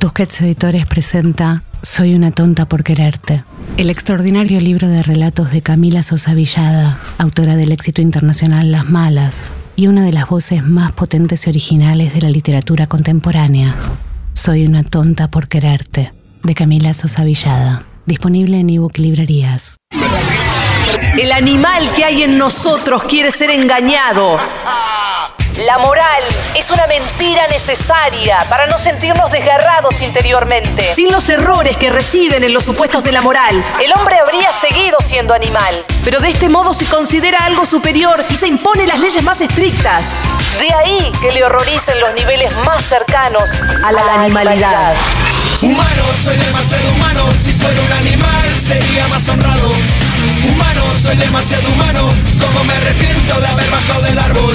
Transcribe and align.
Tusquets 0.00 0.40
Editores 0.40 0.84
presenta 0.86 1.62
Soy 1.84 2.14
una 2.14 2.30
tonta 2.30 2.64
por 2.64 2.82
quererte. 2.82 3.44
El 3.76 3.90
extraordinario 3.90 4.58
libro 4.58 4.88
de 4.88 5.02
relatos 5.02 5.50
de 5.50 5.60
Camila 5.60 6.02
Sosa 6.02 6.32
Villada, 6.32 6.98
autora 7.18 7.56
del 7.56 7.72
éxito 7.72 8.00
internacional 8.00 8.72
Las 8.72 8.88
Malas 8.88 9.50
y 9.76 9.88
una 9.88 10.02
de 10.02 10.14
las 10.14 10.26
voces 10.26 10.64
más 10.64 10.92
potentes 10.92 11.46
y 11.46 11.50
originales 11.50 12.14
de 12.14 12.22
la 12.22 12.30
literatura 12.30 12.86
contemporánea. 12.86 13.76
Soy 14.32 14.64
una 14.64 14.82
tonta 14.82 15.30
por 15.30 15.46
quererte, 15.46 16.14
de 16.42 16.54
Camila 16.54 16.94
Sosa 16.94 17.22
Villada. 17.22 17.84
Disponible 18.06 18.60
en 18.60 18.70
ebook 18.70 18.96
librerías. 18.96 19.76
El 21.20 21.32
animal 21.32 21.92
que 21.94 22.04
hay 22.04 22.22
en 22.22 22.38
nosotros 22.38 23.02
quiere 23.04 23.30
ser 23.30 23.50
engañado. 23.50 24.38
La 25.58 25.78
moral 25.78 26.24
es 26.56 26.72
una 26.72 26.84
mentira 26.88 27.46
necesaria 27.46 28.44
para 28.48 28.66
no 28.66 28.76
sentirnos 28.76 29.30
desgarrados 29.30 30.02
interiormente. 30.02 30.92
Sin 30.96 31.12
los 31.12 31.28
errores 31.28 31.76
que 31.76 31.90
residen 31.90 32.42
en 32.42 32.52
los 32.52 32.64
supuestos 32.64 33.04
de 33.04 33.12
la 33.12 33.20
moral, 33.20 33.62
el 33.80 33.92
hombre 33.92 34.18
habría 34.18 34.52
seguido 34.52 34.98
siendo 35.00 35.32
animal. 35.32 35.72
Pero 36.04 36.18
de 36.18 36.30
este 36.30 36.48
modo 36.48 36.74
se 36.74 36.86
considera 36.86 37.44
algo 37.44 37.64
superior 37.66 38.24
y 38.28 38.34
se 38.34 38.48
impone 38.48 38.84
las 38.84 38.98
leyes 38.98 39.22
más 39.22 39.40
estrictas. 39.40 40.06
De 40.58 40.74
ahí 40.74 41.12
que 41.20 41.30
le 41.30 41.44
horroricen 41.44 42.00
los 42.00 42.12
niveles 42.14 42.52
más 42.66 42.84
cercanos 42.84 43.52
a 43.84 43.92
la, 43.92 44.02
animalidad. 44.14 44.96
Humano, 45.62 46.02
soy 46.20 46.36
demasiado 46.36 46.90
humano. 46.94 47.26
Si 47.40 47.52
fuera 47.52 47.80
un 47.80 47.92
animal, 47.92 48.52
sería 48.60 49.06
más 49.06 49.28
honrado. 49.28 49.70
Humano, 50.48 50.82
soy 51.00 51.16
demasiado 51.16 51.68
humano. 51.68 52.12
Como 52.40 52.64
me 52.64 52.74
arrepiento 52.74 53.40
de 53.40 53.46
haber 53.46 53.70
bajado 53.70 54.02
del 54.02 54.18
árbol. 54.18 54.54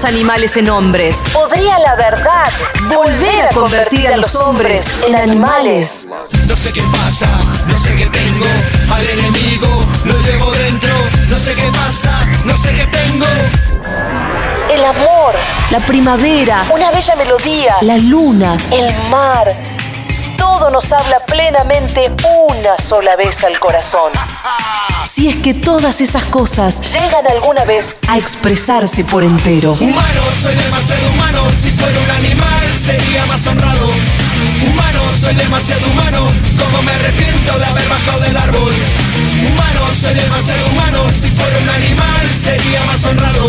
animales 0.05 0.57
en 0.57 0.69
hombres. 0.69 1.23
¿Podría 1.33 1.77
la 1.79 1.95
verdad 1.95 2.51
volver 2.87 3.45
a 3.45 3.49
convertir 3.49 4.07
a 4.07 4.17
los 4.17 4.35
hombres 4.35 4.87
en 5.07 5.15
animales? 5.15 6.07
No 6.47 6.55
sé 6.55 6.71
qué 6.73 6.81
pasa, 6.91 7.27
no 7.67 7.77
sé 7.77 7.95
qué 7.95 8.05
tengo. 8.07 8.45
Al 8.93 9.05
enemigo 9.09 9.85
lo 10.05 10.19
llevo 10.21 10.51
dentro. 10.51 10.93
No 11.29 11.37
sé 11.37 11.53
qué 11.53 11.69
pasa, 11.73 12.27
no 12.45 12.57
sé 12.57 12.73
qué 12.73 12.85
tengo. 12.87 13.25
El 14.69 14.83
amor, 14.83 15.35
la 15.69 15.79
primavera, 15.79 16.65
una 16.73 16.91
bella 16.91 17.15
melodía, 17.15 17.75
la 17.81 17.97
luna, 17.97 18.57
el 18.71 18.91
mar. 19.09 19.53
Todo 20.37 20.69
nos 20.69 20.91
habla 20.91 21.19
plenamente 21.25 22.11
una 22.21 22.77
sola 22.79 23.15
vez 23.15 23.43
al 23.43 23.59
corazón. 23.59 24.11
Si 25.13 25.27
es 25.27 25.35
que 25.35 25.53
todas 25.53 25.99
esas 25.99 26.23
cosas 26.23 26.79
llegan 26.93 27.27
alguna 27.29 27.65
vez 27.65 27.97
a 28.07 28.17
expresarse 28.17 29.03
por 29.03 29.25
entero. 29.25 29.73
Humano, 29.73 30.21
soy 30.41 30.55
demasiado 30.55 31.09
humano. 31.11 31.43
Si 31.51 31.69
fuera 31.71 31.99
un 31.99 32.11
animal, 32.11 32.69
sería 32.69 33.25
más 33.25 33.45
honrado. 33.45 33.89
Humano, 34.65 35.01
soy 35.19 35.35
demasiado 35.35 35.85
humano. 35.91 36.31
Como 36.57 36.81
me 36.83 36.93
arrepiento 36.93 37.59
de 37.59 37.65
haber 37.65 37.89
bajado 37.89 38.21
del 38.21 38.37
árbol. 38.37 38.71
Humano, 39.51 39.81
soy 39.99 40.13
demasiado 40.13 40.67
humano. 40.69 41.03
Si 41.11 41.29
fuera 41.29 41.59
un 41.59 41.69
animal, 41.69 42.29
sería 42.29 42.81
más 42.85 43.03
honrado. 43.03 43.47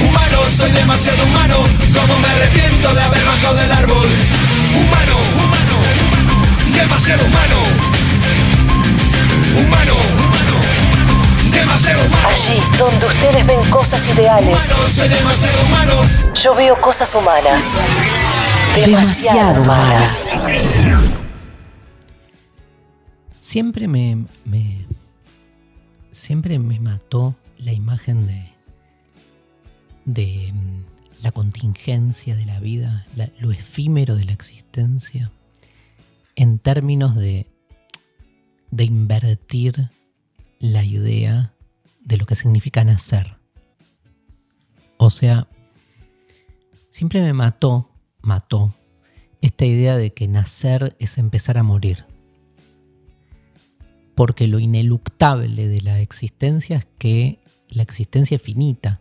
Humano, 0.00 0.38
soy 0.56 0.70
demasiado 0.70 1.22
humano. 1.24 1.56
Como 2.00 2.18
me 2.18 2.28
arrepiento 2.28 2.94
de 2.94 3.02
haber 3.02 3.24
bajado 3.26 3.56
del 3.56 3.72
árbol. 3.72 4.06
Humano, 4.72 5.16
humano, 5.36 5.76
demasiado 6.72 7.26
humano. 7.26 7.56
Humano, 9.52 9.94
humano. 9.94 10.27
Allí 11.66 12.60
donde 12.78 13.06
ustedes 13.06 13.46
ven 13.46 13.60
cosas 13.70 14.06
ideales, 14.08 14.72
yo 16.42 16.54
veo 16.54 16.80
cosas 16.80 17.14
humanas. 17.14 17.72
Demasiado 18.76 19.62
humanas. 19.62 20.32
Siempre 23.40 23.88
me, 23.88 24.24
me- 24.44 24.86
Siempre 26.12 26.58
me 26.58 26.78
mató 26.80 27.34
la 27.58 27.72
imagen 27.72 28.26
de. 28.26 28.52
de 30.04 30.52
mm, 30.52 31.22
la 31.22 31.32
contingencia 31.32 32.36
de 32.36 32.44
la 32.44 32.60
vida, 32.60 33.06
la- 33.16 33.30
lo 33.40 33.50
efímero 33.52 34.14
de 34.16 34.24
la 34.24 34.32
existencia, 34.32 35.30
en 36.36 36.58
términos 36.58 37.16
de. 37.16 37.46
de 38.70 38.84
invertir 38.84 39.90
la 40.58 40.84
idea 40.84 41.54
de 42.00 42.16
lo 42.16 42.26
que 42.26 42.34
significa 42.34 42.84
nacer. 42.84 43.36
O 44.96 45.10
sea, 45.10 45.48
siempre 46.90 47.22
me 47.22 47.32
mató, 47.32 47.90
mató, 48.20 48.74
esta 49.40 49.64
idea 49.64 49.96
de 49.96 50.12
que 50.12 50.26
nacer 50.26 50.96
es 50.98 51.18
empezar 51.18 51.58
a 51.58 51.62
morir 51.62 52.04
porque 54.18 54.48
lo 54.48 54.58
ineluctable 54.58 55.68
de 55.68 55.80
la 55.80 56.00
existencia 56.00 56.78
es 56.78 56.88
que 56.98 57.38
la 57.68 57.84
existencia 57.84 58.34
es 58.34 58.42
finita, 58.42 59.00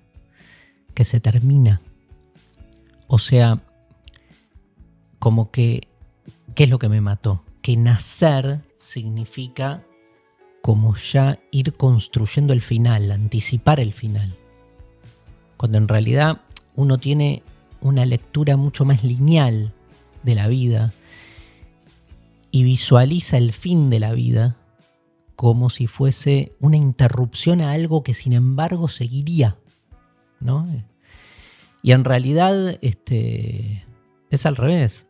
que 0.94 1.06
se 1.06 1.20
termina. 1.20 1.82
O 3.08 3.18
sea, 3.18 3.64
como 5.18 5.50
que, 5.50 5.88
¿qué 6.54 6.66
es 6.66 6.70
lo 6.70 6.78
que 6.78 6.88
me 6.88 7.02
mató? 7.02 7.44
Que 7.64 7.76
nacer 7.78 8.62
significa 8.78 9.84
como 10.62 10.96
ya 10.96 11.40
ir 11.52 11.74
construyendo 11.74 12.54
el 12.54 12.62
final, 12.62 13.12
anticipar 13.12 13.80
el 13.80 13.94
final. 13.94 14.36
Cuando 15.58 15.78
en 15.78 15.88
realidad 15.88 16.42
uno 16.76 16.98
tiene 16.98 17.44
una 17.82 18.06
lectura 18.06 18.58
mucho 18.58 18.86
más 18.86 19.04
lineal 19.04 19.74
de 20.24 20.36
la 20.36 20.48
vida 20.48 20.94
y 22.52 22.64
visualiza 22.64 23.38
el 23.38 23.54
fin 23.54 23.90
de 23.90 24.00
la 24.00 24.14
vida 24.14 24.58
como 25.36 25.70
si 25.70 25.86
fuese 25.86 26.56
una 26.60 26.78
interrupción 26.78 27.62
a 27.62 27.72
algo 27.72 28.04
que 28.04 28.16
sin 28.16 28.34
embargo 28.34 28.88
seguiría, 28.88 29.58
¿no? 30.40 30.68
Y 31.84 31.92
en 31.92 32.04
realidad 32.04 32.80
este, 32.82 33.86
es 34.32 34.46
al 34.46 34.56
revés. 34.56 35.08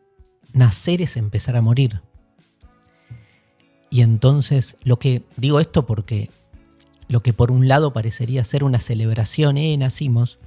Nacer 0.52 1.02
es 1.02 1.16
empezar 1.16 1.56
a 1.56 1.62
morir. 1.62 2.02
Y 3.90 4.02
entonces, 4.02 4.76
lo 4.82 4.98
que 4.98 5.22
digo 5.36 5.60
esto 5.60 5.86
porque 5.86 6.30
lo 7.08 7.20
que 7.20 7.32
por 7.32 7.50
un 7.50 7.68
lado 7.68 7.92
parecería 7.92 8.44
ser 8.44 8.64
una 8.64 8.80
celebración, 8.80 9.56
eh, 9.56 9.76
nacimos, 9.76 10.38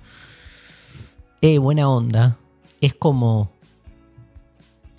eh, 1.41 1.57
buena 1.57 1.89
onda, 1.89 2.37
es 2.81 2.93
como 2.93 3.51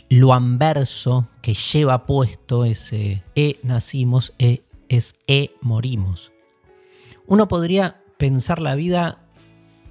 lo 0.09 0.35
anverso 0.35 1.29
que 1.41 1.55
lleva 1.55 2.05
puesto 2.05 2.65
ese 2.65 3.23
e 3.35 3.59
nacimos, 3.63 4.35
e 4.39 4.63
es 4.89 5.15
e 5.27 5.55
morimos. 5.63 6.33
Uno 7.27 7.49
podría 7.49 8.03
pensar 8.19 8.61
la 8.61 8.75
vida 8.75 9.21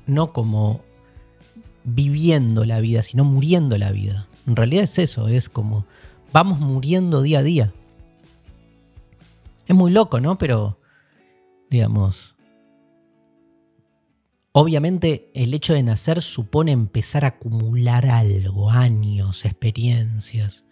no 0.06 0.34
como 0.34 0.82
viviendo 1.84 2.66
la 2.66 2.80
vida, 2.82 3.02
sino 3.02 3.24
muriendo 3.24 3.78
la 3.78 3.92
vida. 3.92 4.28
En 4.46 4.56
realidad 4.56 4.84
es 4.84 5.00
eso, 5.00 5.28
es 5.28 5.50
como 5.50 5.86
vamos 6.32 6.60
muriendo 6.60 7.22
día 7.22 7.40
a 7.40 7.44
día. 7.44 7.74
Es 9.72 9.78
muy 9.78 9.90
loco, 9.90 10.20
¿no? 10.20 10.38
Pero, 10.38 10.82
digamos, 11.70 12.36
obviamente 14.52 15.32
el 15.34 15.54
hecho 15.54 15.72
de 15.72 15.82
nacer 15.82 16.22
supone 16.22 16.74
empezar 16.74 17.24
a 17.24 17.30
acumular 17.30 18.06
algo, 18.06 18.70
años, 18.70 19.46
experiencias. 19.46 20.66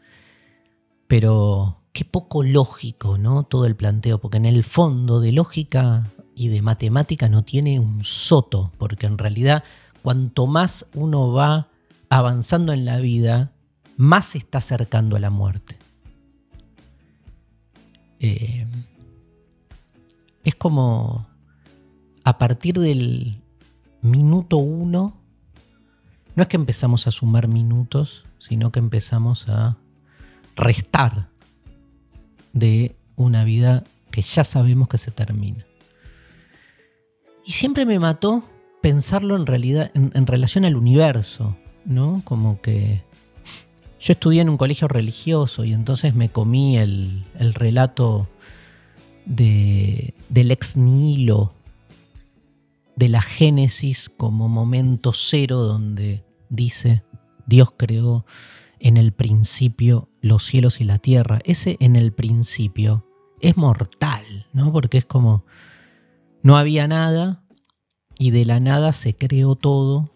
Pero 1.07 1.79
qué 1.93 2.03
poco 2.03 2.43
lógico, 2.43 3.17
¿no? 3.17 3.43
Todo 3.43 3.67
el 3.67 3.77
planteo, 3.77 4.19
porque 4.19 4.35
en 4.35 4.45
el 4.45 4.65
fondo 4.65 5.21
de 5.21 5.31
lógica 5.31 6.11
y 6.35 6.49
de 6.49 6.61
matemática 6.61 7.29
no 7.29 7.45
tiene 7.45 7.79
un 7.79 8.03
soto, 8.03 8.73
porque 8.77 9.05
en 9.05 9.17
realidad 9.17 9.63
cuanto 10.01 10.45
más 10.45 10.85
uno 10.93 11.31
va 11.31 11.69
avanzando 12.09 12.73
en 12.73 12.83
la 12.83 12.99
vida, 12.99 13.53
más 13.95 14.25
se 14.25 14.39
está 14.39 14.57
acercando 14.57 15.15
a 15.15 15.21
la 15.21 15.29
muerte. 15.29 15.77
Eh, 18.19 18.67
es 20.49 20.55
como 20.55 21.27
a 22.23 22.37
partir 22.37 22.79
del 22.79 23.41
minuto 24.01 24.57
uno, 24.57 25.17
no 26.35 26.43
es 26.43 26.49
que 26.49 26.57
empezamos 26.57 27.07
a 27.07 27.11
sumar 27.11 27.47
minutos, 27.47 28.23
sino 28.39 28.71
que 28.71 28.79
empezamos 28.79 29.47
a 29.49 29.77
restar 30.55 31.29
de 32.53 32.95
una 33.15 33.43
vida 33.43 33.83
que 34.11 34.21
ya 34.21 34.43
sabemos 34.43 34.87
que 34.87 34.97
se 34.97 35.11
termina. 35.11 35.65
Y 37.45 37.53
siempre 37.53 37.85
me 37.85 37.99
mató 37.99 38.43
pensarlo 38.81 39.35
en 39.35 39.45
realidad, 39.45 39.91
en, 39.93 40.27
relación 40.27 40.65
al 40.65 40.75
universo, 40.75 41.57
¿no? 41.85 42.21
Como 42.23 42.61
que 42.61 43.03
yo 43.99 44.13
estudié 44.13 44.41
en 44.41 44.49
un 44.49 44.57
colegio 44.57 44.87
religioso 44.87 45.65
y 45.65 45.73
entonces 45.73 46.15
me 46.15 46.29
comí 46.29 46.77
el, 46.77 47.25
relato 47.53 48.29
de, 49.29 50.13
del 50.27 50.51
ex 50.51 50.75
nihilo, 50.75 51.53
de 52.97 53.07
la 53.07 53.21
Génesis 53.21 54.09
como 54.09 54.49
momento 54.49 55.13
cero 55.13 55.59
donde 55.59 56.25
dice 56.49 57.03
Dios 57.45 57.71
creó 57.77 58.25
en 58.79 58.97
el 58.97 59.13
principio 59.13 60.09
los 60.21 60.45
cielos 60.45 60.81
y 60.81 60.83
la 60.83 60.99
tierra. 60.99 61.39
Ese 61.45 61.77
en 61.79 61.95
el 61.95 62.11
principio 62.11 63.05
es 63.39 63.55
mortal, 63.55 64.47
¿no? 64.51 64.73
Porque 64.73 64.97
es 64.97 65.05
como 65.05 65.45
no 66.41 66.57
había 66.57 66.87
nada 66.87 67.43
y 68.17 68.31
de 68.31 68.43
la 68.43 68.59
nada 68.59 68.91
se 68.91 69.15
creó 69.15 69.55
todo. 69.55 70.11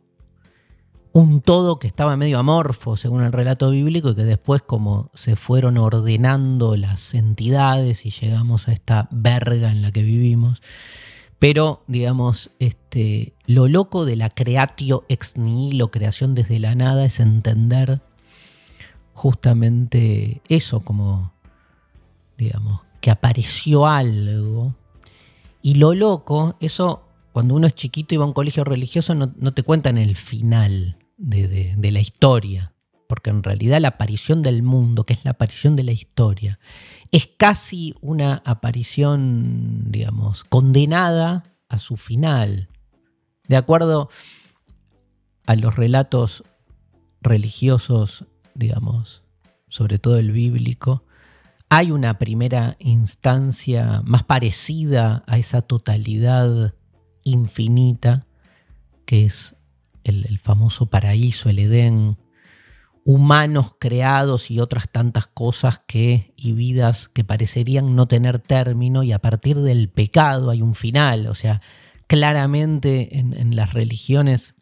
Un 1.13 1.41
todo 1.41 1.77
que 1.77 1.85
estaba 1.87 2.17
medio 2.17 2.39
amorfo, 2.39 2.97
según 2.97 3.23
el 3.23 3.31
relato 3.31 3.69
bíblico, 3.69 4.09
y 4.09 4.15
que 4.15 4.23
después 4.23 4.63
como 4.63 5.11
se 5.13 5.35
fueron 5.35 5.77
ordenando 5.77 6.75
las 6.75 7.13
entidades 7.13 8.05
y 8.05 8.09
llegamos 8.09 8.67
a 8.67 8.73
esta 8.73 9.07
verga 9.11 9.71
en 9.71 9.83
la 9.83 9.91
que 9.91 10.01
vivimos. 10.01 10.61
Pero, 11.37 11.83
digamos, 11.87 12.49
este, 12.57 13.33
lo 13.45 13.67
loco 13.67 14.05
de 14.05 14.15
la 14.15 14.31
creatio 14.31 15.05
ex 15.07 15.37
nihilo, 15.37 15.91
creación 15.91 16.33
desde 16.33 16.59
la 16.59 16.73
nada, 16.73 17.05
es 17.05 17.19
entender 17.19 18.01
justamente 19.13 20.41
eso, 20.49 20.79
como, 20.79 21.31
digamos, 22.39 22.81
que 23.01 23.11
apareció 23.11 23.85
algo. 23.85 24.73
Y 25.61 25.75
lo 25.75 25.93
loco, 25.93 26.55
eso 26.59 27.03
cuando 27.33 27.55
uno 27.55 27.67
es 27.67 27.75
chiquito 27.75 28.15
y 28.15 28.17
va 28.17 28.23
a 28.23 28.27
un 28.27 28.33
colegio 28.33 28.63
religioso 28.63 29.15
no, 29.15 29.53
te 29.53 29.63
cuentan 29.63 29.97
el 29.97 30.15
final 30.15 30.97
de, 31.17 31.91
la 31.91 31.99
historia, 31.99 32.73
porque 33.07 33.29
en 33.29 33.43
realidad 33.43 33.79
la 33.81 33.89
aparición 33.89 34.41
del 34.41 34.63
mundo, 34.63 35.05
que 35.05 35.13
es 35.13 35.23
la 35.23 35.31
aparición 35.31 35.75
de 35.75 35.83
la 35.83 35.91
historia, 35.91 36.59
es 37.11 37.29
casi 37.37 37.95
una 38.01 38.41
aparición, 38.45 39.91
digamos, 39.91 40.43
condenada 40.43 41.55
a 41.69 41.77
su 41.77 41.97
final. 41.97 42.69
De 43.47 43.55
acuerdo 43.55 44.09
a 45.45 45.55
los 45.55 45.75
relatos 45.75 46.43
religiosos, 47.21 48.25
digamos, 48.55 49.23
sobre 49.67 49.99
todo 49.99 50.17
el 50.17 50.31
bíblico, 50.31 51.03
hay 51.69 51.91
una 51.91 52.19
primera 52.19 52.75
instancia 52.79 54.01
más 54.05 54.23
parecida 54.23 55.23
a 55.25 55.39
esa 55.39 55.63
totalidad 55.63 56.75
infinita, 57.23 58.27
que 59.05 59.25
es 59.25 59.55
el, 60.03 60.39
famoso 60.39 60.87
paraíso, 60.87 61.49
el 61.49 61.59
Edén, 61.59 62.17
humanos 63.05 63.75
creados 63.79 64.49
y 64.49 64.59
otras 64.59 64.89
tantas 64.89 65.27
cosas 65.27 65.81
que 65.87 66.33
y 66.37 66.53
vidas 66.53 67.09
que 67.09 67.23
parecerían 67.23 67.95
no 67.95 68.07
tener 68.07 68.39
término 68.39 69.03
y 69.03 69.11
a 69.11 69.19
partir 69.19 69.57
del 69.57 69.89
pecado 69.89 70.49
hay 70.49 70.61
un 70.61 70.75
final, 70.75 71.27
o 71.27 71.35
sea, 71.35 71.61
claramente 72.07 73.17
en, 73.17 73.55
las 73.55 73.73
religiones 73.73 74.55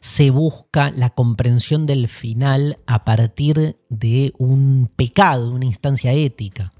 se 0.00 0.30
busca 0.30 0.90
la 0.90 1.10
comprensión 1.10 1.86
del 1.86 2.08
final 2.08 2.78
a 2.86 3.04
partir 3.04 3.78
de 3.88 4.32
un 4.38 4.90
pecado, 4.94 5.50
una 5.50 5.66
instancia 5.66 6.12
ética. 6.12 6.72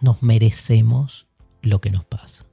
Nos 0.00 0.22
merecemos 0.22 1.26
lo 1.62 1.80
que 1.80 1.90
nos 1.90 2.04
pasa 2.04 2.47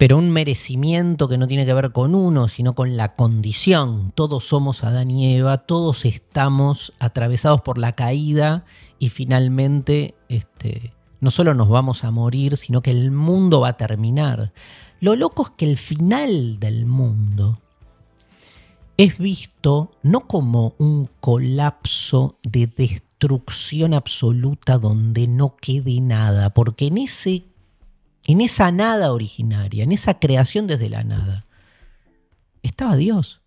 pero 0.00 0.16
un 0.16 0.30
merecimiento 0.30 1.28
que 1.28 1.36
no 1.36 1.46
tiene 1.46 1.66
que 1.66 1.74
ver 1.74 1.92
con 1.92 2.14
uno, 2.14 2.48
sino 2.48 2.74
con 2.74 2.96
la 2.96 3.16
condición. 3.16 4.12
Todos 4.14 4.44
somos 4.48 4.82
Adán 4.82 5.10
y 5.10 5.36
Eva, 5.36 5.58
todos 5.58 6.06
estamos 6.06 6.94
atravesados 6.98 7.60
por 7.60 7.76
la 7.76 7.92
caída 7.92 8.64
y 8.98 9.10
finalmente 9.10 10.14
este, 10.30 10.94
no 11.20 11.30
solo 11.30 11.52
nos 11.52 11.68
vamos 11.68 12.02
a 12.02 12.10
morir, 12.12 12.56
sino 12.56 12.80
que 12.80 12.92
el 12.92 13.10
mundo 13.10 13.60
va 13.60 13.68
a 13.68 13.76
terminar. 13.76 14.54
Lo 15.00 15.16
loco 15.16 15.42
es 15.42 15.50
que 15.50 15.68
el 15.68 15.76
final 15.76 16.58
del 16.58 16.86
mundo 16.86 17.58
es 18.96 19.18
visto 19.18 19.90
no 20.02 20.26
como 20.26 20.72
un 20.78 21.10
colapso 21.20 22.38
de 22.42 22.68
destrucción 22.68 23.92
absoluta 23.92 24.78
donde 24.78 25.28
no 25.28 25.56
quede 25.56 26.00
nada, 26.00 26.54
porque 26.54 26.86
en 26.86 26.96
ese 26.96 27.49
en 28.26 28.40
esa 28.40 28.70
nada 28.70 29.12
originaria, 29.12 29.84
en 29.84 29.92
esa 29.92 30.18
creación 30.18 30.66
desde 30.66 30.88
la 30.88 31.04
nada, 31.04 31.46
estaba 32.62 32.96
Dios. 32.96 33.40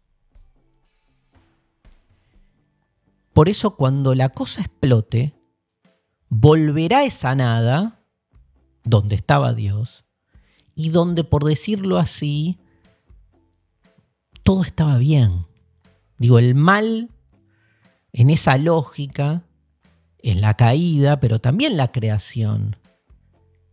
Por 3.34 3.50
eso 3.50 3.76
cuando 3.76 4.14
la 4.14 4.30
cosa 4.30 4.62
explote, 4.62 5.34
volverá 6.30 7.04
esa 7.04 7.36
nada 7.36 8.00
donde 8.84 9.16
estaba 9.16 9.54
Dios 9.54 10.06
y 10.76 10.90
donde, 10.90 11.24
por 11.24 11.44
decirlo 11.44 11.98
así, 11.98 12.60
todo 14.44 14.64
estaba 14.64 14.98
bien. 14.98 15.46
Digo, 16.18 16.38
el 16.40 16.56
mal 16.56 17.10
en 18.12 18.30
esa 18.30 18.58
lógica, 18.58 19.44
en 20.20 20.42
la 20.42 20.56
caída, 20.56 21.20
pero 21.20 21.40
también 21.40 21.76
la 21.76 21.92
creación 21.92 22.78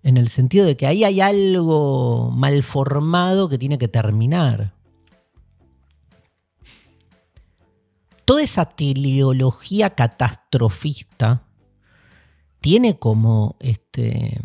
en 0.03 0.17
el 0.17 0.29
sentido 0.29 0.67
de 0.67 0.77
que 0.77 0.87
ahí 0.87 1.05
hay 1.05 1.21
algo 1.21 2.31
mal 2.31 2.63
formado 2.63 3.49
que 3.49 3.59
tiene 3.59 3.79
que 3.79 3.89
terminar. 3.89 4.73
Toda 8.25 8.43
esa 8.43 8.65
teleología 8.65 9.91
catastrofista 9.91 11.43
tiene 12.61 12.99
como 12.99 13.57
este 13.59 14.41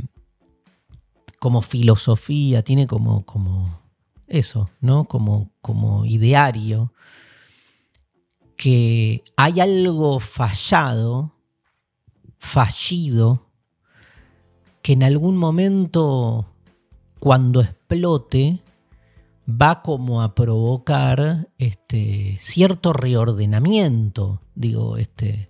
como 1.46 1.62
filosofía, 1.62 2.64
tiene 2.64 2.88
como, 2.88 3.24
como 3.24 3.80
eso, 4.26 4.72
¿no? 4.82 5.06
Como, 5.06 5.52
como 5.62 6.04
ideario, 6.04 6.92
que 8.58 9.24
hay 9.38 9.60
algo 9.60 10.20
fallado, 10.20 11.36
fallido, 12.40 13.45
que 14.86 14.94
en 14.94 15.02
algún 15.02 15.36
momento, 15.36 16.46
cuando 17.20 17.62
explote, 17.62 18.62
va 19.50 19.82
como 19.82 20.22
a 20.22 20.36
provocar 20.36 21.50
este, 21.58 22.38
cierto 22.40 22.94
reordenamiento. 22.94 24.42
Digo, 24.54 24.98
este, 24.98 25.50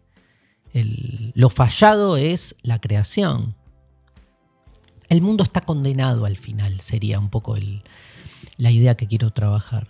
lo 0.72 1.50
fallado 1.50 2.16
es 2.16 2.56
la 2.62 2.80
creación. 2.80 3.56
El 5.10 5.22
mundo 5.22 5.44
está 5.44 5.60
condenado 5.60 6.24
al 6.24 6.38
final, 6.38 6.80
sería 6.80 7.20
un 7.20 7.30
poco 7.30 7.58
la 8.56 8.72
idea 8.72 8.96
que 8.96 9.08
quiero 9.08 9.32
trabajar. 9.32 9.90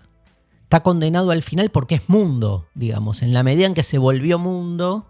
Está 0.64 0.82
condenado 0.82 1.30
al 1.30 1.44
final 1.44 1.70
porque 1.70 1.94
es 1.94 2.10
mundo, 2.10 2.66
digamos. 2.74 3.22
En 3.22 3.32
la 3.32 3.44
medida 3.44 3.68
en 3.68 3.76
que 3.76 3.84
se 3.84 4.00
volvió 4.00 4.40
mundo, 4.40 5.06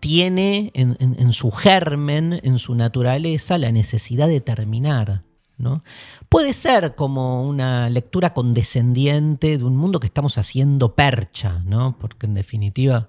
tiene 0.00 0.70
en, 0.74 1.32
su 1.32 1.50
germen, 1.50 2.40
en 2.42 2.58
su 2.58 2.74
naturaleza, 2.74 3.58
la 3.58 3.72
necesidad 3.72 4.28
de 4.28 4.40
terminar. 4.40 5.22
¿no? 5.58 5.82
Puede 6.28 6.52
ser 6.52 6.94
como 6.94 7.42
una 7.42 7.88
lectura 7.88 8.34
condescendiente 8.34 9.58
de 9.58 9.64
un 9.64 9.76
mundo 9.76 10.00
que 10.00 10.06
estamos 10.06 10.38
haciendo 10.38 10.94
percha, 10.94 11.62
¿no? 11.64 11.96
porque 11.98 12.26
en 12.26 12.34
definitiva, 12.34 13.08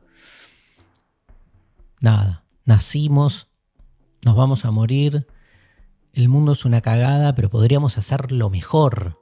nada, 1.99 2.43
nacimos, 2.65 3.47
nos 4.23 4.35
vamos 4.35 4.65
a 4.65 4.71
morir, 4.71 5.27
el 6.13 6.29
mundo 6.29 6.53
es 6.53 6.65
una 6.65 6.81
cagada, 6.81 7.35
pero 7.35 7.49
podríamos 7.49 7.97
hacerlo 7.97 8.49
mejor. 8.49 9.19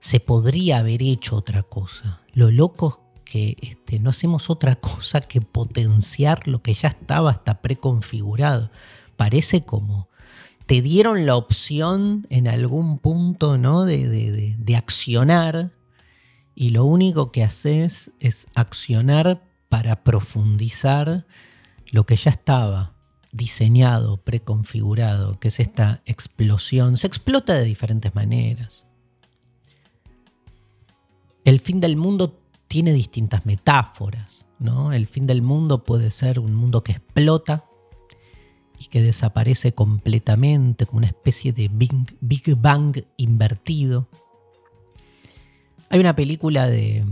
Se 0.00 0.20
podría 0.20 0.78
haber 0.78 1.02
hecho 1.02 1.36
otra 1.36 1.62
cosa. 1.62 2.20
Lo 2.34 2.50
loco 2.50 3.01
que 3.32 3.56
este, 3.62 3.98
no 3.98 4.10
hacemos 4.10 4.50
otra 4.50 4.76
cosa 4.76 5.22
que 5.22 5.40
potenciar 5.40 6.46
lo 6.46 6.60
que 6.60 6.74
ya 6.74 6.88
estaba 6.88 7.30
hasta 7.30 7.62
preconfigurado. 7.62 8.70
Parece 9.16 9.64
como 9.64 10.10
te 10.66 10.82
dieron 10.82 11.24
la 11.24 11.36
opción 11.36 12.26
en 12.28 12.46
algún 12.46 12.98
punto 12.98 13.56
¿no? 13.56 13.86
de, 13.86 14.06
de, 14.06 14.54
de 14.58 14.76
accionar 14.76 15.70
y 16.54 16.70
lo 16.70 16.84
único 16.84 17.32
que 17.32 17.42
haces 17.42 18.10
es 18.20 18.48
accionar 18.54 19.42
para 19.70 20.04
profundizar 20.04 21.24
lo 21.90 22.04
que 22.04 22.16
ya 22.16 22.32
estaba 22.32 22.92
diseñado, 23.32 24.18
preconfigurado, 24.18 25.40
que 25.40 25.48
es 25.48 25.58
esta 25.58 26.02
explosión. 26.04 26.98
Se 26.98 27.06
explota 27.06 27.54
de 27.54 27.64
diferentes 27.64 28.14
maneras. 28.14 28.84
El 31.46 31.60
fin 31.60 31.80
del 31.80 31.96
mundo 31.96 32.41
tiene 32.72 32.94
distintas 32.94 33.44
metáforas. 33.44 34.46
¿no? 34.58 34.94
El 34.94 35.06
fin 35.06 35.26
del 35.26 35.42
mundo 35.42 35.84
puede 35.84 36.10
ser 36.10 36.38
un 36.38 36.54
mundo 36.54 36.82
que 36.82 36.92
explota 36.92 37.66
y 38.78 38.86
que 38.86 39.02
desaparece 39.02 39.74
completamente, 39.74 40.86
como 40.86 40.96
una 40.96 41.08
especie 41.08 41.52
de 41.52 41.68
Big, 41.70 42.56
Bang 42.56 43.04
invertido. 43.18 44.08
Hay 45.90 46.00
una 46.00 46.16
película 46.16 46.66
de 46.66 47.04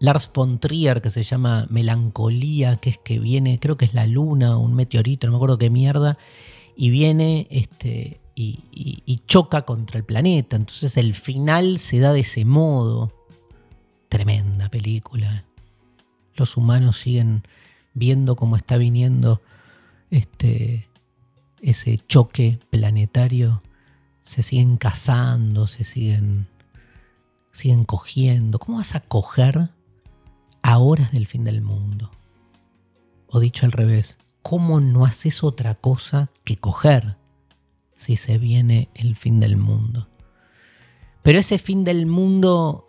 Lars 0.00 0.30
von 0.32 0.58
Trier 0.58 1.02
que 1.02 1.10
se 1.10 1.22
llama 1.22 1.66
Melancolía, 1.68 2.76
que 2.76 2.88
es 2.88 2.98
que 2.98 3.18
viene, 3.18 3.58
creo 3.60 3.76
que 3.76 3.84
es 3.84 3.92
la 3.92 4.06
luna, 4.06 4.56
un 4.56 4.72
meteorito, 4.72 5.26
no 5.26 5.32
me 5.32 5.36
acuerdo 5.36 5.58
qué 5.58 5.68
mierda, 5.68 6.16
y 6.74 6.88
viene 6.88 7.46
este, 7.50 8.22
y 8.34 9.20
choca 9.26 9.66
contra 9.66 9.98
el 9.98 10.04
planeta. 10.04 10.56
Entonces 10.56 10.96
el 10.96 11.14
final 11.14 11.78
se 11.78 11.98
da 11.98 12.14
de 12.14 12.20
ese 12.20 12.46
modo. 12.46 13.12
Tremenda 14.12 14.68
película. 14.68 15.46
Los 16.34 16.58
humanos 16.58 16.98
siguen 16.98 17.44
viendo 17.94 18.36
cómo 18.36 18.56
está 18.56 18.76
viniendo 18.76 19.40
este, 20.10 20.86
ese 21.62 21.96
choque 21.96 22.58
planetario. 22.68 23.62
Se 24.22 24.42
siguen 24.42 24.76
casando, 24.76 25.66
se 25.66 25.82
siguen, 25.82 26.46
siguen 27.52 27.84
cogiendo. 27.84 28.58
¿Cómo 28.58 28.76
vas 28.76 28.94
a 28.94 29.00
coger 29.00 29.70
a 30.60 30.76
horas 30.76 31.10
del 31.12 31.26
fin 31.26 31.44
del 31.44 31.62
mundo? 31.62 32.10
O 33.28 33.40
dicho 33.40 33.64
al 33.64 33.72
revés, 33.72 34.18
¿cómo 34.42 34.78
no 34.80 35.06
haces 35.06 35.42
otra 35.42 35.74
cosa 35.74 36.28
que 36.44 36.58
coger 36.58 37.16
si 37.96 38.16
se 38.16 38.36
viene 38.36 38.90
el 38.92 39.16
fin 39.16 39.40
del 39.40 39.56
mundo? 39.56 40.06
Pero 41.22 41.38
ese 41.38 41.56
fin 41.56 41.82
del 41.82 42.04
mundo 42.04 42.86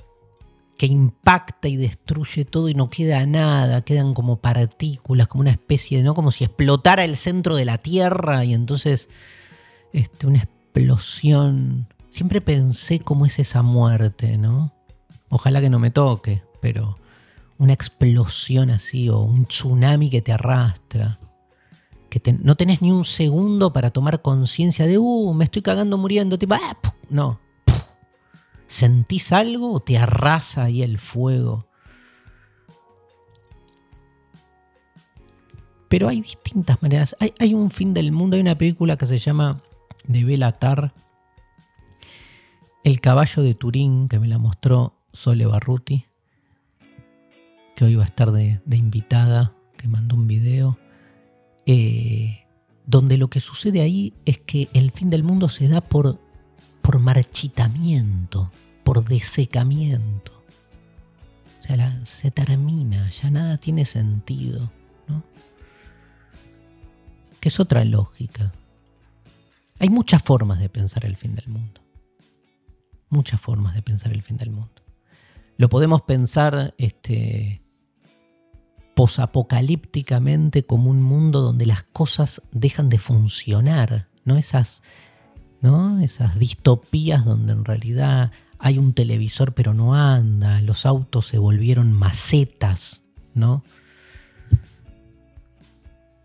que 0.84 0.88
impacta 0.88 1.70
y 1.70 1.78
destruye 1.78 2.44
todo 2.44 2.68
y 2.68 2.74
no 2.74 2.90
queda 2.90 3.26
nada, 3.26 3.86
quedan 3.86 4.14
como 4.14 4.42
partículas, 4.42 5.30
como 5.30 5.40
una 5.40 5.52
especie 5.52 6.00
de, 6.00 6.04
¿no? 6.04 6.14
Como 6.14 6.30
si 6.30 6.44
explotara 6.44 7.06
el 7.06 7.16
centro 7.16 7.56
de 7.56 7.64
la 7.64 7.78
Tierra 7.78 8.44
y 8.44 8.54
entonces 8.54 9.08
este, 9.94 10.28
una 10.28 10.40
explosión. 10.40 11.88
Siempre 12.10 12.42
pensé 12.42 13.00
cómo 13.00 13.26
es 13.26 13.40
esa 13.40 13.62
muerte, 13.62 14.38
¿no? 14.38 14.74
Ojalá 15.30 15.62
que 15.62 15.70
no 15.70 15.80
me 15.80 15.90
toque, 15.90 16.44
pero 16.60 16.98
una 17.58 17.72
explosión 17.72 18.70
así 18.70 19.08
o 19.08 19.20
un 19.20 19.46
tsunami 19.46 20.10
que 20.10 20.22
te 20.22 20.34
arrastra. 20.34 21.18
Que 22.10 22.22
no 22.42 22.56
tenés 22.56 22.82
ni 22.82 22.92
un 22.92 23.06
segundo 23.06 23.72
para 23.72 23.92
tomar 23.92 24.22
conciencia 24.22 24.86
de, 24.86 24.98
uh, 24.98 25.34
me 25.34 25.46
estoy 25.46 25.62
cagando 25.62 25.98
muriendo, 25.98 26.38
tipo, 26.38 26.56
ah, 26.56 26.78
no, 27.10 27.40
¿Sentís 28.74 29.32
algo 29.32 29.72
o 29.72 29.82
te 29.82 30.00
arrasa 30.00 30.64
ahí 30.64 30.82
el 30.82 30.98
fuego? 30.98 31.68
Pero 35.90 36.08
hay 36.08 36.22
distintas 36.22 36.82
maneras. 36.82 37.16
Hay, 37.20 37.54
un 37.54 37.70
fin 37.70 37.94
del 37.94 38.12
mundo. 38.12 38.36
Hay 38.36 38.42
una 38.42 38.58
película 38.58 38.98
que 38.98 39.06
se 39.06 39.20
llama 39.20 39.62
De 40.06 40.24
Belatar. 40.24 40.92
El 42.84 43.00
caballo 43.00 43.44
de 43.44 43.54
Turín, 43.54 44.10
que 44.10 44.18
me 44.18 44.28
la 44.28 44.40
mostró 44.40 44.96
Sole 45.12 45.46
Barruti, 45.46 46.08
que 47.76 47.86
hoy 47.86 47.94
va 47.94 48.06
a 48.06 48.08
estar 48.08 48.32
de, 48.32 48.60
invitada, 48.72 49.54
que 49.78 49.88
mandó 49.88 50.16
un 50.16 50.26
video. 50.26 50.80
Eh, 51.68 52.48
donde 52.88 53.20
lo 53.20 53.28
que 53.28 53.40
sucede 53.40 53.82
ahí 53.82 54.16
es 54.26 54.40
que 54.40 54.68
el 54.74 54.90
fin 54.90 55.12
del 55.12 55.22
mundo 55.22 55.48
se 55.48 55.68
da 55.68 55.80
por 55.80 56.18
por 56.84 57.00
marchitamiento, 57.00 58.52
por 58.84 59.04
desecamiento. 59.04 60.32
O 61.60 61.64
sea, 61.64 62.06
se 62.06 62.32
termina, 62.32 63.10
ya 63.10 63.30
nada 63.30 63.58
tiene 63.58 63.86
sentido, 63.86 64.72
¿no? 65.08 65.24
Que 67.40 67.50
es 67.50 67.60
otra 67.60 67.86
lógica. 67.86 68.54
Hay 69.80 69.90
muchas 69.90 70.22
formas 70.24 70.60
de 70.60 70.70
pensar 70.70 71.06
el 71.06 71.16
fin 71.16 71.36
del 71.36 71.48
mundo. 71.48 71.82
Muchas 73.10 73.40
formas 73.40 73.76
de 73.76 73.82
pensar 73.82 74.12
el 74.12 74.24
fin 74.24 74.38
del 74.38 74.52
mundo. 74.52 74.82
Lo 75.58 75.70
podemos 75.70 76.02
pensar 76.02 76.74
este, 76.78 77.62
posapocalípticamente 78.96 80.66
como 80.66 80.90
un 80.90 81.02
mundo 81.02 81.42
donde 81.42 81.66
las 81.66 81.84
cosas 81.84 82.42
dejan 82.52 82.90
de 82.90 82.98
funcionar, 82.98 84.10
¿no? 84.26 84.38
Esas 84.38 84.82
¿no? 85.64 86.02
Esas 86.02 86.38
distopías 86.38 87.24
donde 87.24 87.54
en 87.54 87.64
realidad 87.64 88.32
hay 88.64 88.78
un 88.78 88.94
televisor 88.94 89.54
pero 89.54 89.74
no 89.74 89.94
anda, 89.94 90.62
los 90.62 90.86
autos 90.86 91.28
se 91.28 91.38
volvieron 91.38 91.92
macetas, 91.92 93.04
¿no? 93.34 93.62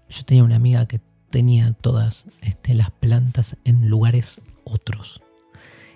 Yo 0.08 0.22
tenía 0.24 0.44
una 0.44 0.54
amiga 0.54 0.86
que 0.86 1.00
tenía 1.30 1.72
todas 1.72 2.26
este, 2.40 2.74
las 2.74 2.92
plantas 2.92 3.56
en 3.64 3.88
lugares 3.88 4.40
otros. 4.62 5.20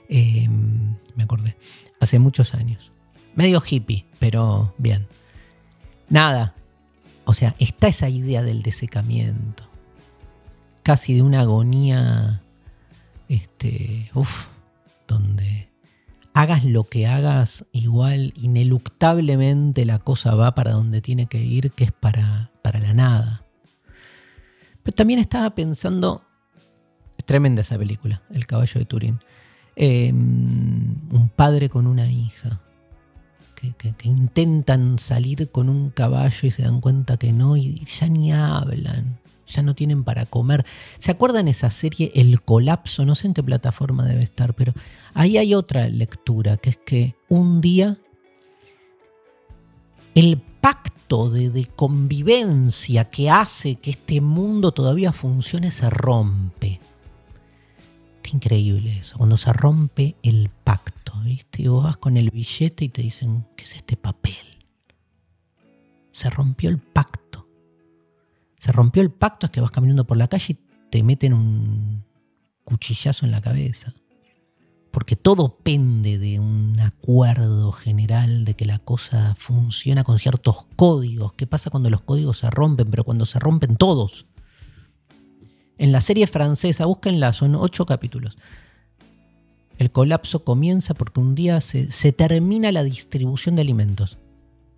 Em, 0.08 0.96
me 1.14 1.22
acordé. 1.22 1.56
Hace 2.00 2.18
muchos 2.18 2.54
años. 2.54 2.90
Medio 3.36 3.62
hippie, 3.64 4.04
pero 4.18 4.74
bien. 4.78 5.06
Nada. 6.08 6.56
O 7.24 7.34
sea, 7.34 7.54
está 7.60 7.86
esa 7.86 8.08
idea 8.08 8.42
del 8.42 8.62
desecamiento. 8.62 9.62
Casi 10.82 11.14
de 11.14 11.22
una 11.22 11.42
agonía 11.42 12.42
este, 13.28 14.10
uf, 14.12 14.48
donde 15.06 15.71
hagas 16.34 16.64
lo 16.64 16.84
que 16.84 17.06
hagas, 17.06 17.64
igual 17.72 18.32
ineluctablemente 18.36 19.84
la 19.84 19.98
cosa 19.98 20.34
va 20.34 20.54
para 20.54 20.72
donde 20.72 21.00
tiene 21.00 21.26
que 21.26 21.42
ir, 21.42 21.72
que 21.72 21.84
es 21.84 21.92
para, 21.92 22.50
para 22.62 22.80
la 22.80 22.94
nada. 22.94 23.44
Pero 24.82 24.94
también 24.94 25.20
estaba 25.20 25.50
pensando, 25.54 26.22
es 27.16 27.24
tremenda 27.24 27.60
esa 27.60 27.78
película, 27.78 28.22
El 28.30 28.46
caballo 28.46 28.78
de 28.78 28.84
Turín, 28.86 29.20
em, 29.76 30.96
un 31.10 31.28
padre 31.34 31.68
con 31.68 31.86
una 31.86 32.10
hija. 32.10 32.60
Que, 33.54 33.72
que, 33.76 34.08
intentan 34.08 34.98
salir 34.98 35.48
con 35.52 35.68
un 35.68 35.90
caballo 35.90 36.48
y 36.48 36.50
se 36.50 36.62
dan 36.62 36.80
cuenta 36.80 37.16
que 37.16 37.32
no 37.32 37.56
y 37.56 37.86
ya 37.86 38.08
ni 38.08 38.32
hablan 38.32 39.20
ya 39.46 39.62
no 39.62 39.74
tienen 39.74 40.02
para 40.02 40.26
comer. 40.26 40.64
¿Se 40.98 41.10
acuerdan 41.10 41.48
esa 41.48 41.70
serie 41.70 42.10
El 42.14 42.42
colapso? 42.42 43.04
No 43.04 43.14
sé 43.14 43.28
en 43.28 43.34
qué 43.34 43.42
plataforma 43.42 44.04
debe 44.04 44.22
estar, 44.22 44.54
pero 44.54 44.72
ahí 45.14 45.38
hay 45.38 45.54
otra 45.54 45.88
lectura, 45.88 46.56
que 46.56 46.70
es 46.70 46.76
que 46.78 47.14
un 47.28 47.60
día 47.60 47.98
el 50.14 50.38
pacto 50.38 51.30
de, 51.30 51.66
convivencia 51.74 53.10
que 53.10 53.30
hace 53.30 53.76
que 53.76 53.90
este 53.90 54.20
mundo 54.20 54.72
todavía 54.72 55.12
funcione 55.12 55.70
se 55.70 55.88
rompe. 55.90 56.80
Qué 58.22 58.30
increíble 58.32 58.98
eso, 58.98 59.18
cuando 59.18 59.36
se 59.36 59.52
rompe 59.52 60.16
el 60.22 60.50
pacto, 60.64 61.12
¿viste? 61.24 61.62
Y 61.62 61.68
vos 61.68 61.84
vas 61.84 61.96
con 61.96 62.16
el 62.16 62.30
billete 62.30 62.84
y 62.84 62.88
te 62.88 63.02
dicen, 63.02 63.46
¿qué 63.56 63.64
es 63.64 63.74
este 63.74 63.96
papel? 63.96 64.36
Se 66.12 66.30
rompió 66.30 66.70
el 66.70 66.78
pacto 66.78 67.22
se 68.62 68.70
rompió 68.70 69.02
el 69.02 69.10
pacto, 69.10 69.46
es 69.46 69.50
que 69.50 69.60
vas 69.60 69.72
caminando 69.72 70.06
por 70.06 70.16
la 70.16 70.28
calle 70.28 70.52
y 70.52 70.58
te 70.88 71.02
meten 71.02 71.32
un 71.32 72.04
cuchillazo 72.62 73.26
en 73.26 73.32
la 73.32 73.40
cabeza. 73.40 73.92
Porque 74.92 75.16
todo 75.16 75.56
pende 75.62 76.18
de 76.18 76.38
un 76.38 76.78
acuerdo 76.78 77.72
general 77.72 78.44
de 78.44 78.54
que 78.54 78.66
la 78.66 78.78
cosa 78.78 79.34
funciona 79.38 80.04
con 80.04 80.18
ciertos 80.18 80.66
códigos. 80.76 81.32
¿Qué 81.32 81.46
pasa 81.46 81.70
cuando 81.70 81.90
los 81.90 82.02
códigos 82.02 82.38
se 82.38 82.50
rompen? 82.50 82.90
Pero 82.90 83.02
cuando 83.02 83.26
se 83.26 83.38
rompen 83.38 83.76
todos. 83.76 84.26
En 85.78 85.90
la 85.90 86.00
serie 86.00 86.26
francesa, 86.26 86.86
búsquenla, 86.86 87.32
son 87.32 87.56
ocho 87.56 87.86
capítulos. 87.86 88.36
El 89.78 89.90
colapso 89.90 90.44
comienza 90.44 90.94
porque 90.94 91.18
un 91.18 91.34
día 91.34 91.60
se, 91.60 91.90
se 91.90 92.12
termina 92.12 92.70
la 92.70 92.84
distribución 92.84 93.56
de 93.56 93.62
alimentos. 93.62 94.18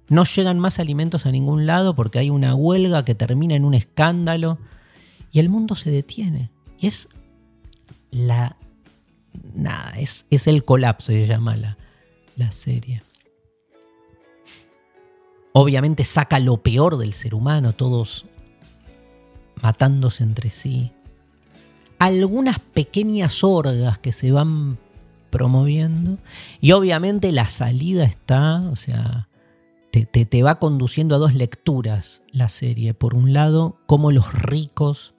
No 0.09 0.25
llegan 0.25 0.59
más 0.59 0.78
alimentos 0.78 1.26
a 1.26 1.33
ningún 1.33 1.66
lado 1.66 1.94
porque 1.94 2.18
hay 2.18 2.30
una 2.30 2.54
huelga 2.54 3.04
que 3.04 3.14
termina 3.14 3.54
en 3.54 3.64
un 3.64 3.75
escándalo 3.75 4.59
y 5.33 5.40
el 5.40 5.49
mundo 5.49 5.75
se 5.75 5.90
detiene. 5.90 6.50
Y 6.78 6.87
es 6.87 7.09
la... 8.11 8.56
Nada, 9.54 9.92
es, 9.98 10.26
es 10.30 10.46
el 10.46 10.64
colapso, 10.64 11.06
se 11.06 11.26
llama 11.26 11.56
la, 11.56 11.76
la 12.36 12.50
serie. 12.50 13.02
Obviamente 15.52 16.04
saca 16.04 16.38
lo 16.38 16.58
peor 16.58 16.98
del 16.98 17.14
ser 17.14 17.34
humano, 17.34 17.72
todos 17.72 18.26
matándose 19.62 20.22
entre 20.22 20.50
sí. 20.50 20.92
algunas 21.98 22.58
pequeñas 22.58 23.44
orgas 23.44 23.98
que 23.98 24.12
se 24.12 24.32
van 24.32 24.78
promoviendo 25.30 26.18
y 26.60 26.72
obviamente 26.72 27.32
la 27.32 27.46
salida 27.46 28.04
está, 28.04 28.60
o 28.70 28.76
sea, 28.76 29.28
te, 29.90 30.04
te, 30.06 30.42
va 30.42 30.58
conduciendo 30.58 31.14
a 31.14 31.18
dos 31.18 31.34
lecturas 31.34 32.22
la 32.32 32.48
serie. 32.48 32.94
Por 32.94 33.14
un 33.14 33.32
lado, 33.32 33.78
cómo 33.86 34.10
los 34.10 34.32
ricos 34.32 35.14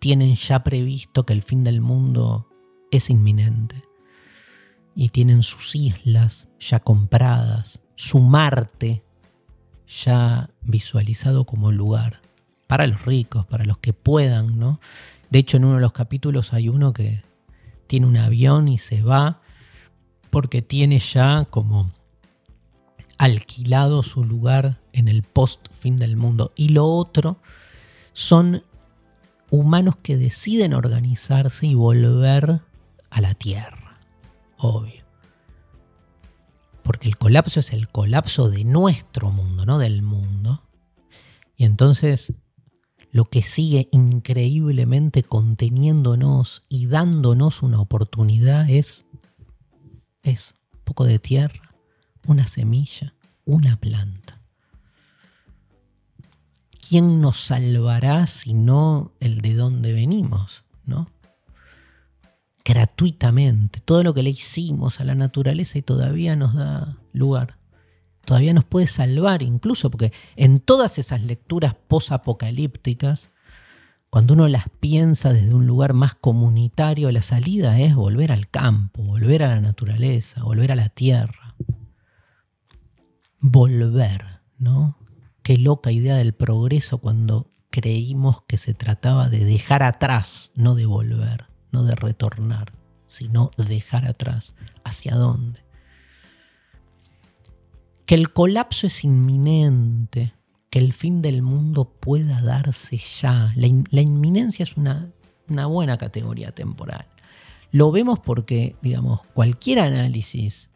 tienen 0.00 0.34
ya 0.34 0.64
previsto 0.64 1.24
que 1.24 1.32
el 1.32 1.42
fin 1.42 1.62
del 1.62 1.80
mundo 1.80 2.49
es 2.90 3.10
inminente 3.10 3.84
y 4.94 5.10
tienen 5.10 5.42
sus 5.42 5.74
islas 5.74 6.48
ya 6.58 6.80
compradas, 6.80 7.80
su 7.96 8.18
Marte 8.20 9.02
ya 9.86 10.50
visualizado 10.62 11.44
como 11.44 11.72
lugar 11.72 12.20
para 12.66 12.86
los 12.86 13.04
ricos, 13.04 13.46
para 13.46 13.64
los 13.64 13.78
que 13.78 13.92
puedan, 13.92 14.58
¿no? 14.58 14.80
De 15.30 15.38
hecho, 15.38 15.56
en 15.56 15.64
uno 15.64 15.76
de 15.76 15.80
los 15.80 15.92
capítulos 15.92 16.52
hay 16.52 16.68
uno 16.68 16.92
que 16.92 17.22
tiene 17.86 18.06
un 18.06 18.16
avión 18.16 18.68
y 18.68 18.78
se 18.78 19.02
va 19.02 19.40
porque 20.30 20.62
tiene 20.62 20.98
ya 20.98 21.46
como 21.50 21.92
alquilado 23.18 24.02
su 24.02 24.24
lugar 24.24 24.80
en 24.92 25.08
el 25.08 25.22
post 25.22 25.68
fin 25.80 25.98
del 25.98 26.16
mundo. 26.16 26.52
Y 26.56 26.70
lo 26.70 26.86
otro 26.86 27.38
son 28.12 28.62
humanos 29.50 29.96
que 30.02 30.16
deciden 30.16 30.72
organizarse 30.72 31.66
y 31.66 31.74
volver 31.74 32.60
a 33.10 33.20
la 33.20 33.34
Tierra, 33.34 34.00
obvio. 34.58 35.04
Porque 36.82 37.08
el 37.08 37.18
colapso 37.18 37.60
es 37.60 37.72
el 37.72 37.88
colapso 37.88 38.48
de 38.48 38.64
nuestro 38.64 39.30
mundo, 39.30 39.66
no 39.66 39.78
del 39.78 40.02
mundo. 40.02 40.62
Y 41.56 41.64
entonces 41.64 42.32
lo 43.12 43.24
que 43.24 43.42
sigue 43.42 43.88
increíblemente 43.92 45.22
conteniéndonos 45.22 46.62
y 46.68 46.86
dándonos 46.86 47.62
una 47.62 47.80
oportunidad 47.80 48.68
es 48.70 49.04
es 50.22 50.54
un 50.72 50.80
poco 50.84 51.04
de 51.04 51.18
tierra, 51.18 51.74
una 52.26 52.46
semilla, 52.46 53.14
una 53.44 53.76
planta. 53.76 54.40
¿Quién 56.88 57.20
nos 57.20 57.44
salvará 57.44 58.26
si 58.26 58.54
no 58.54 59.12
el 59.20 59.40
de 59.40 59.54
dónde 59.54 59.92
venimos? 59.92 60.64
¿No? 60.84 61.08
Gratuitamente, 62.64 63.80
todo 63.80 64.02
lo 64.02 64.14
que 64.14 64.22
le 64.22 64.30
hicimos 64.30 65.00
a 65.00 65.04
la 65.04 65.14
naturaleza 65.14 65.78
y 65.78 65.82
todavía 65.82 66.36
nos 66.36 66.54
da 66.54 66.98
lugar. 67.12 67.56
Todavía 68.24 68.52
nos 68.52 68.64
puede 68.64 68.86
salvar 68.86 69.42
incluso, 69.42 69.90
porque 69.90 70.12
en 70.36 70.60
todas 70.60 70.98
esas 70.98 71.22
lecturas 71.22 71.74
posapocalípticas, 71.88 73.30
cuando 74.10 74.34
uno 74.34 74.48
las 74.48 74.64
piensa 74.80 75.32
desde 75.32 75.54
un 75.54 75.66
lugar 75.66 75.94
más 75.94 76.14
comunitario, 76.14 77.10
la 77.12 77.22
salida 77.22 77.80
es 77.80 77.94
volver 77.94 78.32
al 78.32 78.48
campo, 78.48 79.02
volver 79.02 79.42
a 79.42 79.48
la 79.48 79.60
naturaleza, 79.60 80.42
volver 80.42 80.72
a 80.72 80.76
la 80.76 80.88
tierra. 80.90 81.54
Volver, 83.40 84.40
¿no? 84.58 84.98
Qué 85.42 85.56
loca 85.56 85.90
idea 85.92 86.16
del 86.16 86.34
progreso 86.34 86.98
cuando 86.98 87.50
creímos 87.70 88.42
que 88.42 88.58
se 88.58 88.74
trataba 88.74 89.28
de 89.30 89.44
dejar 89.44 89.82
atrás, 89.82 90.52
no 90.54 90.74
de 90.74 90.86
volver, 90.86 91.49
no 91.72 91.84
de 91.84 91.94
retornar, 91.94 92.72
sino 93.06 93.50
dejar 93.56 94.06
atrás. 94.06 94.54
¿Hacia 94.84 95.14
dónde? 95.14 95.60
Que 98.06 98.14
el 98.14 98.32
colapso 98.32 98.86
es 98.86 99.04
inminente, 99.04 100.34
que 100.70 100.78
el 100.78 100.92
fin 100.92 101.22
del 101.22 101.42
mundo 101.42 101.92
pueda 102.00 102.40
darse 102.42 102.98
ya. 102.98 103.52
La, 103.56 103.66
inminencia 104.00 104.62
es 104.62 104.76
una, 104.76 105.10
una 105.48 105.66
buena 105.66 105.98
categoría 105.98 106.52
temporal. 106.52 107.06
Lo 107.72 107.92
vemos 107.92 108.18
porque, 108.18 108.76
digamos, 108.82 109.22
cualquier 109.34 109.80
análisis 109.80 110.70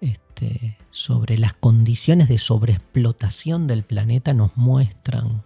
este, 0.00 0.76
sobre 0.90 1.38
las 1.38 1.54
condiciones 1.54 2.28
de 2.28 2.38
sobreexplotación 2.38 3.66
del 3.66 3.84
planeta 3.84 4.34
nos 4.34 4.56
muestran 4.56 5.44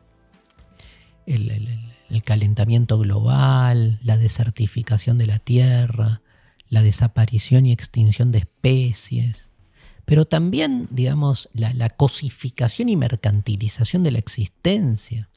el, 1.26 1.92
calentamiento 2.22 2.98
global, 2.98 4.00
la 4.02 4.16
desertificación 4.16 5.18
de 5.18 5.26
la 5.26 5.38
Tierra, 5.38 6.22
la 6.68 6.82
desaparición 6.82 7.66
y 7.66 7.72
extinción 7.72 8.32
de 8.32 8.38
especies, 8.38 9.50
pero 10.10 10.24
también, 10.24 10.88
digamos, 10.90 11.48
la, 11.52 11.88
cosificación 11.90 12.88
y 12.88 12.96
mercantilización 12.96 14.02
de 14.02 14.10
la 14.10 14.18
existencia 14.18 15.28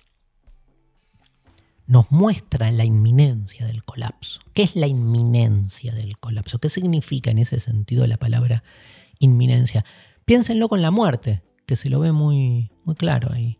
nos 1.86 2.10
muestra 2.12 2.72
la 2.72 2.84
inminencia 2.84 3.68
del 3.68 3.84
colapso. 3.84 4.40
¿Qué 4.54 4.64
es 4.64 4.76
la 4.76 4.88
inminencia 4.88 5.94
del 5.94 6.18
colapso? 6.18 6.58
¿Qué 6.58 6.70
significa 6.70 7.30
en 7.30 7.38
ese 7.38 7.60
sentido 7.60 8.08
la 8.08 8.18
palabra 8.18 8.64
inminencia? 9.20 9.86
Piénsenlo 10.26 10.70
con 10.70 10.82
la 10.82 10.90
muerte, 10.90 11.44
que 11.68 11.76
se 11.76 11.90
lo 11.90 12.00
ve 12.00 12.12
muy, 12.12 12.72
muy 12.84 12.96
claro 12.96 13.32
ahí. 13.32 13.60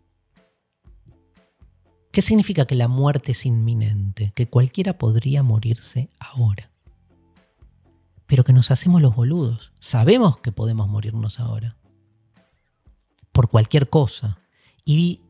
¿Qué 2.14 2.22
significa 2.22 2.66
que 2.66 2.76
la 2.76 2.88
muerte 2.88 3.34
es 3.34 3.46
inminente? 3.46 4.32
Que 4.36 4.48
cualquiera 4.48 4.98
podría 4.98 5.44
morirse 5.44 6.10
ahora 6.18 6.70
pero 8.34 8.44
que 8.44 8.52
nos 8.52 8.72
hacemos 8.72 9.00
los 9.00 9.16
boludos. 9.16 9.72
Sabemos 9.80 10.38
que 10.38 10.52
podemos 10.52 10.90
morirnos 10.90 11.40
ahora. 11.40 11.78
Por 13.32 13.48
cualquier 13.48 13.92
cosa. 13.92 14.40
Y, 14.84 15.22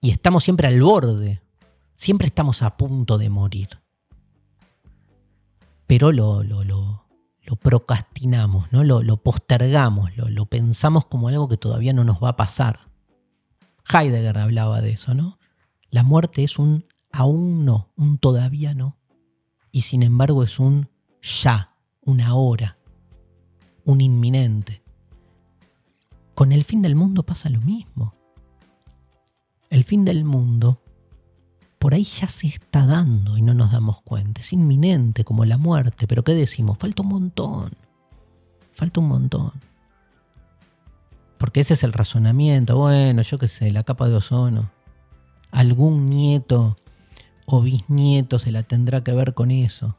y 0.00 0.12
estamos 0.12 0.44
siempre 0.44 0.68
al 0.68 0.80
borde. 0.80 1.42
Siempre 1.96 2.28
estamos 2.28 2.62
a 2.62 2.76
punto 2.76 3.18
de 3.18 3.28
morir. 3.28 3.70
Pero 5.88 6.12
lo, 6.12 6.44
lo, 6.44 6.62
lo, 6.62 7.56
procrastinamos, 7.56 8.70
¿no? 8.70 8.84
lo, 8.84 9.16
postergamos, 9.16 10.16
lo 10.16 10.46
pensamos 10.46 11.06
como 11.06 11.26
algo 11.26 11.48
que 11.48 11.56
todavía 11.56 11.92
no 11.92 12.04
nos 12.04 12.22
va 12.22 12.28
a 12.28 12.36
pasar. 12.36 12.87
Heidegger 13.92 14.38
hablaba 14.38 14.80
de 14.80 14.90
eso, 14.92 15.14
¿no? 15.14 15.38
La 15.90 16.02
muerte 16.02 16.42
es 16.42 16.58
un 16.58 16.84
aún 17.10 17.64
no, 17.64 17.90
un 17.96 18.18
todavía 18.18 18.74
no. 18.74 18.96
Y 19.72 19.82
sin 19.82 20.02
embargo 20.02 20.42
es 20.42 20.58
un 20.58 20.88
ya, 21.22 21.74
una 22.02 22.34
hora, 22.34 22.78
un 23.84 24.00
inminente. 24.00 24.82
Con 26.34 26.52
el 26.52 26.64
fin 26.64 26.82
del 26.82 26.94
mundo 26.94 27.22
pasa 27.24 27.48
lo 27.48 27.60
mismo. 27.60 28.14
El 29.70 29.84
fin 29.84 30.04
del 30.04 30.24
mundo 30.24 30.80
por 31.78 31.94
ahí 31.94 32.04
ya 32.04 32.28
se 32.28 32.48
está 32.48 32.86
dando 32.86 33.38
y 33.38 33.42
no 33.42 33.54
nos 33.54 33.70
damos 33.70 34.02
cuenta. 34.02 34.40
Es 34.40 34.52
inminente 34.52 35.24
como 35.24 35.44
la 35.44 35.58
muerte, 35.58 36.06
pero 36.06 36.24
¿qué 36.24 36.34
decimos? 36.34 36.78
Falta 36.78 37.02
un 37.02 37.08
montón. 37.08 37.72
Falta 38.72 39.00
un 39.00 39.08
montón. 39.08 39.52
Porque 41.38 41.60
ese 41.60 41.74
es 41.74 41.84
el 41.84 41.92
razonamiento. 41.92 42.76
Bueno, 42.76 43.22
yo 43.22 43.38
qué 43.38 43.48
sé, 43.48 43.70
la 43.70 43.84
capa 43.84 44.08
de 44.08 44.16
ozono. 44.16 44.70
Algún 45.50 46.10
nieto 46.10 46.76
o 47.46 47.62
bisnieto 47.62 48.38
se 48.38 48.50
la 48.50 48.64
tendrá 48.64 49.02
que 49.02 49.12
ver 49.12 49.34
con 49.34 49.50
eso. 49.50 49.96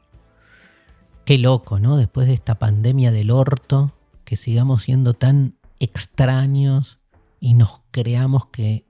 Qué 1.24 1.38
loco, 1.38 1.80
¿no? 1.80 1.96
Después 1.96 2.28
de 2.28 2.34
esta 2.34 2.58
pandemia 2.58 3.10
del 3.10 3.30
orto, 3.30 3.92
que 4.24 4.36
sigamos 4.36 4.84
siendo 4.84 5.14
tan 5.14 5.54
extraños 5.80 6.98
y 7.40 7.54
nos 7.54 7.80
creamos 7.90 8.46
que 8.46 8.84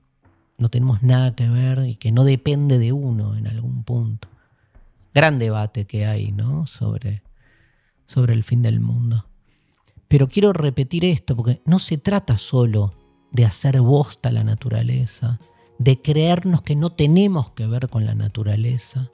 no 0.57 0.69
tenemos 0.69 1.01
nada 1.01 1.35
que 1.35 1.49
ver 1.49 1.85
y 1.87 1.95
que 1.95 2.11
no 2.11 2.23
depende 2.23 2.77
de 2.77 2.91
uno 2.91 3.35
en 3.35 3.47
algún 3.47 3.83
punto. 3.83 4.27
Gran 5.13 5.39
debate 5.39 5.85
que 5.85 6.05
hay, 6.05 6.31
¿no? 6.31 6.67
Sobre, 6.67 7.23
sobre 8.05 8.33
el 8.33 8.43
fin 8.43 8.61
del 8.61 8.79
mundo. 8.79 9.25
Pero 10.11 10.27
quiero 10.27 10.51
repetir 10.51 11.05
esto 11.05 11.37
porque 11.37 11.61
no 11.63 11.79
se 11.79 11.97
trata 11.97 12.37
solo 12.37 12.93
de 13.31 13.45
hacer 13.45 13.79
bosta 13.79 14.29
la 14.29 14.43
naturaleza, 14.43 15.39
de 15.79 16.01
creernos 16.01 16.63
que 16.63 16.75
no 16.75 16.89
tenemos 16.89 17.51
que 17.51 17.65
ver 17.65 17.87
con 17.87 18.05
la 18.05 18.13
naturaleza, 18.13 19.09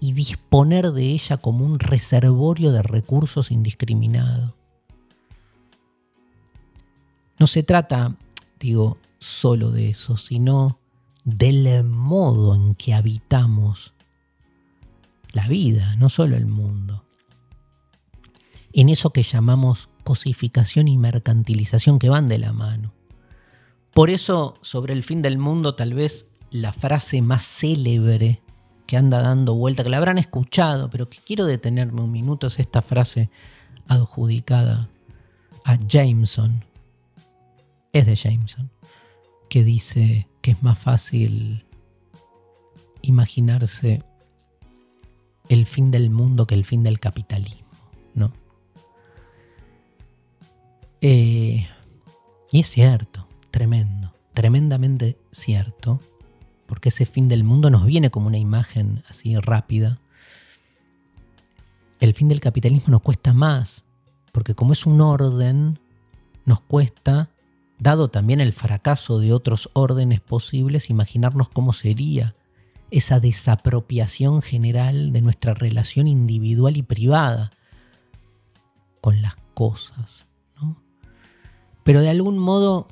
y 0.00 0.12
disponer 0.12 0.90
de 0.90 1.04
ella 1.04 1.36
como 1.36 1.64
un 1.64 1.78
reservorio 1.78 2.72
de 2.72 2.82
recursos 2.82 3.52
indiscriminado. 3.52 4.56
No 7.38 7.46
se 7.46 7.62
trata, 7.62 8.16
digo, 8.58 8.98
solo 9.20 9.70
de 9.70 9.90
eso, 9.90 10.16
sino 10.16 10.80
del 11.22 11.84
modo 11.84 12.56
en 12.56 12.74
que 12.74 12.92
habitamos 12.92 13.94
la 15.30 15.46
vida, 15.46 15.94
no 15.94 16.08
solo 16.08 16.36
el 16.36 16.46
mundo. 16.46 17.04
En 18.72 18.88
eso 18.88 19.10
que 19.10 19.22
llamamos 19.22 19.89
y 20.88 20.98
mercantilización 20.98 21.98
que 21.98 22.08
van 22.08 22.26
de 22.26 22.38
la 22.38 22.52
mano. 22.52 22.92
Por 23.92 24.10
eso, 24.10 24.54
sobre 24.62 24.92
el 24.92 25.02
fin 25.02 25.22
del 25.22 25.38
mundo, 25.38 25.74
tal 25.74 25.94
vez 25.94 26.26
la 26.50 26.72
frase 26.72 27.22
más 27.22 27.44
célebre 27.44 28.42
que 28.86 28.96
anda 28.96 29.22
dando 29.22 29.54
vuelta, 29.54 29.84
que 29.84 29.88
la 29.88 29.98
habrán 29.98 30.18
escuchado, 30.18 30.90
pero 30.90 31.08
que 31.08 31.18
quiero 31.18 31.46
detenerme 31.46 32.02
un 32.02 32.10
minuto, 32.10 32.48
es 32.48 32.58
esta 32.58 32.82
frase 32.82 33.30
adjudicada 33.88 34.88
a 35.64 35.76
Jameson. 35.76 36.64
Es 37.92 38.06
de 38.06 38.16
Jameson, 38.16 38.70
que 39.48 39.64
dice 39.64 40.28
que 40.40 40.52
es 40.52 40.62
más 40.62 40.78
fácil 40.78 41.64
imaginarse 43.02 44.02
el 45.48 45.66
fin 45.66 45.90
del 45.90 46.10
mundo 46.10 46.46
que 46.46 46.54
el 46.54 46.64
fin 46.64 46.82
del 46.82 47.00
capitalismo, 47.00 47.68
¿no? 48.14 48.32
Eh, 51.00 51.66
y 52.52 52.60
es 52.60 52.68
cierto, 52.68 53.26
tremendo, 53.50 54.12
tremendamente 54.34 55.18
cierto, 55.30 56.00
porque 56.66 56.90
ese 56.90 57.06
fin 57.06 57.28
del 57.28 57.44
mundo 57.44 57.70
nos 57.70 57.86
viene 57.86 58.10
como 58.10 58.26
una 58.26 58.38
imagen 58.38 59.02
así 59.08 59.36
rápida. 59.36 59.98
El 62.00 62.14
fin 62.14 62.28
del 62.28 62.40
capitalismo 62.40 62.88
nos 62.88 63.02
cuesta 63.02 63.32
más, 63.32 63.84
porque 64.32 64.54
como 64.54 64.72
es 64.72 64.86
un 64.86 65.00
orden, 65.00 65.78
nos 66.44 66.60
cuesta, 66.60 67.30
dado 67.78 68.08
también 68.08 68.40
el 68.40 68.52
fracaso 68.52 69.18
de 69.18 69.32
otros 69.32 69.70
órdenes 69.72 70.20
posibles, 70.20 70.90
imaginarnos 70.90 71.48
cómo 71.48 71.72
sería 71.72 72.34
esa 72.90 73.20
desapropiación 73.20 74.42
general 74.42 75.12
de 75.12 75.22
nuestra 75.22 75.54
relación 75.54 76.08
individual 76.08 76.76
y 76.76 76.82
privada 76.82 77.50
con 79.00 79.22
las 79.22 79.36
cosas. 79.54 80.29
Pero 81.84 82.00
de 82.00 82.10
algún 82.10 82.38
modo, 82.38 82.88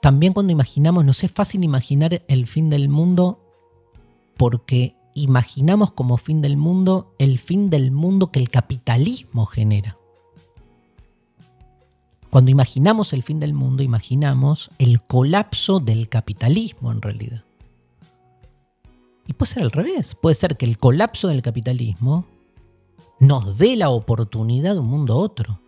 también 0.00 0.32
cuando 0.32 0.52
imaginamos, 0.52 1.04
nos 1.04 1.24
es 1.24 1.32
fácil 1.32 1.64
imaginar 1.64 2.22
el 2.28 2.46
fin 2.46 2.70
del 2.70 2.88
mundo 2.88 3.40
porque 4.36 4.96
imaginamos 5.14 5.92
como 5.92 6.16
fin 6.16 6.42
del 6.42 6.56
mundo 6.56 7.14
el 7.18 7.38
fin 7.38 7.70
del 7.70 7.90
mundo 7.90 8.30
que 8.30 8.40
el 8.40 8.50
capitalismo 8.50 9.46
genera. 9.46 9.96
Cuando 12.30 12.50
imaginamos 12.50 13.12
el 13.12 13.22
fin 13.22 13.38
del 13.38 13.54
mundo, 13.54 13.84
imaginamos 13.84 14.68
el 14.78 15.00
colapso 15.00 15.78
del 15.78 16.08
capitalismo 16.08 16.90
en 16.90 17.00
realidad. 17.00 17.44
Y 19.28 19.34
puede 19.34 19.52
ser 19.52 19.62
al 19.62 19.70
revés. 19.70 20.16
Puede 20.16 20.34
ser 20.34 20.56
que 20.56 20.66
el 20.66 20.76
colapso 20.76 21.28
del 21.28 21.42
capitalismo 21.42 22.26
nos 23.20 23.56
dé 23.56 23.76
la 23.76 23.88
oportunidad 23.88 24.74
de 24.74 24.80
un 24.80 24.88
mundo 24.88 25.16
otro. 25.16 25.60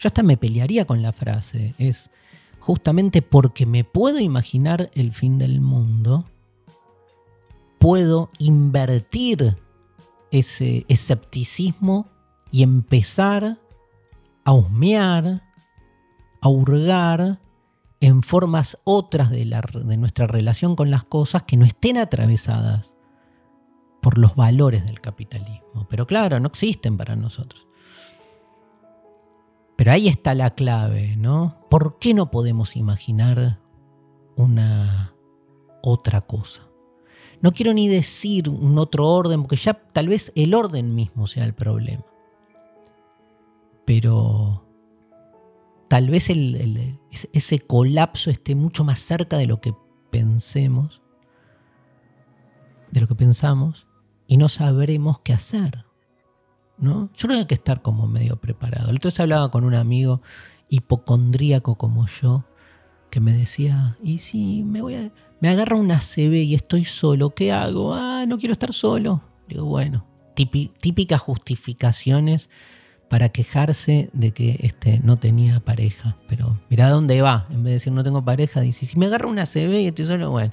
Yo 0.00 0.08
hasta 0.08 0.22
me 0.22 0.38
pelearía 0.38 0.86
con 0.86 1.02
la 1.02 1.12
frase. 1.12 1.74
Es 1.78 2.10
justamente 2.58 3.20
porque 3.20 3.66
me 3.66 3.84
puedo 3.84 4.18
imaginar 4.18 4.90
el 4.94 5.12
fin 5.12 5.36
del 5.36 5.60
mundo, 5.60 6.24
puedo 7.78 8.30
invertir 8.38 9.58
ese 10.30 10.86
escepticismo 10.88 12.06
y 12.50 12.62
empezar 12.62 13.58
a 14.44 14.52
husmear, 14.54 15.42
a 16.40 16.48
hurgar 16.48 17.38
en 18.00 18.22
formas 18.22 18.78
otras 18.84 19.28
de, 19.28 19.44
de 19.84 19.96
nuestra 19.98 20.26
relación 20.26 20.76
con 20.76 20.90
las 20.90 21.04
cosas 21.04 21.42
que 21.42 21.58
no 21.58 21.66
estén 21.66 21.98
atravesadas 21.98 22.94
por 24.00 24.16
los 24.16 24.34
valores 24.34 24.86
del 24.86 25.02
capitalismo. 25.02 25.86
Pero 25.90 26.06
claro, 26.06 26.40
no 26.40 26.46
existen 26.46 26.96
para 26.96 27.16
nosotros. 27.16 27.69
Pero 29.80 29.92
ahí 29.92 30.08
está 30.08 30.34
la 30.34 30.50
clave, 30.50 31.16
¿no? 31.16 31.56
¿Por 31.70 31.98
qué 31.98 32.12
no 32.12 32.30
podemos 32.30 32.76
imaginar 32.76 33.60
una 34.36 35.14
otra 35.80 36.20
cosa? 36.20 36.68
No 37.40 37.52
quiero 37.52 37.72
ni 37.72 37.88
decir 37.88 38.50
un 38.50 38.76
otro 38.76 39.08
orden, 39.08 39.40
porque 39.40 39.56
ya 39.56 39.72
tal 39.72 40.08
vez 40.08 40.32
el 40.34 40.52
orden 40.52 40.94
mismo 40.94 41.26
sea 41.26 41.46
el 41.46 41.54
problema. 41.54 42.04
Pero 43.86 44.66
tal 45.88 46.10
vez 46.10 46.28
ese 46.28 47.60
colapso 47.60 48.30
esté 48.30 48.54
mucho 48.54 48.84
más 48.84 48.98
cerca 48.98 49.38
de 49.38 49.46
lo 49.46 49.62
que 49.62 49.74
pensemos, 50.10 51.00
de 52.90 53.00
lo 53.00 53.08
que 53.08 53.14
pensamos, 53.14 53.86
y 54.26 54.36
no 54.36 54.50
sabremos 54.50 55.20
qué 55.20 55.32
hacer. 55.32 55.86
¿No? 56.80 57.10
Yo 57.16 57.28
creo 57.28 57.36
que 57.36 57.40
hay 57.40 57.46
que 57.46 57.54
estar 57.54 57.82
como 57.82 58.06
medio 58.06 58.36
preparado. 58.36 58.90
El 58.90 58.96
otro 58.96 59.10
hablaba 59.18 59.50
con 59.50 59.64
un 59.64 59.74
amigo 59.74 60.22
hipocondríaco 60.68 61.76
como 61.76 62.06
yo, 62.06 62.44
que 63.10 63.20
me 63.20 63.32
decía, 63.32 63.96
¿y 64.02 64.18
si 64.18 64.62
me 64.62 64.82
voy 64.82 64.94
a, 64.94 65.12
me 65.40 65.48
agarra 65.48 65.76
una 65.76 65.98
CB 66.00 66.44
y 66.44 66.54
estoy 66.54 66.84
solo, 66.84 67.30
qué 67.30 67.52
hago? 67.52 67.94
Ah, 67.94 68.24
no 68.26 68.38
quiero 68.38 68.52
estar 68.52 68.72
solo. 68.72 69.22
Digo, 69.48 69.64
bueno, 69.64 70.06
típicas 70.34 71.20
justificaciones 71.20 72.48
para 73.08 73.30
quejarse 73.30 74.10
de 74.12 74.32
que 74.32 74.60
este, 74.60 75.00
no 75.00 75.16
tenía 75.16 75.58
pareja. 75.60 76.16
Pero 76.28 76.60
mira 76.70 76.88
dónde 76.88 77.20
va. 77.20 77.46
En 77.50 77.64
vez 77.64 77.64
de 77.64 77.72
decir 77.72 77.92
no 77.92 78.04
tengo 78.04 78.24
pareja, 78.24 78.60
dice, 78.60 78.86
si 78.86 78.96
me 78.96 79.06
agarra 79.06 79.28
una 79.28 79.46
CB 79.46 79.80
y 79.80 79.86
estoy 79.88 80.06
solo, 80.06 80.30
bueno 80.30 80.52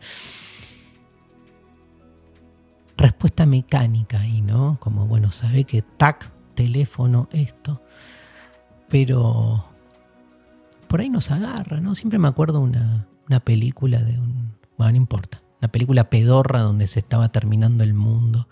respuesta 2.98 3.46
mecánica 3.46 4.22
ahí, 4.22 4.42
¿no? 4.42 4.78
Como, 4.80 5.06
bueno, 5.06 5.32
sabe 5.32 5.64
que 5.64 5.82
tac, 5.82 6.32
teléfono, 6.56 7.30
esto. 7.32 7.82
Pero 8.90 9.66
por 10.88 11.02
ahí 11.02 11.10
nos 11.10 11.32
agarra, 11.32 11.80
¿no? 11.80 11.96
Siempre 11.96 12.20
me 12.20 12.28
acuerdo 12.28 12.60
una, 12.60 13.08
una 13.28 13.40
película 13.40 14.02
de 14.02 14.20
un... 14.20 14.56
Bueno, 14.78 14.92
no 14.92 14.98
importa. 14.98 15.42
Una 15.62 15.70
película 15.70 16.10
pedorra 16.10 16.62
donde 16.62 16.88
se 16.88 17.00
estaba 17.00 17.30
terminando 17.30 17.84
el 17.84 17.94
mundo. 17.94 18.48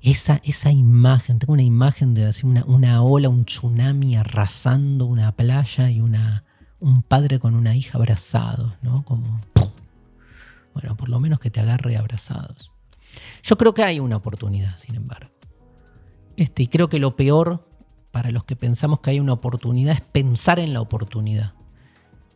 Esa, 0.00 0.40
esa 0.44 0.70
imagen, 0.72 1.38
tengo 1.38 1.52
una 1.52 1.62
imagen 1.62 2.14
de 2.14 2.26
así 2.26 2.46
una, 2.46 2.64
una 2.64 3.02
ola, 3.02 3.28
un 3.28 3.44
tsunami 3.44 4.16
arrasando 4.16 5.06
una 5.06 5.32
playa 5.36 5.90
y 5.90 6.00
una, 6.00 6.44
un 6.80 7.02
padre 7.02 7.38
con 7.38 7.54
una 7.54 7.76
hija 7.76 7.98
abrazados, 7.98 8.74
¿no? 8.82 9.04
Como... 9.04 9.40
Bueno, 10.74 10.96
por 10.96 11.10
lo 11.10 11.20
menos 11.20 11.38
que 11.38 11.50
te 11.50 11.60
agarre 11.60 11.96
abrazados. 11.96 12.71
Yo 13.42 13.56
creo 13.56 13.74
que 13.74 13.84
hay 13.84 14.00
una 14.00 14.16
oportunidad, 14.16 14.76
sin 14.78 14.94
embargo. 14.94 15.30
Este, 16.36 16.64
y 16.64 16.66
creo 16.68 16.88
que 16.88 16.98
lo 16.98 17.16
peor 17.16 17.66
para 18.10 18.30
los 18.30 18.44
que 18.44 18.56
pensamos 18.56 19.00
que 19.00 19.10
hay 19.10 19.20
una 19.20 19.32
oportunidad 19.32 19.94
es 19.94 20.00
pensar 20.00 20.58
en 20.58 20.72
la 20.72 20.80
oportunidad. 20.80 21.54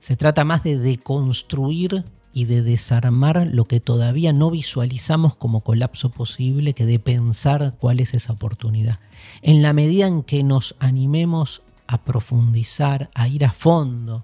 Se 0.00 0.16
trata 0.16 0.44
más 0.44 0.62
de 0.64 0.78
deconstruir 0.78 2.04
y 2.32 2.44
de 2.44 2.62
desarmar 2.62 3.48
lo 3.50 3.64
que 3.64 3.80
todavía 3.80 4.32
no 4.32 4.50
visualizamos 4.50 5.36
como 5.36 5.62
colapso 5.62 6.10
posible 6.10 6.74
que 6.74 6.84
de 6.84 6.98
pensar 6.98 7.76
cuál 7.78 8.00
es 8.00 8.12
esa 8.12 8.34
oportunidad. 8.34 9.00
En 9.42 9.62
la 9.62 9.72
medida 9.72 10.06
en 10.06 10.22
que 10.22 10.42
nos 10.42 10.76
animemos 10.78 11.62
a 11.86 12.04
profundizar, 12.04 13.10
a 13.14 13.28
ir 13.28 13.44
a 13.44 13.52
fondo 13.52 14.22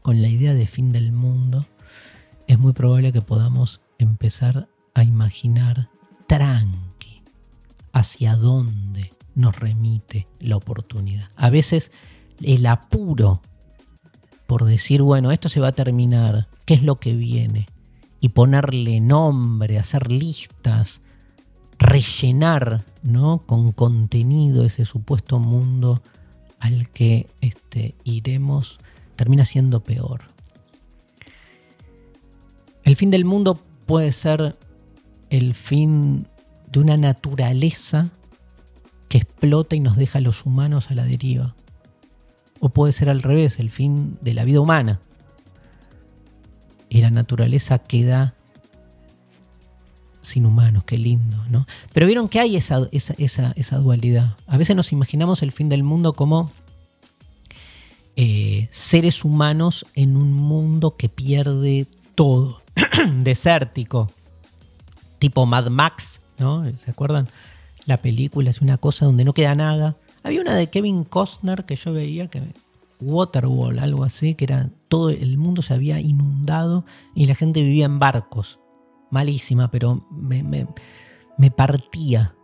con 0.00 0.22
la 0.22 0.28
idea 0.28 0.54
de 0.54 0.66
fin 0.66 0.92
del 0.92 1.12
mundo, 1.12 1.66
es 2.46 2.58
muy 2.58 2.72
probable 2.72 3.12
que 3.12 3.22
podamos 3.22 3.80
empezar 3.98 4.68
a 4.94 5.02
imaginar 5.02 5.88
tranqui 6.26 7.22
hacia 7.92 8.36
dónde 8.36 9.12
nos 9.34 9.56
remite 9.56 10.26
la 10.40 10.56
oportunidad. 10.56 11.28
A 11.36 11.50
veces 11.50 11.92
el 12.40 12.66
apuro 12.66 13.40
por 14.46 14.64
decir, 14.64 15.02
bueno, 15.02 15.32
esto 15.32 15.48
se 15.48 15.60
va 15.60 15.68
a 15.68 15.72
terminar, 15.72 16.48
¿qué 16.64 16.74
es 16.74 16.82
lo 16.82 16.96
que 16.96 17.14
viene? 17.14 17.66
Y 18.20 18.30
ponerle 18.30 19.00
nombre, 19.00 19.78
hacer 19.78 20.10
listas, 20.10 21.00
rellenar 21.78 22.82
¿no? 23.02 23.42
con 23.46 23.72
contenido 23.72 24.64
ese 24.64 24.84
supuesto 24.84 25.38
mundo 25.38 26.02
al 26.60 26.88
que 26.90 27.28
este, 27.40 27.94
iremos, 28.04 28.78
termina 29.16 29.44
siendo 29.44 29.80
peor. 29.80 30.22
El 32.84 32.96
fin 32.96 33.10
del 33.10 33.24
mundo 33.24 33.58
puede 33.86 34.12
ser 34.12 34.56
el 35.36 35.54
fin 35.54 36.26
de 36.70 36.78
una 36.78 36.96
naturaleza 36.96 38.10
que 39.08 39.18
explota 39.18 39.74
y 39.74 39.80
nos 39.80 39.96
deja 39.96 40.18
a 40.18 40.22
los 40.22 40.46
humanos 40.46 40.90
a 40.90 40.94
la 40.94 41.04
deriva. 41.04 41.54
O 42.60 42.68
puede 42.68 42.92
ser 42.92 43.08
al 43.08 43.20
revés, 43.20 43.58
el 43.58 43.70
fin 43.70 44.16
de 44.20 44.32
la 44.32 44.44
vida 44.44 44.60
humana. 44.60 45.00
Y 46.88 47.00
la 47.00 47.10
naturaleza 47.10 47.80
queda 47.80 48.34
sin 50.22 50.46
humanos, 50.46 50.84
qué 50.84 50.96
lindo, 50.96 51.44
¿no? 51.50 51.66
Pero 51.92 52.06
vieron 52.06 52.28
que 52.28 52.38
hay 52.38 52.56
esa, 52.56 52.88
esa, 52.92 53.78
dualidad. 53.78 54.36
A 54.46 54.56
veces 54.56 54.76
nos 54.76 54.92
imaginamos 54.92 55.42
el 55.42 55.50
fin 55.50 55.68
del 55.68 55.82
mundo 55.82 56.12
como 56.12 56.50
eh, 58.16 58.68
seres 58.70 59.24
humanos 59.24 59.84
en 59.94 60.16
un 60.16 60.32
mundo 60.32 60.96
que 60.96 61.08
pierde 61.08 61.86
todo, 62.14 62.62
desértico, 63.22 64.10
tipo 65.24 65.46
Mad 65.46 65.70
Max, 65.70 66.20
¿no? 66.38 66.70
¿Se 66.76 66.90
acuerdan? 66.90 67.28
La 67.86 67.96
película 67.96 68.50
es 68.50 68.60
una 68.60 68.76
cosa 68.76 69.06
donde 69.06 69.24
no 69.24 69.32
queda 69.32 69.54
nada. 69.54 69.96
Había 70.22 70.42
una 70.42 70.54
de 70.54 70.68
Kevin 70.68 71.04
Costner 71.04 71.64
que 71.64 71.76
yo 71.76 71.94
veía 71.94 72.28
que 72.28 72.42
Waterwall, 73.00 73.78
algo 73.78 74.04
así, 74.04 74.34
que 74.34 74.44
era 74.44 74.68
todo 74.88 75.08
el 75.08 75.38
mundo 75.38 75.62
se 75.62 75.72
había 75.72 75.98
inundado 75.98 76.84
y 77.14 77.26
la 77.26 77.34
gente 77.34 77.62
vivía 77.62 77.86
en 77.86 77.98
barcos. 77.98 78.58
Malísima, 79.10 79.70
pero 79.70 80.04
me, 80.10 80.42
me 81.38 81.50
partía. 81.50 82.34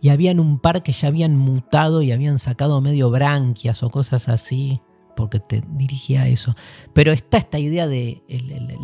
Y 0.00 0.08
habían 0.08 0.40
un 0.40 0.58
par 0.58 0.82
que 0.82 0.90
ya 0.90 1.06
habían 1.06 1.36
mutado 1.36 2.02
y 2.02 2.10
habían 2.10 2.40
sacado 2.40 2.80
medio 2.80 3.10
branquias 3.10 3.84
o 3.84 3.90
cosas 3.90 4.28
así 4.28 4.80
porque 5.18 5.40
te 5.40 5.64
dirigía 5.66 6.22
a 6.22 6.28
eso. 6.28 6.54
Pero 6.92 7.10
está 7.10 7.38
esta 7.38 7.58
idea 7.58 7.88
de 7.88 8.22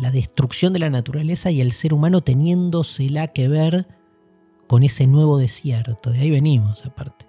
la 0.01 0.11
destrucción 0.11 0.73
de 0.73 0.79
la 0.79 0.89
naturaleza 0.89 1.49
y 1.49 1.61
el 1.61 1.71
ser 1.71 1.93
humano 1.93 2.19
teniéndosela 2.19 3.29
que 3.29 3.47
ver 3.47 3.87
con 4.67 4.83
ese 4.83 5.07
nuevo 5.07 5.37
desierto, 5.37 6.11
de 6.11 6.19
ahí 6.19 6.31
venimos 6.31 6.85
aparte. 6.85 7.25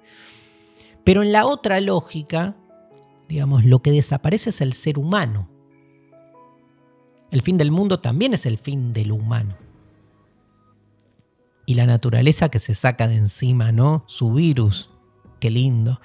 Pero 1.05 1.23
en 1.23 1.31
la 1.31 1.47
otra 1.47 1.81
lógica, 1.81 2.57
digamos, 3.29 3.65
lo 3.65 3.79
que 3.79 3.93
desaparece 3.93 4.51
es 4.51 4.61
el 4.61 4.73
ser 4.73 4.99
humano. 4.99 5.49
El 7.31 7.43
fin 7.43 7.59
del 7.59 7.71
mundo 7.71 8.01
también 8.01 8.35
es 8.35 8.45
el 8.45 8.59
fin 8.59 8.93
del 8.93 9.13
humano. 9.13 9.57
Y 11.65 11.75
la 11.75 11.87
naturaleza 11.87 12.49
que 12.49 12.59
se 12.59 12.75
saca 12.75 13.07
de 13.07 13.19
encima, 13.19 13.71
¿no? 13.71 14.03
Su 14.09 14.33
virus. 14.33 14.91
Qué 15.39 15.51
lindo. 15.51 16.01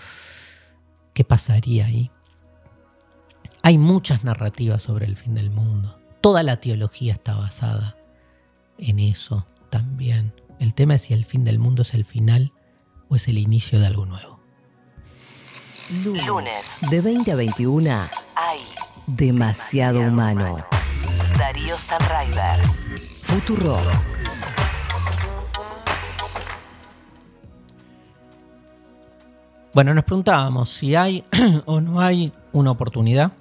¿Qué 1.16 1.24
pasaría 1.24 1.88
ahí? 1.88 2.12
Hay 3.64 3.78
muchas 3.78 4.24
narrativas 4.24 4.82
sobre 4.82 5.06
el 5.06 5.16
fin 5.16 5.36
del 5.36 5.52
mundo. 5.52 6.00
Toda 6.20 6.42
la 6.42 6.58
teología 6.58 7.14
está 7.14 7.36
basada 7.36 7.96
en 8.80 9.00
eso 9.00 9.46
también. 9.70 10.34
El 10.60 10.74
tema 10.74 10.96
es 10.96 11.04
si 11.04 11.14
el 11.14 11.26
fin 11.26 11.44
del 11.44 11.60
mundo 11.60 11.84
es 11.84 11.94
el 11.94 12.04
final 12.04 12.54
o 13.08 13.16
es 13.16 13.28
el 13.28 13.38
inicio 13.38 13.80
de 13.80 13.86
algo 13.86 14.06
nuevo. 14.08 14.40
Lunes, 16.26 16.78
de 16.90 17.02
20 17.02 17.32
a 17.32 17.36
21, 17.36 17.90
hay 18.36 18.62
demasiado 19.06 20.02
humano. 20.02 20.66
Darío 21.38 21.78
Stanraiver. 21.78 22.66
Futuro. 23.22 23.78
Bueno, 29.74 29.94
nos 29.94 30.04
preguntábamos 30.04 30.74
si 30.74 30.96
hay 30.96 31.24
o 31.66 31.80
no 31.80 32.02
hay 32.02 32.34
una 32.54 32.72
oportunidad. 32.72 33.34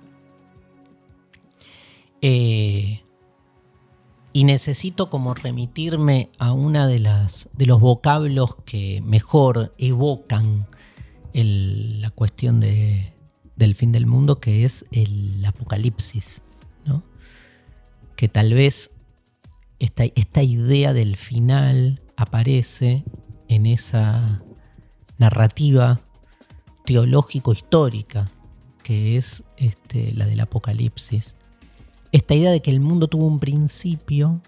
Eh, 2.22 3.02
y 4.33 4.44
necesito 4.44 5.11
como 5.11 5.35
remitirme 5.35 6.30
a 6.38 6.52
una 6.52 6.87
de 6.87 7.00
las 7.00 7.48
de 7.52 7.66
los 7.66 7.80
vocablos 7.80 8.56
que 8.64 9.00
mejor 9.02 9.72
evocan 9.78 10.68
la 11.33 12.11
cuestión 12.11 12.61
del 12.61 13.74
fin 13.74 13.92
del 13.92 14.06
mundo, 14.06 14.40
que 14.40 14.64
es 14.64 14.85
el 14.92 15.44
apocalipsis, 15.44 16.42
¿no? 16.85 17.02
Que 18.16 18.28
tal 18.28 18.54
vez 18.54 18.90
esta, 19.78 20.04
esta 20.04 20.42
idea 20.42 20.92
del 20.92 21.16
final 21.16 22.02
aparece 22.16 23.04
en 23.48 23.66
esa 23.66 24.42
narrativa 25.18 26.00
teológico-histórica 26.85 28.30
que 28.83 29.16
es 29.16 29.44
este, 29.56 30.12
la 30.14 30.26
del 30.26 30.40
Apocalipsis 30.40 31.37
esta 32.12 32.34
idea 32.34 32.50
de 32.50 32.60
que 32.60 32.70
el 32.70 32.80
mundo 32.80 33.08
tuvo 33.08 33.26
un 33.26 33.38
principio 33.38 34.40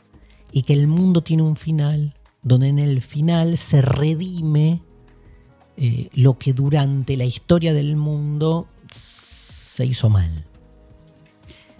y 0.51 0.63
que 0.63 0.73
el 0.73 0.87
mundo 0.87 1.23
tiene 1.23 1.43
un 1.43 1.57
final, 1.57 2.15
donde 2.43 2.69
en 2.69 2.79
el 2.79 3.01
final 3.03 3.57
se 3.57 3.83
redime 3.83 4.83
eh, 5.77 6.11
lo 6.13 6.39
que 6.39 6.53
durante 6.53 7.17
la 7.17 7.25
historia 7.25 7.73
del 7.73 7.97
mundo 7.97 8.67
se 8.93 9.87
hizo 9.87 10.11
mal. 10.11 10.45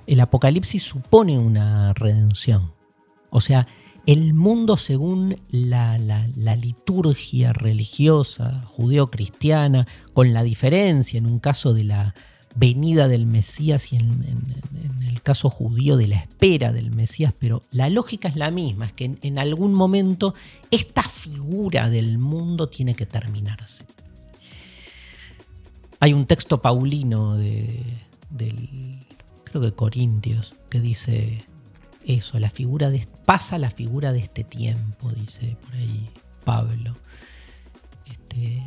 El 0.07 0.21
Apocalipsis 0.21 0.83
supone 0.83 1.39
una 1.39 1.93
redención. 1.95 2.73
O 3.31 3.41
sea, 3.41 3.67
el 4.07 4.35
mundo 4.35 4.77
según 4.77 5.37
la, 5.51 5.99
la 5.99 6.57
liturgia 6.57 7.53
religiosa 7.53 8.63
judeo-cristiana, 8.65 9.87
con 10.13 10.33
la 10.33 10.43
diferencia 10.43 11.19
en 11.19 11.27
un 11.27 11.39
caso 11.39 11.73
de 11.75 11.85
la 11.85 12.15
venida 12.55 13.09
del 13.09 13.27
Mesías 13.27 13.93
y 13.93 13.97
en, 13.97 14.63
el 15.09 15.23
caso 15.23 15.51
judío 15.51 15.97
de 15.97 16.09
la 16.09 16.17
espera 16.17 16.73
del 16.73 16.91
Mesías, 16.91 17.33
pero 17.39 17.63
la 17.71 17.89
lógica 17.89 18.29
es 18.29 18.37
la 18.37 18.51
misma, 18.51 18.87
es 18.87 18.93
que 18.93 19.17
en, 19.21 19.39
algún 19.39 19.73
momento 19.73 20.35
esta 20.71 21.03
figura 21.03 21.89
del 21.89 22.19
mundo 22.19 22.69
tiene 22.69 22.95
que 22.95 23.07
terminarse. 23.07 23.85
Hay 26.01 26.13
un 26.13 26.27
texto 26.27 26.61
paulino 26.61 27.37
de, 27.37 27.81
creo 29.45 29.63
que 29.63 29.73
Corintios, 29.73 30.55
que 30.69 30.81
dice 30.81 31.45
eso, 32.05 32.41
la 32.41 32.51
figura 32.51 32.91
de, 32.91 33.07
pasa 33.25 33.59
la 33.59 33.71
figura 33.71 34.13
de 34.13 34.19
este 34.19 34.43
tiempo, 34.43 35.11
dice 35.11 35.57
por 35.63 35.75
ahí 35.75 36.11
Pablo. 36.45 36.97
Este, 38.07 38.63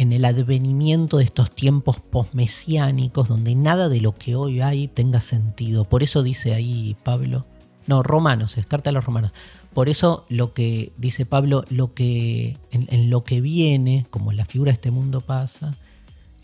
en 0.00 0.14
el 0.14 0.24
advenimiento 0.24 1.18
de 1.18 1.24
estos 1.24 1.50
tiempos 1.50 2.00
posmesiánicos 2.00 3.28
donde 3.28 3.54
nada 3.54 3.90
de 3.90 4.00
lo 4.00 4.14
que 4.14 4.34
hoy 4.34 4.62
hay 4.62 4.88
tenga 4.88 5.20
sentido. 5.20 5.84
Por 5.84 6.02
eso 6.02 6.22
dice 6.22 6.54
ahí 6.54 6.96
Pablo, 7.04 7.44
no, 7.86 8.02
Romanos, 8.02 8.56
es 8.56 8.64
carta 8.64 8.88
a 8.88 8.94
los 8.94 9.04
romanos. 9.04 9.32
Por 9.74 9.90
eso 9.90 10.24
lo 10.30 10.54
que 10.54 10.90
dice 10.96 11.26
Pablo, 11.26 11.66
lo 11.68 11.92
que 11.92 12.56
en, 12.70 13.10
lo 13.10 13.24
que 13.24 13.42
viene, 13.42 14.06
como 14.08 14.32
la 14.32 14.46
figura 14.46 14.70
de 14.70 14.76
este 14.76 14.90
mundo 14.90 15.20
pasa, 15.20 15.76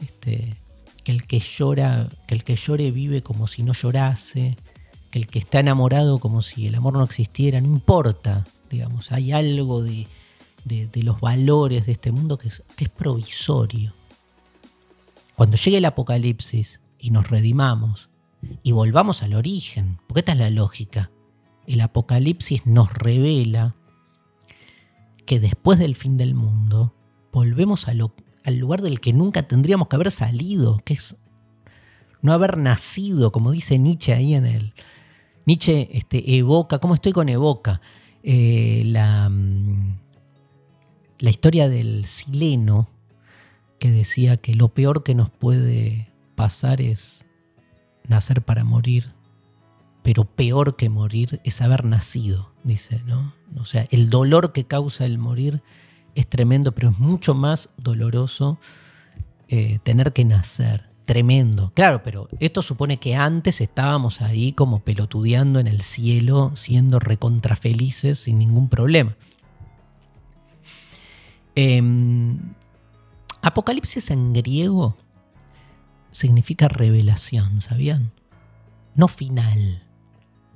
este, 0.02 0.54
que 1.02 1.12
el 1.12 1.26
que 1.26 1.40
llora, 1.40 2.10
que 2.26 2.34
el 2.34 2.44
que 2.44 2.56
llore 2.56 2.90
vive 2.90 3.22
como 3.22 3.46
si 3.46 3.62
no 3.62 3.72
llorase, 3.72 4.58
que 5.10 5.18
el 5.18 5.28
que 5.28 5.38
está 5.38 5.60
enamorado 5.60 6.18
como 6.18 6.42
si 6.42 6.66
el 6.66 6.74
amor 6.74 6.92
no 6.92 7.04
existiera, 7.04 7.58
no 7.62 7.68
importa, 7.68 8.44
digamos, 8.70 9.12
hay 9.12 9.32
algo 9.32 9.82
de, 9.82 10.08
de, 10.66 11.02
los 11.02 11.20
valores 11.20 11.86
de 11.86 11.92
este 11.92 12.10
mundo 12.10 12.38
que 12.38 12.48
es, 12.48 12.62
provisorio. 12.96 13.92
Cuando 15.36 15.56
llegue 15.56 15.78
el 15.78 15.84
apocalipsis 15.84 16.80
y 16.98 17.10
nos 17.10 17.30
redimamos 17.30 18.08
y 18.62 18.72
volvamos 18.72 19.22
al 19.22 19.34
origen, 19.34 19.98
porque 20.06 20.20
esta 20.20 20.32
es 20.32 20.38
la 20.38 20.50
lógica, 20.50 21.10
el 21.66 21.80
apocalipsis 21.80 22.66
nos 22.66 22.92
revela 22.92 23.76
que 25.24 25.40
después 25.40 25.78
del 25.78 25.94
fin 25.96 26.16
del 26.16 26.34
mundo 26.34 26.94
volvemos 27.32 27.86
al 27.88 27.98
lugar 28.58 28.82
del 28.82 29.00
que 29.00 29.12
nunca 29.12 29.42
tendríamos 29.42 29.88
que 29.88 29.96
haber 29.96 30.10
salido, 30.10 30.80
que 30.84 30.94
es 30.94 31.16
no 32.22 32.32
haber 32.32 32.56
nacido, 32.56 33.30
como 33.30 33.52
dice 33.52 33.78
Nietzsche 33.78 34.12
ahí 34.12 34.34
en 34.34 34.46
el... 34.46 34.74
Nietzsche 35.44 35.96
este, 35.96 36.36
evoca, 36.36 36.80
¿cómo 36.80 36.94
estoy 36.94 37.12
con 37.12 37.28
evoca? 37.28 37.80
Eh, 38.24 38.82
la, 38.86 39.28
mm, 39.28 39.98
la 41.18 41.30
historia 41.30 41.68
del 41.68 42.04
sileno 42.06 42.88
que 43.78 43.90
decía 43.90 44.36
que 44.36 44.54
lo 44.54 44.68
peor 44.68 45.02
que 45.02 45.14
nos 45.14 45.30
puede 45.30 46.10
pasar 46.34 46.80
es 46.80 47.26
nacer 48.08 48.42
para 48.42 48.64
morir, 48.64 49.12
pero 50.02 50.24
peor 50.24 50.76
que 50.76 50.88
morir 50.88 51.40
es 51.44 51.60
haber 51.60 51.84
nacido, 51.84 52.52
dice, 52.64 53.02
¿no? 53.06 53.34
O 53.56 53.64
sea, 53.64 53.86
el 53.90 54.10
dolor 54.10 54.52
que 54.52 54.64
causa 54.64 55.04
el 55.04 55.18
morir 55.18 55.62
es 56.14 56.26
tremendo, 56.26 56.72
pero 56.72 56.90
es 56.90 56.98
mucho 56.98 57.34
más 57.34 57.68
doloroso 57.76 58.58
eh, 59.48 59.78
tener 59.82 60.12
que 60.12 60.24
nacer. 60.24 60.86
Tremendo. 61.04 61.70
Claro, 61.74 62.02
pero 62.02 62.28
esto 62.40 62.62
supone 62.62 62.96
que 62.96 63.14
antes 63.14 63.60
estábamos 63.60 64.20
ahí 64.20 64.52
como 64.52 64.80
pelotudeando 64.80 65.60
en 65.60 65.68
el 65.68 65.82
cielo, 65.82 66.50
siendo 66.56 66.98
recontrafelices 66.98 68.18
sin 68.18 68.40
ningún 68.40 68.68
problema. 68.68 69.14
Em, 71.56 72.38
Apocalipsis 73.46 74.10
en 74.10 74.32
griego 74.32 74.96
significa 76.10 76.66
revelación, 76.66 77.60
¿sabían? 77.60 78.10
No 78.96 79.06
final. 79.06 79.84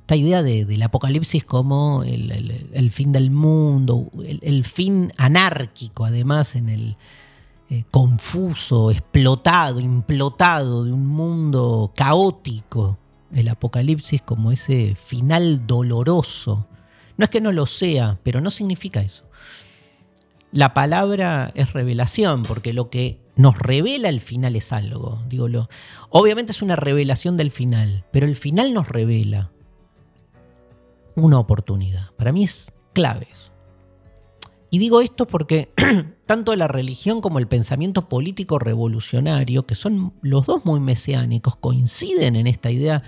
Esta 0.01 0.17
idea 0.17 0.43
del 0.43 0.83
apocalipsis 0.83 1.45
como 1.45 2.03
el, 2.03 2.91
fin 2.91 3.13
del 3.13 3.31
mundo, 3.31 4.11
el, 4.25 4.65
fin 4.65 5.13
anárquico, 5.19 6.05
además, 6.05 6.57
en 6.57 6.69
el 6.69 6.97
eh, 7.69 7.85
confuso, 7.93 8.91
explotado, 8.91 9.79
implotado 9.79 10.85
de 10.85 10.93
un 10.93 11.07
mundo 11.07 11.93
caótico. 11.95 12.99
El 13.33 13.51
apocalipsis 13.51 14.21
como 14.23 14.51
ese 14.51 14.97
final 14.97 15.65
doloroso. 15.65 16.67
No 17.17 17.23
es 17.23 17.31
que 17.31 17.41
no 17.41 17.53
lo 17.53 17.67
sea, 17.67 18.19
pero 18.25 18.41
no 18.41 18.51
significa 18.51 19.01
eso. 19.01 19.30
La 20.53 20.75
palabra 20.75 21.53
es 21.55 21.73
revelación, 21.73 22.43
porque 22.43 22.73
lo 22.73 22.91
que 22.91 23.21
nos 23.37 23.59
revela 23.59 24.09
el 24.09 24.21
final 24.21 24.57
es 24.57 24.73
algo. 24.73 25.23
Digo, 25.29 25.47
obviamente 26.11 26.53
es 26.53 26.61
una 26.61 26.77
revelación 26.77 27.37
del 27.37 27.51
final, 27.51 28.05
pero 28.11 28.27
el 28.27 28.37
final 28.37 28.75
nos 28.75 28.89
revela 28.89 29.53
una 31.15 31.39
oportunidad. 31.39 32.11
Para 32.17 32.33
mí 32.33 32.45
es 32.45 32.73
clave. 32.93 33.29
Y 34.71 34.79
digo 34.79 35.01
esto 35.01 35.27
porque 35.27 35.73
tanto 36.27 36.55
la 36.55 36.69
religión 36.69 37.21
como 37.21 37.39
el 37.39 37.49
pensamiento 37.49 38.09
político 38.09 38.59
revolucionario, 38.59 39.67
que 39.67 39.75
son 39.75 40.15
los 40.23 40.47
dos 40.47 40.65
muy 40.65 40.81
mesiánicos, 40.81 41.57
coinciden 41.57 42.37
en 42.37 42.47
esta 42.47 42.71
idea 42.71 43.03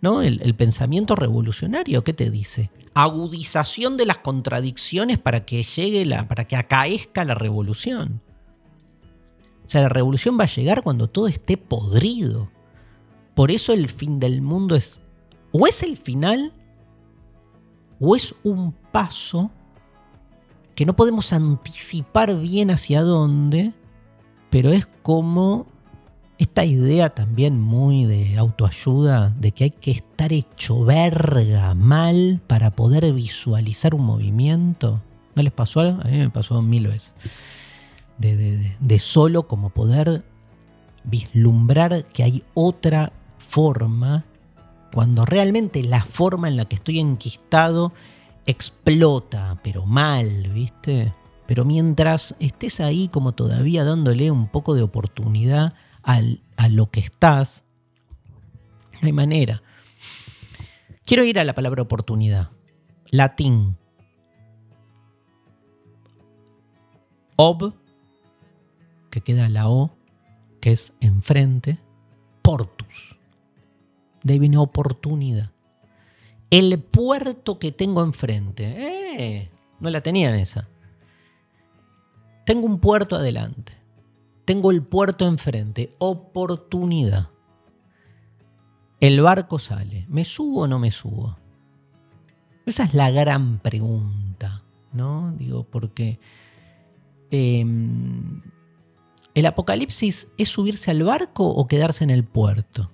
¿no? 0.00 0.22
El, 0.22 0.54
pensamiento 0.54 1.16
revolucionario, 1.16 2.04
¿qué 2.04 2.12
te 2.12 2.30
dice? 2.30 2.70
Agudización 2.94 3.96
de 3.96 4.06
las 4.06 4.18
contradicciones 4.18 5.18
para 5.18 5.44
que 5.44 5.62
llegue 5.62 6.04
la, 6.04 6.28
para 6.28 6.46
que 6.46 6.56
acaezca 6.56 7.24
la 7.24 7.34
revolución. 7.34 8.20
O 9.66 9.70
sea, 9.70 9.82
la 9.82 9.88
revolución 9.88 10.38
va 10.38 10.44
a 10.44 10.54
llegar 10.54 10.82
cuando 10.82 11.08
todo 11.08 11.26
esté 11.28 11.56
podrido. 11.56 12.48
Por 13.34 13.50
eso 13.50 13.72
el 13.72 13.88
fin 13.88 14.18
del 14.20 14.40
mundo 14.40 14.76
es 14.76 15.00
o 15.52 15.66
es 15.66 15.82
el 15.82 15.96
final 15.96 16.52
o 17.98 18.14
es 18.14 18.34
un 18.44 18.72
paso 18.92 19.50
que 20.74 20.84
no 20.84 20.94
podemos 20.94 21.32
anticipar 21.32 22.36
bien 22.36 22.70
hacia 22.70 23.02
dónde, 23.02 23.72
pero 24.50 24.72
es 24.72 24.86
como 25.02 25.66
esta 26.38 26.64
idea 26.64 27.10
también 27.10 27.60
muy 27.60 28.04
de 28.04 28.36
autoayuda, 28.36 29.30
de 29.38 29.52
que 29.52 29.64
hay 29.64 29.70
que 29.70 29.90
estar 29.90 30.32
hecho 30.32 30.84
verga 30.84 31.74
mal 31.74 32.40
para 32.46 32.72
poder 32.72 33.10
visualizar 33.12 33.94
un 33.94 34.04
movimiento. 34.04 35.00
¿No 35.34 35.42
les 35.42 35.52
pasó 35.52 35.80
algo? 35.80 36.00
A 36.02 36.08
mí 36.08 36.18
me 36.18 36.30
pasó 36.30 36.60
mil 36.60 36.88
veces. 36.88 37.12
De, 38.18 38.98
solo 38.98 39.46
como 39.46 39.70
poder 39.70 40.24
vislumbrar 41.04 42.04
que 42.06 42.22
hay 42.22 42.42
otra 42.54 43.12
forma, 43.38 44.24
cuando 44.92 45.24
realmente 45.24 45.82
la 45.82 46.02
forma 46.02 46.48
en 46.48 46.56
la 46.56 46.66
que 46.66 46.76
estoy 46.76 46.98
enquistado 46.98 47.92
explota, 48.46 49.58
pero 49.62 49.86
mal, 49.86 50.50
¿viste? 50.52 51.12
Pero 51.46 51.64
mientras 51.64 52.34
estés 52.40 52.80
ahí 52.80 53.08
como 53.08 53.32
todavía 53.32 53.84
dándole 53.84 54.30
un 54.30 54.48
poco 54.48 54.74
de 54.74 54.82
oportunidad 54.82 55.74
a 56.06 56.68
lo 56.68 56.90
que 56.90 57.00
estás, 57.00 57.64
no 58.94 59.06
hay 59.06 59.12
manera. 59.12 59.62
Quiero 61.04 61.24
ir 61.24 61.38
a 61.38 61.44
la 61.44 61.54
palabra 61.54 61.82
oportunidad. 61.82 62.50
Latín. 63.10 63.76
Ob, 67.36 67.74
que 69.10 69.20
queda 69.20 69.48
la 69.48 69.68
O, 69.68 69.90
que 70.60 70.72
es 70.72 70.92
enfrente. 71.00 71.78
Portus. 72.42 73.18
De 74.22 74.58
oportunidad. 74.58 75.50
El 76.50 76.78
puerto 76.80 77.58
que 77.58 77.72
tengo 77.72 78.02
enfrente. 78.02 78.64
Eh, 78.64 79.50
no 79.80 79.90
la 79.90 80.00
tenían 80.00 80.34
esa. 80.34 80.68
Tengo 82.44 82.66
un 82.66 82.78
puerto 82.78 83.16
adelante. 83.16 83.75
Tengo 84.46 84.70
el 84.70 84.82
puerto 84.82 85.26
enfrente. 85.26 85.94
Oportunidad. 85.98 87.30
El 89.00 89.20
barco 89.20 89.58
sale. 89.58 90.06
¿Me 90.08 90.24
subo 90.24 90.62
o 90.62 90.68
no 90.68 90.78
me 90.78 90.92
subo? 90.92 91.36
Esa 92.64 92.84
es 92.84 92.94
la 92.94 93.10
gran 93.10 93.58
pregunta, 93.58 94.62
¿no? 94.92 95.34
Digo, 95.36 95.64
porque 95.64 96.20
em, 97.32 98.40
el 99.34 99.46
apocalipsis 99.46 100.28
es 100.38 100.48
subirse 100.48 100.92
al 100.92 101.02
barco 101.02 101.48
o 101.48 101.66
quedarse 101.66 102.04
en 102.04 102.10
el 102.10 102.24
puerto. 102.24 102.92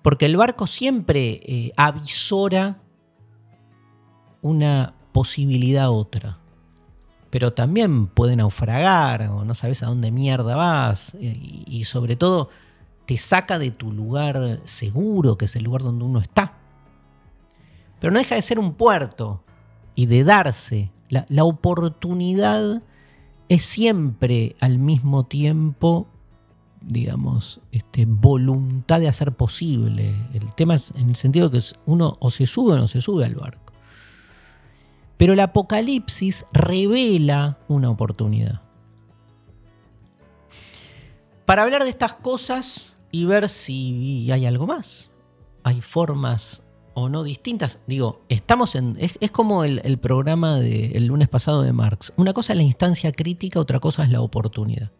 Porque 0.00 0.24
el 0.24 0.38
barco 0.38 0.66
siempre 0.66 1.40
eh, 1.44 1.72
avisora 1.76 2.80
una 4.40 4.94
posibilidad 5.12 5.90
otra 5.90 6.41
pero 7.32 7.54
también 7.54 8.08
puede 8.08 8.36
naufragar 8.36 9.22
o 9.30 9.42
no 9.42 9.54
sabes 9.54 9.82
a 9.82 9.86
dónde 9.86 10.10
mierda 10.10 10.54
vas 10.54 11.14
eh, 11.14 11.32
y, 11.66 11.84
sobre 11.84 12.14
todo 12.14 12.50
te 13.06 13.16
saca 13.16 13.58
de 13.58 13.70
tu 13.70 13.90
lugar 13.90 14.60
seguro, 14.66 15.38
que 15.38 15.46
es 15.46 15.56
el 15.56 15.64
lugar 15.64 15.80
donde 15.80 16.04
uno 16.04 16.20
está. 16.20 16.58
Pero 18.00 18.12
no 18.12 18.18
deja 18.18 18.34
de 18.34 18.42
ser 18.42 18.58
un 18.58 18.74
puerto 18.74 19.42
y 19.94 20.06
de 20.06 20.24
darse. 20.24 20.90
La, 21.08 21.44
oportunidad 21.44 22.82
es 23.48 23.64
siempre 23.64 24.54
al 24.60 24.78
mismo 24.78 25.24
tiempo, 25.24 26.08
digamos, 26.82 27.62
este, 27.72 28.04
voluntad 28.04 29.00
de 29.00 29.08
hacer 29.08 29.32
posible. 29.32 30.14
El 30.34 30.52
tema 30.52 30.74
es 30.74 30.92
en 30.96 31.08
el 31.08 31.16
sentido 31.16 31.50
que 31.50 31.62
uno 31.86 32.18
o 32.20 32.30
se 32.30 32.44
sube 32.44 32.74
o 32.74 32.76
no 32.76 32.88
se 32.88 33.00
sube 33.00 33.24
al 33.24 33.36
barco. 33.36 33.71
Pero 35.22 35.34
el 35.34 35.38
Apocalipsis 35.38 36.46
revela 36.52 37.56
una 37.68 37.90
oportunidad. 37.90 38.60
Para 41.44 41.62
hablar 41.62 41.84
de 41.84 41.90
estas 41.90 42.14
cosas 42.14 42.92
y 43.12 43.24
ver 43.24 43.48
si 43.48 44.28
hay 44.32 44.46
algo 44.46 44.66
más, 44.66 45.12
hay 45.62 45.80
formas 45.80 46.64
o 46.94 47.08
no 47.08 47.22
distintas. 47.22 47.78
Digo, 47.86 48.22
estamos 48.28 48.74
en. 48.74 48.96
Es, 48.98 49.30
como 49.30 49.62
el, 49.62 49.96
programa 50.00 50.58
del 50.58 51.06
lunes 51.06 51.28
pasado 51.28 51.62
de 51.62 51.72
Marx. 51.72 52.12
Una 52.16 52.32
cosa 52.32 52.54
es 52.54 52.56
la 52.56 52.64
instancia 52.64 53.12
crítica, 53.12 53.60
otra 53.60 53.78
cosa 53.78 54.02
es 54.02 54.10
la 54.10 54.22
oportunidad. 54.22 54.90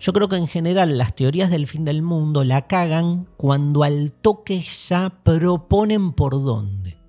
Yo 0.00 0.12
creo 0.12 0.28
que 0.28 0.34
en 0.34 0.48
general 0.48 0.98
las 0.98 1.14
teorías 1.14 1.48
del 1.48 1.68
fin 1.68 1.84
del 1.84 2.02
mundo 2.02 2.42
la 2.42 2.66
cagan 2.66 3.28
cuando 3.36 3.84
al 3.84 4.10
toque 4.10 4.66
ya 4.88 5.20
proponen 5.22 6.10
por 6.10 6.32
dónde. 6.42 6.99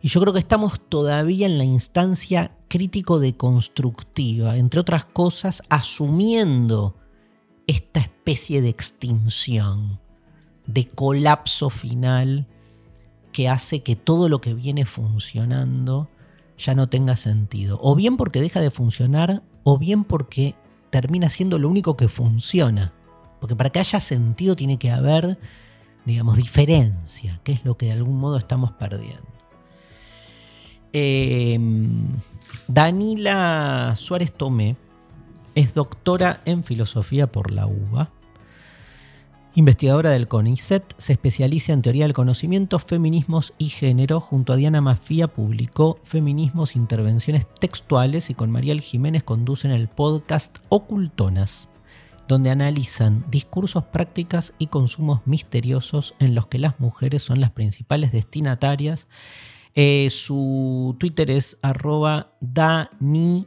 Y 0.00 0.08
yo 0.08 0.20
creo 0.20 0.32
que 0.32 0.38
estamos 0.38 0.80
todavía 0.88 1.46
en 1.46 1.58
la 1.58 1.64
instancia 1.64 2.52
crítico-deconstructiva, 2.68 4.56
entre 4.56 4.80
otras 4.80 5.04
cosas, 5.06 5.62
asumiendo 5.68 6.94
esta 7.66 8.00
especie 8.00 8.62
de 8.62 8.68
extinción, 8.68 9.98
de 10.66 10.86
colapso 10.86 11.70
final 11.70 12.46
que 13.32 13.48
hace 13.48 13.82
que 13.82 13.96
todo 13.96 14.28
lo 14.28 14.40
que 14.40 14.54
viene 14.54 14.84
funcionando 14.84 16.08
ya 16.56 16.74
no 16.74 16.88
tenga 16.88 17.16
sentido. 17.16 17.78
O 17.82 17.94
bien 17.94 18.16
porque 18.16 18.40
deja 18.40 18.60
de 18.60 18.70
funcionar, 18.70 19.42
o 19.64 19.78
bien 19.78 20.04
porque 20.04 20.54
termina 20.90 21.30
siendo 21.30 21.58
lo 21.58 21.68
único 21.68 21.96
que 21.96 22.08
funciona. 22.08 22.92
Porque 23.40 23.56
para 23.56 23.70
que 23.70 23.78
haya 23.80 24.00
sentido 24.00 24.56
tiene 24.56 24.78
que 24.78 24.90
haber, 24.90 25.38
digamos, 26.04 26.36
diferencia, 26.36 27.40
que 27.44 27.52
es 27.52 27.64
lo 27.64 27.76
que 27.76 27.86
de 27.86 27.92
algún 27.92 28.18
modo 28.18 28.36
estamos 28.36 28.72
perdiendo. 28.72 29.37
Em, 30.92 32.06
Danila 32.66 33.94
Suárez 33.96 34.32
Tomé 34.32 34.76
es 35.54 35.74
doctora 35.74 36.40
en 36.44 36.64
filosofía 36.64 37.26
por 37.26 37.50
la 37.50 37.66
UBA. 37.66 38.10
Investigadora 39.54 40.10
del 40.10 40.28
CONICET, 40.28 40.94
se 40.98 41.14
especializa 41.14 41.72
en 41.72 41.82
teoría 41.82 42.04
del 42.04 42.12
conocimiento, 42.12 42.78
feminismos 42.78 43.54
y 43.58 43.70
género. 43.70 44.20
Junto 44.20 44.52
a 44.52 44.56
Diana 44.56 44.80
Mafía 44.80 45.26
publicó 45.26 45.98
Feminismos, 46.04 46.76
Intervenciones 46.76 47.46
Textuales 47.58 48.30
y 48.30 48.34
con 48.34 48.52
Mariel 48.52 48.80
Jiménez 48.80 49.24
conducen 49.24 49.72
el 49.72 49.88
podcast 49.88 50.58
Ocultonas, 50.68 51.70
donde 52.28 52.50
analizan 52.50 53.24
discursos, 53.30 53.82
prácticas 53.82 54.52
y 54.58 54.68
consumos 54.68 55.22
misteriosos 55.24 56.14
en 56.20 56.36
los 56.36 56.46
que 56.46 56.58
las 56.58 56.78
mujeres 56.78 57.24
son 57.24 57.40
las 57.40 57.50
principales 57.50 58.12
destinatarias 58.12 59.08
eh, 59.80 60.10
su 60.10 60.96
Twitter 60.98 61.30
es 61.30 61.56
arroba 61.62 62.32
danihila, 62.40 63.46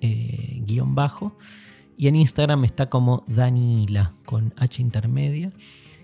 eh, 0.00 0.62
guion 0.64 0.94
bajo. 0.94 1.36
Y 1.98 2.08
en 2.08 2.16
Instagram 2.16 2.64
está 2.64 2.88
como 2.88 3.24
Danila, 3.26 4.14
con 4.24 4.54
H 4.56 4.80
intermedia. 4.80 5.52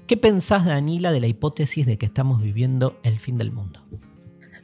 ¿Qué 0.07 0.19
pensás, 0.19 0.67
Danila, 0.67 1.11
de 1.11 1.21
la 1.21 1.27
hipótesis 1.27 1.87
de 1.87 1.97
que 1.97 2.05
estamos 2.05 2.43
viviendo 2.43 3.01
el 3.03 3.19
fin 3.19 3.39
del 3.39 3.51
mundo? 3.51 3.81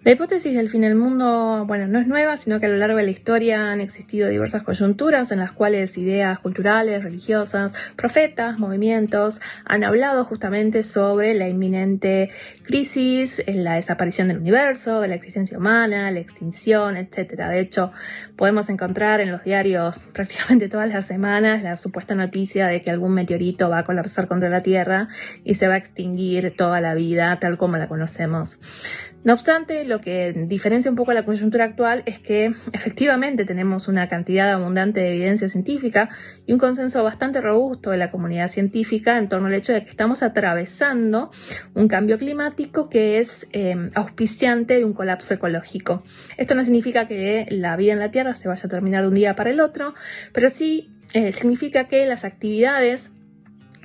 La 0.07 0.13
hipótesis 0.13 0.55
del 0.55 0.69
fin 0.69 0.83
del 0.83 0.95
mundo, 0.95 1.65
bueno, 1.67 1.89
no 1.89 1.99
es 1.99 2.07
nueva, 2.07 2.37
sino 2.37 2.61
que 2.61 2.67
a 2.67 2.69
lo 2.69 2.77
largo 2.77 2.97
de 2.97 3.03
la 3.03 3.11
historia 3.11 3.73
han 3.73 3.81
existido 3.81 4.29
diversas 4.29 4.63
coyunturas 4.63 5.33
en 5.33 5.41
las 5.41 5.51
cuales 5.51 5.99
ideas 5.99 6.39
culturales, 6.39 7.03
religiosas, 7.03 7.73
profetas, 7.97 8.57
movimientos 8.57 9.41
han 9.65 9.83
hablado 9.83 10.25
justamente 10.25 10.85
sobre 10.85 11.35
la 11.35 11.49
inminente 11.49 12.31
crisis, 12.63 13.43
la 13.49 13.75
desaparición 13.75 14.29
del 14.29 14.39
universo, 14.39 15.01
de 15.01 15.09
la 15.09 15.17
existencia 15.17 15.59
humana, 15.59 16.09
la 16.13 16.21
extinción, 16.21 16.97
etc. 16.97 17.49
De 17.49 17.59
hecho, 17.59 17.91
podemos 18.37 18.69
encontrar 18.69 19.21
en 19.21 19.33
los 19.33 19.43
diarios 19.43 19.99
prácticamente 20.13 20.69
todas 20.69 20.89
las 20.89 21.05
semanas 21.05 21.65
la 21.65 21.75
supuesta 21.75 22.15
noticia 22.15 22.69
de 22.69 22.81
que 22.81 22.93
algún 22.93 23.13
meteorito 23.13 23.69
va 23.69 23.79
a 23.79 23.85
colapsar 23.85 24.29
contra 24.29 24.51
la 24.51 24.63
Tierra 24.63 25.09
y 25.43 25.55
se 25.55 25.67
va 25.67 25.75
a 25.75 25.79
extinguir 25.79 26.55
toda 26.57 26.81
la 26.81 26.95
vida 26.95 27.41
tal 27.41 27.57
como 27.57 27.77
la 27.77 27.89
conocemos. 27.89 28.61
No 29.27 29.33
obstante, 29.33 29.85
lo 29.85 30.01
que 30.01 30.33
diferencia 30.47 30.89
un 30.89 30.97
poco 30.97 31.13
la 31.13 31.25
coyuntura 31.25 31.65
actual 31.65 32.05
es 32.07 32.21
que 32.21 32.55
efectivamente 32.73 33.45
tenemos 33.45 33.89
una 33.89 34.07
cantidad 34.07 34.53
abundante 34.53 35.01
de 35.01 35.09
evidencia 35.09 35.49
científica 35.49 36.09
y 36.47 36.53
un 36.53 36.61
consenso 36.61 37.03
bastante 37.03 37.41
robusto 37.41 37.91
de 37.91 37.97
la 37.97 38.13
comunidad 38.13 38.47
científica 38.47 39.19
en 39.19 39.29
torno 39.29 39.49
al 39.49 39.55
hecho 39.55 39.73
de 39.73 39.83
que 39.83 39.91
estamos 39.91 40.23
atravesando 40.23 41.33
un 41.75 41.89
cambio 41.89 42.19
climático 42.19 42.89
que 42.89 43.19
es 43.19 43.49
em, 43.51 43.91
auspiciante 43.97 44.75
de 44.75 44.85
un 44.85 44.93
colapso 44.93 45.35
ecológico. 45.35 46.05
Esto 46.37 46.55
no 46.55 46.63
significa 46.63 47.09
que 47.09 47.49
la 47.51 47.75
vida 47.75 47.95
en 47.95 47.99
la 47.99 48.13
Tierra 48.13 48.33
se 48.33 48.47
vaya 48.47 48.63
a 48.65 48.69
terminar 48.69 49.03
de 49.03 49.09
un 49.09 49.15
día 49.15 49.35
para 49.35 49.51
el 49.51 49.59
otro, 49.59 49.93
pero 50.33 50.51
sí 50.51 50.93
eh, 51.15 51.33
significa 51.33 51.89
que 51.89 52.07
las 52.07 52.25
actividades 52.25 53.11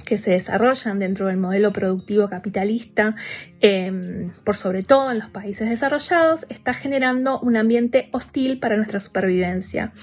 que 0.04 0.18
se 0.18 0.32
desarrollan 0.32 1.00
dentro 1.00 1.28
del 1.28 1.38
modelo 1.38 1.72
productivo 1.72 2.30
capitalista 2.30 3.16
em, 3.60 4.32
por 4.44 4.56
sobre 4.56 4.84
todo 4.84 5.12
en 5.12 5.20
los 5.20 5.30
países 5.30 5.70
desarrollados, 5.70 6.46
está 6.50 6.74
generando 6.74 7.40
un 7.40 7.58
ambiente 7.58 8.10
hostil 8.12 8.60
para 8.60 8.78
nuestra 8.78 9.00
supervivencia. 9.00 9.94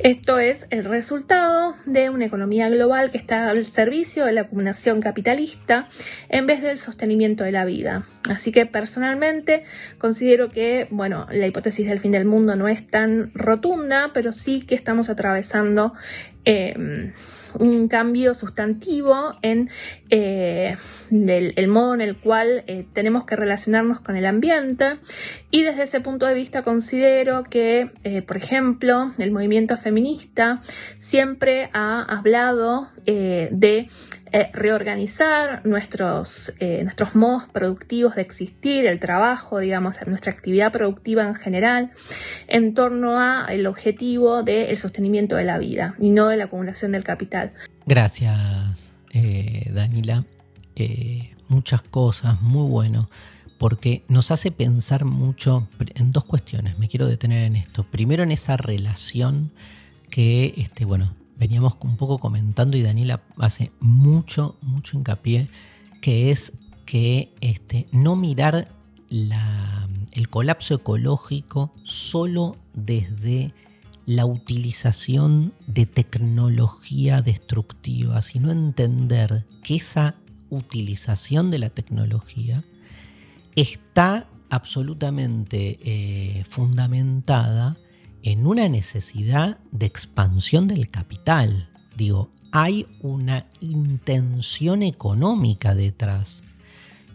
Esto 0.00 0.38
es 0.38 0.66
el 0.70 0.84
resultado 0.84 1.74
de 1.86 2.10
una 2.10 2.26
economía 2.26 2.68
global 2.68 3.10
que 3.10 3.18
está 3.18 3.50
al 3.50 3.64
servicio 3.66 4.24
de 4.24 4.32
la 4.32 4.42
acumulación 4.42 5.00
capitalista 5.00 5.88
en 6.28 6.46
vez 6.46 6.62
del 6.62 6.78
sostenimiento 6.78 7.44
de 7.44 7.52
la 7.52 7.64
vida. 7.64 8.06
Así 8.28 8.52
que 8.52 8.66
personalmente 8.66 9.64
considero 9.96 10.50
que, 10.50 10.86
bueno, 10.90 11.26
la 11.30 11.46
hipótesis 11.46 11.88
del 11.88 12.00
fin 12.00 12.12
del 12.12 12.26
mundo 12.26 12.56
no 12.56 12.68
es 12.68 12.86
tan 12.86 13.30
rotunda, 13.34 14.10
pero 14.12 14.32
sí 14.32 14.62
que 14.62 14.74
estamos 14.74 15.08
atravesando 15.08 15.94
em, 16.48 17.12
un 17.58 17.88
cambio 17.88 18.34
sustantivo 18.34 19.34
en 19.42 19.68
eh, 20.10 20.76
el, 21.10 21.68
modo 21.68 21.94
en 21.94 22.00
el 22.00 22.16
cual 22.16 22.64
eh, 22.66 22.86
tenemos 22.92 23.24
que 23.24 23.36
relacionarnos 23.36 24.00
con 24.00 24.16
el 24.16 24.26
ambiente. 24.26 24.98
Y 25.50 25.62
desde 25.62 25.82
ese 25.82 26.00
punto 26.00 26.26
de 26.26 26.34
vista 26.34 26.62
considero 26.62 27.42
que, 27.42 27.90
eh, 28.04 28.22
por 28.22 28.36
ejemplo, 28.36 29.12
el 29.18 29.30
movimiento 29.30 29.76
feminista 29.76 30.62
siempre 30.98 31.70
ha 31.72 32.02
hablado 32.02 32.88
de 33.06 33.88
reorganizar 34.52 35.64
nuestros, 35.66 36.54
nuestros 36.60 37.14
modos 37.14 37.44
productivos 37.52 38.14
de 38.14 38.22
existir, 38.22 38.86
el 38.86 39.00
trabajo, 39.00 39.58
digamos, 39.58 39.96
nuestra 40.06 40.32
actividad 40.32 40.72
productiva 40.72 41.22
en 41.22 41.34
general, 41.34 41.90
en 42.46 42.74
torno 42.74 43.18
al 43.20 43.66
objetivo 43.66 44.42
del 44.42 44.76
sostenimiento 44.76 45.36
de 45.36 45.44
la 45.44 45.58
vida 45.58 45.94
y 45.98 46.10
no 46.10 46.28
de 46.28 46.36
la 46.36 46.44
acumulación 46.44 46.92
del 46.92 47.04
capital. 47.04 47.52
Gracias, 47.86 48.92
eh, 49.12 49.70
Danila. 49.72 50.24
Eh, 50.76 51.34
muchas 51.48 51.82
cosas, 51.82 52.40
muy 52.42 52.68
bueno, 52.68 53.08
porque 53.58 54.04
nos 54.08 54.30
hace 54.30 54.50
pensar 54.50 55.04
mucho 55.04 55.68
en 55.94 56.12
dos 56.12 56.24
cuestiones. 56.24 56.78
Me 56.78 56.88
quiero 56.88 57.06
detener 57.06 57.44
en 57.44 57.56
esto. 57.56 57.84
Primero 57.84 58.22
en 58.22 58.30
esa 58.30 58.56
relación 58.56 59.50
que, 60.10 60.54
este, 60.56 60.84
bueno, 60.84 61.14
veníamos 61.38 61.74
un 61.80 61.96
poco 61.96 62.18
comentando 62.18 62.76
y 62.76 62.82
Danila 62.82 63.22
hace 63.38 63.70
mucho, 63.80 64.56
mucho 64.62 64.98
hincapié, 64.98 65.48
que 66.00 66.30
es 66.30 66.52
que 66.84 67.32
este, 67.40 67.86
no 67.92 68.16
mirar 68.16 68.68
el 69.10 70.28
colapso 70.28 70.74
ecológico 70.74 71.70
solo 71.84 72.56
desde 72.74 73.52
la 74.06 74.24
utilización 74.24 75.52
de 75.66 75.86
tecnología 75.86 77.20
destructiva, 77.20 78.22
sino 78.22 78.50
entender 78.50 79.44
que 79.62 79.76
esa 79.76 80.14
utilización 80.50 81.50
de 81.50 81.58
la 81.58 81.70
tecnología 81.70 82.64
está 83.54 84.26
absolutamente 84.50 85.78
eh, 85.82 86.44
fundamentada 86.48 87.76
en 88.28 88.46
una 88.46 88.68
necesidad 88.68 89.58
de 89.72 89.86
expansión 89.86 90.68
del 90.68 90.90
capital. 90.90 91.70
Digo, 91.96 92.28
hay 92.52 92.86
una 93.00 93.46
intención 93.60 94.82
económica 94.82 95.74
detrás 95.74 96.42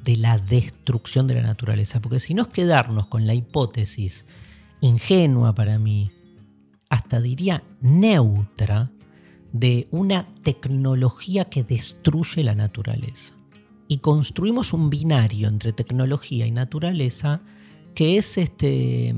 de 0.03 0.17
la 0.17 0.39
destrucción 0.39 1.27
de 1.27 1.35
la 1.35 1.43
naturaleza, 1.43 2.01
porque 2.01 2.19
si 2.19 2.33
no 2.33 2.41
es 2.41 2.47
quedarnos 2.47 3.05
con 3.05 3.27
la 3.27 3.35
hipótesis 3.35 4.25
ingenua 4.81 5.53
para 5.53 5.77
mí 5.77 6.09
hasta 6.89 7.21
diría 7.21 7.63
neutra, 7.79 8.89
de 9.51 9.87
una 9.91 10.25
tecnología 10.41 11.45
que 11.45 11.63
destruye 11.63 12.43
la 12.43 12.55
naturaleza. 12.55 13.35
Y 13.87 13.99
construimos 13.99 14.73
un 14.73 14.89
binario 14.89 15.47
entre 15.47 15.73
tecnología 15.73 16.47
y 16.47 16.51
naturaleza 16.51 17.41
que 17.93 18.17
es, 18.17 18.37
este, 18.39 19.13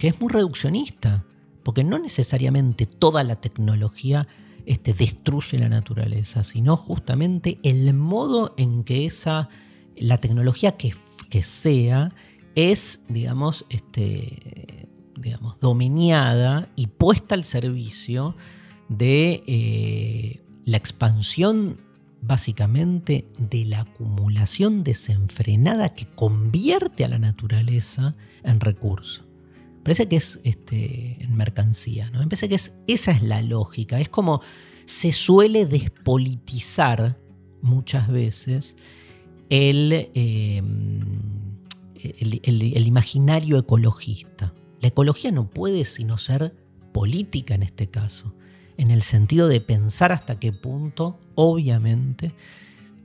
que 0.00 0.08
es 0.08 0.20
muy 0.20 0.30
reduccionista, 0.32 1.24
porque 1.62 1.84
no 1.84 1.98
necesariamente 1.98 2.86
toda 2.86 3.22
la 3.22 3.36
tecnología 3.36 4.26
este, 4.64 4.94
destruye 4.94 5.58
la 5.58 5.68
naturaleza, 5.68 6.42
sino 6.42 6.74
justamente 6.76 7.58
el 7.62 7.92
modo 7.92 8.54
en 8.56 8.82
que 8.82 9.04
esa, 9.04 9.50
la 9.96 10.16
tecnología 10.16 10.78
que, 10.78 10.94
que 11.28 11.42
sea, 11.42 12.14
es, 12.54 13.00
digamos, 13.08 13.66
este, 13.68 14.88
digamos, 15.18 15.60
dominada 15.60 16.70
y 16.76 16.86
puesta 16.86 17.34
al 17.34 17.44
servicio 17.44 18.36
de 18.88 19.44
eh, 19.46 20.42
la 20.64 20.78
expansión 20.78 21.76
básicamente 22.22 23.28
de 23.38 23.66
la 23.66 23.80
acumulación 23.80 24.82
desenfrenada 24.82 25.90
que 25.90 26.06
convierte 26.06 27.04
a 27.04 27.08
la 27.08 27.18
naturaleza 27.18 28.14
en 28.42 28.60
recurso. 28.60 29.29
Parece 29.82 30.08
que 30.08 30.16
es 30.16 30.40
este, 30.44 31.22
en 31.22 31.36
mercancía, 31.36 32.10
¿no? 32.10 32.20
Me 32.20 32.26
parece 32.26 32.48
que 32.48 32.54
es, 32.56 32.72
esa 32.86 33.12
es 33.12 33.22
la 33.22 33.42
lógica. 33.42 34.00
Es 34.00 34.08
como 34.08 34.42
se 34.84 35.12
suele 35.12 35.66
despolitizar 35.66 37.18
muchas 37.62 38.08
veces 38.08 38.76
el, 39.48 40.10
eh, 40.14 40.62
el 41.94 42.86
imaginario 42.86 43.58
ecologista. 43.58 44.52
La 44.80 44.88
ecología 44.88 45.30
no 45.30 45.48
puede 45.48 45.84
sino 45.84 46.18
ser 46.18 46.54
política 46.92 47.54
en 47.54 47.62
este 47.62 47.88
caso, 47.88 48.34
en 48.76 48.90
el 48.90 49.02
sentido 49.02 49.48
de 49.48 49.60
pensar 49.60 50.12
hasta 50.12 50.36
qué 50.36 50.52
punto, 50.52 51.20
obviamente, 51.34 52.34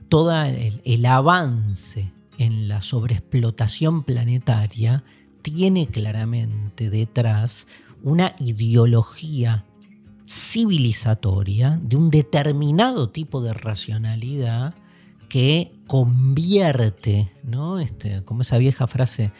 todo 0.08 0.32
el, 0.42 1.06
avance 1.06 2.10
en 2.38 2.68
la 2.68 2.80
sobreexplotación 2.80 4.04
planetaria 4.04 5.04
tiene 5.46 5.86
claramente 5.86 6.90
detrás 6.90 7.68
una 8.02 8.34
ideología 8.40 9.64
civilizatoria 10.26 11.78
de 11.80 11.94
un 11.94 12.10
determinado 12.10 13.10
tipo 13.10 13.40
de 13.40 13.54
racionalidad 13.54 14.74
que 15.28 15.70
convierte, 15.86 17.30
¿no? 17.44 17.78
Este, 17.78 18.24
como 18.24 18.42
esa 18.42 18.58
vieja 18.58 18.88
frase 18.88 19.30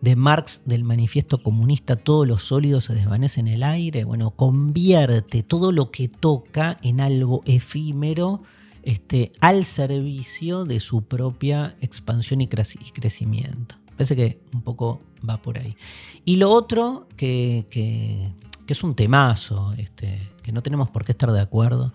de 0.00 0.14
Marx 0.14 0.62
del 0.64 0.84
manifiesto 0.84 1.42
comunista, 1.42 1.96
todo 1.96 2.24
lo 2.24 2.38
sólido 2.38 2.80
se 2.80 2.94
desvanece 2.94 3.40
en 3.40 3.48
el 3.48 3.64
aire, 3.64 4.04
bueno, 4.04 4.30
convierte 4.30 5.42
todo 5.42 5.72
lo 5.72 5.90
que 5.90 6.06
toca 6.06 6.76
en 6.82 7.00
algo 7.00 7.42
efímero 7.46 8.44
este, 8.84 9.32
al 9.40 9.64
servicio 9.64 10.64
de 10.64 10.78
su 10.78 11.02
propia 11.02 11.74
expansión 11.80 12.42
y, 12.42 12.46
crecimiento. 12.46 13.81
Parece 14.02 14.16
que 14.16 14.40
un 14.52 14.62
poco 14.62 15.00
va 15.28 15.36
por 15.36 15.58
ahí. 15.58 15.76
Y 16.24 16.34
lo 16.34 16.50
otro, 16.50 17.06
que, 17.16 17.68
que, 17.70 18.32
es 18.66 18.82
un 18.82 18.96
temazo, 18.96 19.72
este, 19.78 20.18
que 20.42 20.50
no 20.50 20.60
tenemos 20.60 20.90
por 20.90 21.04
qué 21.04 21.12
estar 21.12 21.30
de 21.30 21.40
acuerdo, 21.40 21.92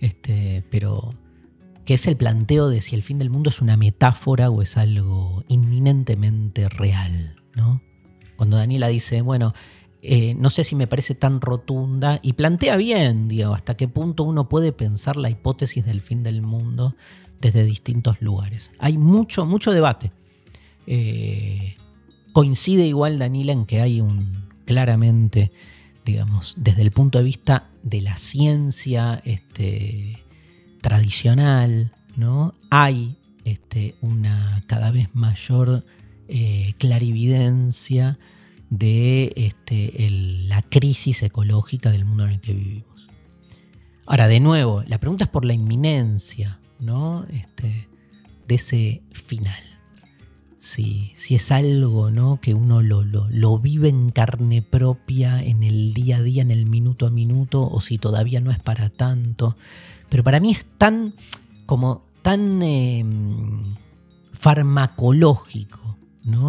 este, 0.00 0.64
pero 0.70 1.10
que 1.84 1.92
es 1.92 2.06
el 2.06 2.16
planteo 2.16 2.70
de 2.70 2.80
si 2.80 2.94
el 2.94 3.02
fin 3.02 3.18
del 3.18 3.28
mundo 3.28 3.50
es 3.50 3.60
una 3.60 3.76
metáfora 3.76 4.48
o 4.48 4.62
es 4.62 4.78
algo 4.78 5.44
inminentemente 5.48 6.70
real. 6.70 7.36
Cuando 8.36 8.56
Daniela 8.56 8.88
dice, 8.88 9.20
bueno, 9.20 9.52
eh, 10.00 10.34
no 10.34 10.48
sé 10.48 10.64
si 10.64 10.74
me 10.74 10.86
parece 10.86 11.14
tan 11.14 11.42
rotunda 11.42 12.18
y 12.22 12.32
plantea 12.32 12.76
bien, 12.76 13.28
digo, 13.28 13.52
hasta 13.52 13.76
qué 13.76 13.88
punto 13.88 14.22
uno 14.24 14.48
puede 14.48 14.72
pensar 14.72 15.16
la 15.16 15.28
hipótesis 15.28 15.84
del 15.84 16.00
fin 16.00 16.22
del 16.22 16.40
mundo 16.40 16.96
desde 17.42 17.62
distintos 17.62 18.22
lugares. 18.22 18.72
Hay 18.78 18.96
mucho, 18.96 19.44
mucho 19.44 19.72
debate. 19.72 20.12
Eh, 20.86 21.76
coincide 22.32 22.86
igual 22.86 23.18
Daniela 23.18 23.52
en 23.52 23.66
que 23.66 23.80
hay 23.80 24.00
un 24.00 24.32
claramente, 24.64 25.50
digamos, 26.04 26.54
desde 26.56 26.82
el 26.82 26.90
punto 26.90 27.18
de 27.18 27.24
vista 27.24 27.68
de 27.82 28.00
la 28.00 28.16
ciencia 28.16 29.20
este, 29.24 30.18
tradicional, 30.80 31.92
¿no? 32.16 32.54
Hay 32.70 33.16
este, 33.44 33.94
una 34.00 34.62
cada 34.66 34.90
vez 34.90 35.08
mayor 35.14 35.84
eh, 36.28 36.74
clarividencia 36.78 38.18
de 38.70 39.32
este, 39.36 39.92
la 40.48 40.62
crisis 40.62 41.22
ecológica 41.22 41.90
del 41.90 42.04
mundo 42.04 42.24
en 42.24 42.30
el 42.30 42.40
que 42.40 42.54
vivimos. 42.54 43.08
Ahora, 44.06 44.28
de 44.28 44.40
nuevo, 44.40 44.82
la 44.86 44.98
pregunta 44.98 45.24
es 45.24 45.30
por 45.30 45.44
la 45.44 45.54
inminencia 45.54 46.58
¿no? 46.82 47.24
Este, 47.30 47.88
de 48.46 48.54
ese 48.54 49.02
final. 49.12 49.62
Si, 50.62 51.12
si 51.16 51.34
es 51.34 51.50
algo 51.50 52.12
¿no? 52.12 52.38
que 52.40 52.54
uno 52.54 52.82
lo, 52.82 53.02
lo, 53.02 53.58
vive 53.58 53.88
en 53.88 54.10
carne 54.10 54.62
propia, 54.62 55.42
en 55.42 55.64
el 55.64 55.92
día 55.92 56.18
a 56.18 56.22
día, 56.22 56.40
en 56.40 56.52
el 56.52 56.66
minuto 56.66 57.06
a 57.06 57.10
minuto, 57.10 57.68
o 57.68 57.80
si 57.80 57.98
todavía 57.98 58.40
no 58.40 58.52
es 58.52 58.60
para 58.60 58.88
tanto. 58.88 59.56
Pero 60.08 60.22
para 60.22 60.38
mí 60.38 60.52
es 60.52 60.64
tan 60.78 61.14
como 61.66 62.04
tan 62.22 62.62
em, 62.62 63.74
farmacológico 64.34 65.82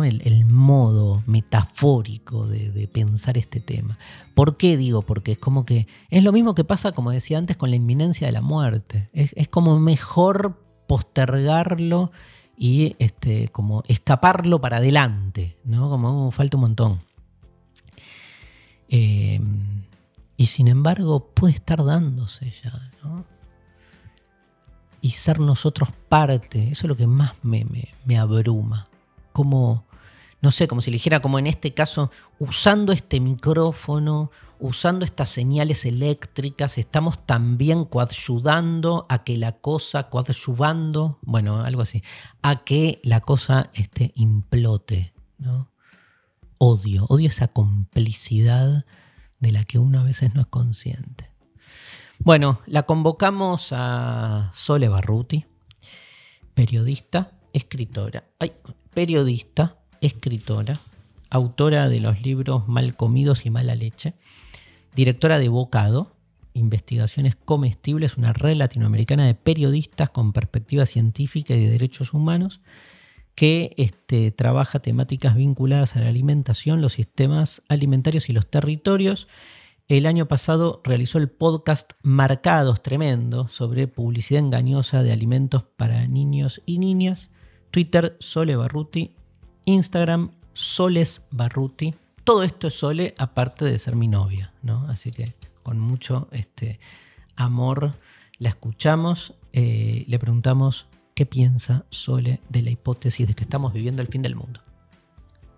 el, 0.03 0.45
modo 0.45 1.23
metafórico 1.25 2.47
de, 2.47 2.87
pensar 2.91 3.37
este 3.37 3.59
tema. 3.59 3.97
¿Por 4.33 4.57
qué 4.57 4.77
digo? 4.77 5.01
Porque 5.01 5.33
es 5.33 5.37
como 5.37 5.65
que 5.65 5.87
es 6.09 6.23
lo 6.23 6.31
mismo 6.31 6.53
que 6.53 6.63
pasa, 6.63 6.91
como 6.91 7.11
decía 7.11 7.37
antes, 7.37 7.57
con 7.57 7.69
la 7.69 7.75
inminencia 7.75 8.27
de 8.27 8.33
la 8.33 8.41
muerte. 8.41 9.09
Es, 9.13 9.47
como 9.47 9.79
mejor 9.79 10.59
postergarlo 10.87 12.11
y 12.57 12.95
este, 12.99 13.49
como 13.49 13.83
escaparlo 13.87 14.61
para 14.61 14.77
adelante, 14.77 15.57
¿no? 15.63 15.89
Como 15.89 16.27
uh, 16.27 16.31
falta 16.31 16.57
un 16.57 16.61
montón. 16.61 17.01
Em, 18.89 19.83
y 20.37 20.45
sin 20.47 20.67
embargo 20.67 21.27
puede 21.33 21.55
estar 21.55 21.83
dándose 21.83 22.53
ya, 22.63 22.91
¿no? 23.03 23.25
Y 25.01 25.11
ser 25.11 25.39
nosotros 25.39 25.89
parte, 26.09 26.69
eso 26.69 26.85
es 26.85 26.89
lo 26.89 26.95
que 26.95 27.07
más 27.07 27.33
me, 27.43 27.65
me 28.05 28.17
abruma. 28.17 28.85
Como, 29.33 29.83
no 30.41 30.51
sé, 30.51 30.67
como 30.67 30.81
si 30.81 30.91
le 30.91 30.95
dijera, 30.95 31.21
como 31.21 31.39
en 31.39 31.47
este 31.47 31.73
caso, 31.73 32.11
usando 32.39 32.93
este 32.93 33.19
micrófono, 33.19 34.31
usando 34.63 35.03
estas 35.03 35.29
señales 35.29 35.83
eléctricas, 35.83 36.77
estamos 36.77 37.25
también 37.25 37.83
coadyuvando 37.83 39.05
a 39.09 39.25
que 39.25 39.37
la 39.37 39.51
cosa, 39.51 40.09
coadyuvando, 40.09 41.19
bueno, 41.21 41.63
algo 41.63 41.81
así, 41.81 42.01
a 42.41 42.63
que 42.63 43.01
la 43.03 43.19
cosa 43.19 43.71
este, 43.73 44.13
implote, 44.15 45.13
¿no? 45.37 45.69
Odio, 46.59 47.05
odio 47.09 47.27
esa 47.27 47.49
complicidad 47.49 48.85
de 49.41 49.51
la 49.51 49.65
que 49.65 49.79
uno 49.79 49.99
a 49.99 50.03
veces 50.03 50.33
no 50.33 50.39
es 50.39 50.47
consciente. 50.47 51.29
Bueno, 52.19 52.61
la 52.65 52.83
convocamos 52.83 53.73
a 53.73 54.49
Sole 54.53 54.87
Barruti, 54.87 55.45
periodista, 56.53 57.33
escritora, 57.51 58.23
ay, 58.39 58.53
periodista, 58.93 59.75
escritora, 59.99 60.79
autora 61.29 61.89
de 61.89 61.99
los 61.99 62.21
libros 62.21 62.65
Mal 62.69 62.95
comidos 62.95 63.45
y 63.45 63.49
Mala 63.49 63.75
leche, 63.75 64.13
directora 64.95 65.39
de 65.39 65.49
Bocado, 65.49 66.13
Investigaciones 66.53 67.35
Comestibles, 67.35 68.17
una 68.17 68.33
red 68.33 68.55
latinoamericana 68.55 69.25
de 69.25 69.35
periodistas 69.35 70.09
con 70.09 70.33
perspectiva 70.33 70.85
científica 70.85 71.55
y 71.55 71.63
de 71.63 71.71
derechos 71.71 72.13
humanos, 72.13 72.61
que 73.35 73.73
este, 73.77 74.31
trabaja 74.31 74.79
temáticas 74.79 75.35
vinculadas 75.35 75.95
a 75.95 75.99
la 75.99 76.09
alimentación, 76.09 76.81
los 76.81 76.93
sistemas 76.93 77.63
alimentarios 77.67 78.29
y 78.29 78.33
los 78.33 78.47
territorios. 78.47 79.27
El 79.87 80.05
año 80.05 80.27
pasado 80.27 80.81
realizó 80.83 81.17
el 81.17 81.29
podcast 81.29 81.93
Marcados, 82.03 82.83
tremendo, 82.83 83.47
sobre 83.47 83.87
publicidad 83.87 84.43
engañosa 84.43 85.01
de 85.01 85.11
alimentos 85.11 85.63
para 85.75 86.07
niños 86.07 86.61
y 86.67 86.77
niñas. 86.77 87.31
Twitter, 87.71 88.15
Sole 88.19 88.55
Barruti. 88.55 89.15
Instagram, 89.65 90.31
Soles 90.53 91.25
Barruti 91.31 91.95
todo 92.23 92.43
esto 92.43 92.67
es 92.67 92.75
Sole, 92.75 93.15
aparte 93.17 93.65
de 93.65 93.77
ser 93.79 93.95
mi 93.95 94.07
novia, 94.07 94.53
¿no? 94.61 94.85
Así 94.89 95.11
que 95.11 95.35
con 95.61 95.79
mucho 95.79 96.27
este, 96.31 96.79
amor 97.35 97.93
la 98.39 98.49
escuchamos, 98.49 99.35
eh, 99.51 100.05
le 100.07 100.19
preguntamos 100.19 100.87
qué 101.15 101.25
piensa 101.25 101.85
Sole 101.89 102.41
de 102.49 102.61
la 102.61 102.69
hipótesis 102.69 103.27
de 103.27 103.33
que 103.33 103.43
estamos 103.43 103.73
viviendo 103.73 104.01
el 104.01 104.07
fin 104.07 104.21
del 104.21 104.35
mundo. 104.35 104.61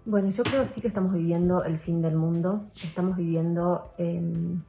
Bueno, 0.05 0.29
yo 0.29 0.43
creo 0.43 0.65
sí 0.65 0.81
que 0.81 0.87
estamos 0.87 1.13
viviendo 1.13 1.63
el 1.63 1.79
fin 1.79 2.01
del 2.01 2.15
mundo. 2.15 2.67
Estamos 2.83 3.17
viviendo, 3.17 3.91
em, 3.97 4.61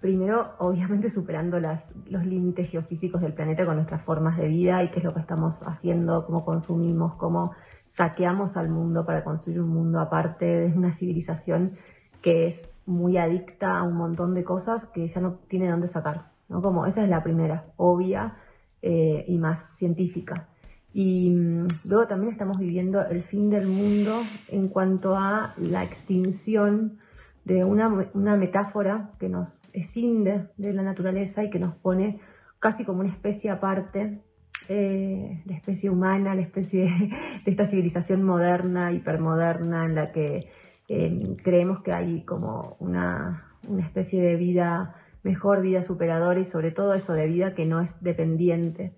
primero, 0.00 0.54
obviamente 0.58 1.08
superando 1.08 1.60
los 1.60 2.26
límites 2.26 2.68
geofísicos 2.68 3.20
del 3.20 3.32
planeta 3.32 3.64
con 3.64 3.76
nuestras 3.76 4.02
formas 4.02 4.36
de 4.36 4.48
vida 4.48 4.82
y 4.82 4.90
qué 4.90 4.98
es 4.98 5.04
lo 5.04 5.14
que 5.14 5.20
estamos 5.20 5.62
haciendo, 5.62 6.26
cómo 6.26 6.44
consumimos, 6.44 7.14
cómo 7.14 7.52
saqueamos 7.94 8.56
al 8.56 8.68
mundo 8.70 9.06
para 9.06 9.22
construir 9.22 9.60
un 9.60 9.68
mundo 9.68 10.00
aparte 10.00 10.44
de 10.44 10.76
una 10.76 10.92
civilización 10.92 11.76
que 12.22 12.48
es 12.48 12.68
muy 12.86 13.18
adicta 13.18 13.78
a 13.78 13.84
un 13.84 13.94
montón 13.94 14.34
de 14.34 14.42
cosas 14.42 14.86
que 14.86 15.06
ya 15.06 15.20
no 15.20 15.34
tiene 15.46 15.70
dónde 15.70 15.86
sacar. 15.86 16.32
¿no? 16.48 16.60
Como 16.60 16.86
esa 16.86 17.04
es 17.04 17.08
la 17.08 17.22
primera, 17.22 17.66
obvia 17.76 18.36
eh, 18.82 19.24
y 19.28 19.38
más 19.38 19.76
científica. 19.76 20.48
Y 20.92 21.30
mm, 21.30 21.66
luego 21.88 22.08
también 22.08 22.32
estamos 22.32 22.58
viviendo 22.58 23.00
el 23.06 23.22
fin 23.22 23.48
del 23.48 23.68
mundo 23.68 24.22
en 24.48 24.68
cuanto 24.68 25.16
a 25.16 25.54
la 25.56 25.84
extinción 25.84 26.98
de 27.44 27.62
una, 27.62 28.08
una 28.12 28.36
metáfora 28.36 29.12
que 29.20 29.28
nos 29.28 29.62
escinde 29.72 30.48
de 30.56 30.72
la 30.72 30.82
naturaleza 30.82 31.44
y 31.44 31.50
que 31.50 31.60
nos 31.60 31.76
pone 31.76 32.20
casi 32.58 32.84
como 32.84 33.00
una 33.00 33.10
especie 33.10 33.50
aparte 33.50 34.20
eh, 34.68 35.42
la 35.44 35.56
especie 35.56 35.90
humana, 35.90 36.34
la 36.34 36.42
especie 36.42 36.84
de 37.44 37.50
esta 37.50 37.66
civilización 37.66 38.22
moderna, 38.22 38.92
hipermoderna, 38.92 39.84
en 39.84 39.94
la 39.94 40.12
que 40.12 40.48
eh, 40.88 41.36
creemos 41.42 41.82
que 41.82 41.92
hay 41.92 42.24
como 42.24 42.76
una, 42.80 43.50
especie 43.78 44.22
de 44.22 44.36
vida 44.36 44.94
mejor, 45.22 45.62
vida 45.62 45.82
superadora 45.82 46.38
y 46.38 46.44
sobre 46.44 46.70
todo 46.70 46.94
eso 46.94 47.14
de 47.14 47.26
vida 47.26 47.54
que 47.54 47.66
no 47.66 47.80
es 47.80 48.02
dependiente. 48.02 48.94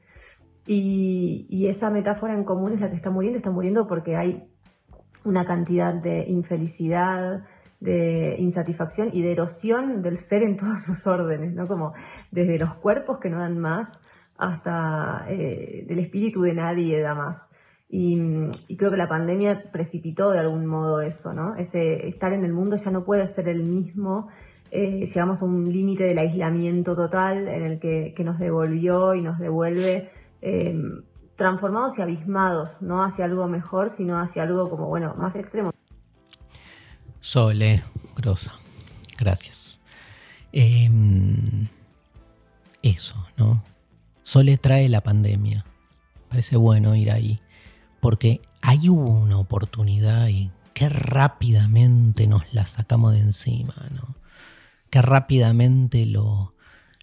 Y, 0.67 1.47
y, 1.49 1.69
esa 1.69 1.91
metáfora 1.91 2.35
en 2.35 2.43
común 2.43 2.73
es 2.73 2.81
la 2.81 2.91
que 2.91 2.97
está 2.97 3.11
muriendo, 3.11 3.37
está 3.37 3.53
muriendo 3.53 3.87
porque 3.87 4.17
hay 4.17 4.49
una 5.25 5.45
cantidad 5.45 5.95
de 5.95 6.25
infelicidad, 6.29 7.45
de 7.79 8.37
insatisfacción 8.39 9.11
y 9.13 9.23
de 9.23 9.33
erosión 9.33 10.03
del 10.03 10.19
ser 10.19 10.43
en 10.43 10.57
todos 10.57 10.83
sus 10.85 11.07
órdenes, 11.07 11.55
¿no? 11.55 11.69
Como 11.69 11.93
desde 12.31 12.59
los 12.59 12.75
cuerpos 12.77 13.19
que 13.19 13.31
no 13.31 13.39
dan 13.39 13.59
más 13.59 14.01
hasta 14.39 15.27
eh, 15.29 15.85
del 15.87 15.99
espíritu 15.99 16.43
de 16.43 16.55
nadie 16.55 17.01
da 17.01 17.15
más. 17.15 17.51
Y, 17.89 18.19
creo 18.77 18.91
que 18.91 18.97
la 18.97 19.09
pandemia 19.09 19.71
precipitó 19.71 20.31
de 20.31 20.41
algún 20.41 20.67
modo 20.67 21.01
eso, 21.01 21.33
¿no? 21.33 21.55
Ese 21.55 22.09
estar 22.09 22.33
en 22.33 22.45
el 22.45 22.53
mundo 22.53 22.77
ya 22.77 22.91
no 22.91 23.05
puede 23.05 23.27
ser 23.27 23.49
el 23.49 23.63
mismo. 23.63 24.29
Eh, 24.71 25.07
llegamos 25.07 25.41
a 25.41 25.45
un 25.45 25.73
límite 25.73 26.05
del 26.05 26.19
aislamiento 26.19 26.97
total 26.97 27.47
en 27.47 27.63
el 27.63 27.79
que, 27.79 28.15
nos 28.25 28.39
devolvió 28.39 29.15
y 29.15 29.23
nos 29.23 29.39
devuelve 29.39 30.11
em, 30.43 31.03
transformados 31.37 31.99
y 31.99 32.03
abismados, 32.03 32.83
no 32.83 33.05
hacia 33.05 33.25
algo 33.25 33.47
mejor, 33.47 33.89
sino 33.89 34.19
hacia 34.19 34.43
algo 34.43 34.69
como, 34.69 34.89
bueno, 34.89 35.15
más 35.17 35.37
extremo. 35.37 35.71
Sole, 37.21 37.85
grosa, 38.17 38.53
gracias. 39.19 39.81
Em, 40.53 41.69
eso, 42.83 43.17
¿no? 43.37 43.63
Sole 44.27 44.59
trae 44.59 44.89
la 44.89 45.03
pandemia. 45.03 45.65
Parece 46.29 46.57
bueno 46.57 46.97
ir 46.97 47.13
ahí. 47.13 47.39
Porque 48.01 48.41
ahí 48.61 48.89
hubo 48.89 49.09
una 49.09 49.39
oportunidad 49.39 50.27
y 50.27 50.51
qué 50.75 50.89
rápidamente 50.89 52.27
nos 52.27 52.43
la 52.53 52.67
sacamos 52.67 53.13
de 53.13 53.21
encima, 53.21 53.77
¿no? 53.95 54.17
Qué 54.91 55.01
rápidamente 55.01 56.07
lo, 56.07 56.55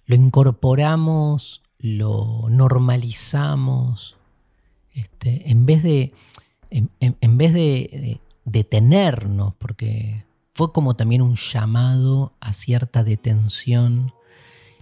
lo 0.05 0.15
incorporamos, 0.17 1.61
lo 1.79 2.47
normalizamos. 2.49 4.17
Este, 4.93 5.49
en 5.49 5.65
vez 5.65 5.81
de. 5.81 6.13
En, 6.69 7.37
vez 7.37 7.53
de, 7.53 8.19
detenernos, 8.43 9.53
porque 9.59 10.25
fue 10.53 10.73
como 10.73 10.97
también 10.97 11.21
un 11.21 11.37
llamado 11.37 12.33
a 12.41 12.51
cierta 12.51 13.05
detención 13.05 14.11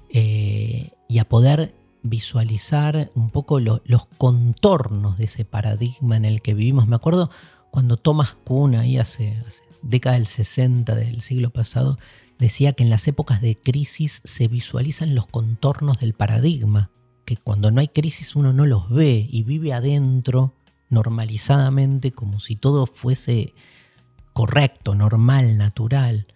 eh, 0.09 0.89
y 1.07 1.19
a 1.19 1.29
poder 1.29 1.75
visualizar 2.03 3.11
un 3.15 3.29
poco 3.29 3.59
los 3.59 4.05
contornos 4.17 5.17
de 5.17 5.25
ese 5.25 5.45
paradigma 5.45 6.17
en 6.17 6.25
el 6.25 6.41
que 6.41 6.53
vivimos. 6.53 6.87
Me 6.87 6.95
acuerdo 6.95 7.29
cuando 7.69 7.97
Thomas 7.97 8.35
Kuhn, 8.43 8.75
ahí 8.75 8.97
hace, 8.97 9.37
hace 9.45 9.63
década 9.81 10.15
del 10.15 10.27
60 10.27 10.95
del 10.95 11.21
siglo 11.21 11.49
pasado, 11.51 11.97
decía 12.37 12.73
que 12.73 12.83
en 12.83 12.89
las 12.89 13.07
épocas 13.07 13.41
de 13.41 13.57
crisis 13.57 14.21
se 14.23 14.47
visualizan 14.47 15.15
los 15.15 15.27
contornos 15.27 15.99
del 15.99 16.13
paradigma, 16.13 16.89
que 17.25 17.37
cuando 17.37 17.71
no 17.71 17.79
hay 17.79 17.87
crisis 17.87 18.35
uno 18.35 18.51
no 18.51 18.65
los 18.65 18.89
ve 18.89 19.27
y 19.29 19.43
vive 19.43 19.73
adentro 19.73 20.53
normalizadamente 20.89 22.11
como 22.11 22.39
si 22.39 22.55
todo 22.55 22.85
fuese 22.85 23.53
correcto, 24.33 24.95
normal, 24.95 25.57
natural 25.57 26.27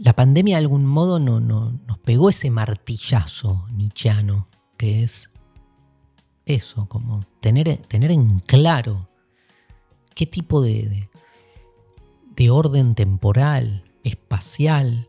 la 0.00 0.14
pandemia 0.14 0.56
de 0.56 0.62
algún 0.62 0.86
modo 0.86 1.18
no, 1.18 1.40
nos 1.40 1.98
pegó 1.98 2.30
ese 2.30 2.50
martillazo 2.50 3.66
nichiano, 3.72 4.48
que 4.76 5.02
es 5.02 5.30
eso, 6.46 6.86
como 6.88 7.20
tener, 7.40 7.76
tener 7.88 8.10
en 8.10 8.40
claro 8.40 9.08
qué 10.14 10.26
tipo 10.26 10.62
de, 10.62 11.08
de, 12.34 12.50
orden 12.50 12.94
temporal, 12.94 13.84
espacial, 14.04 15.08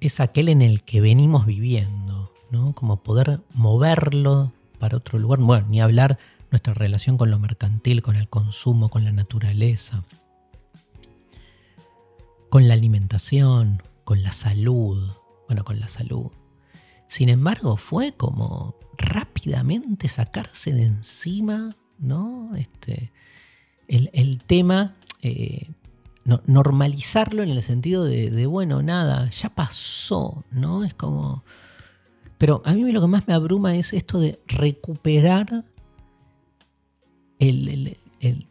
es 0.00 0.20
aquel 0.20 0.48
en 0.48 0.62
el 0.62 0.82
que 0.82 1.00
venimos 1.00 1.46
viviendo, 1.46 2.32
¿no? 2.50 2.74
Como 2.74 3.02
poder 3.02 3.40
moverlo 3.54 4.52
para 4.78 4.96
otro 4.96 5.18
lugar. 5.18 5.40
Bueno, 5.40 5.66
ni 5.68 5.80
hablar 5.80 6.18
nuestra 6.50 6.74
relación 6.74 7.18
con 7.18 7.30
lo 7.30 7.38
mercantil, 7.38 8.02
con 8.02 8.16
el 8.16 8.28
consumo, 8.28 8.88
con 8.88 9.04
la 9.04 9.12
naturaleza, 9.12 10.04
con 12.48 12.68
la 12.68 12.74
alimentación, 12.74 13.82
con 14.06 14.22
la 14.22 14.30
salud, 14.30 15.10
bueno, 15.48 15.64
con 15.64 15.80
la 15.80 15.88
salud. 15.88 16.30
Sin 17.08 17.28
embargo, 17.28 17.76
fue 17.76 18.12
como 18.12 18.76
rápidamente 18.96 20.06
sacarse 20.06 20.72
de 20.72 20.84
encima, 20.84 21.74
¿no? 21.98 22.54
Este, 22.54 23.10
el, 23.88 24.40
tema, 24.46 24.94
eh, 25.22 25.70
normalizarlo 26.24 27.42
en 27.42 27.48
el 27.48 27.60
sentido 27.62 28.04
de, 28.04 28.46
bueno, 28.46 28.80
nada, 28.80 29.28
ya 29.30 29.50
pasó, 29.50 30.44
¿no? 30.52 30.84
Es 30.84 30.94
como... 30.94 31.42
Pero 32.38 32.62
a 32.64 32.74
mí 32.74 32.92
lo 32.92 33.00
que 33.00 33.08
más 33.08 33.26
me 33.26 33.34
abruma 33.34 33.74
es 33.74 33.92
esto 33.92 34.20
de 34.20 34.38
recuperar 34.46 35.64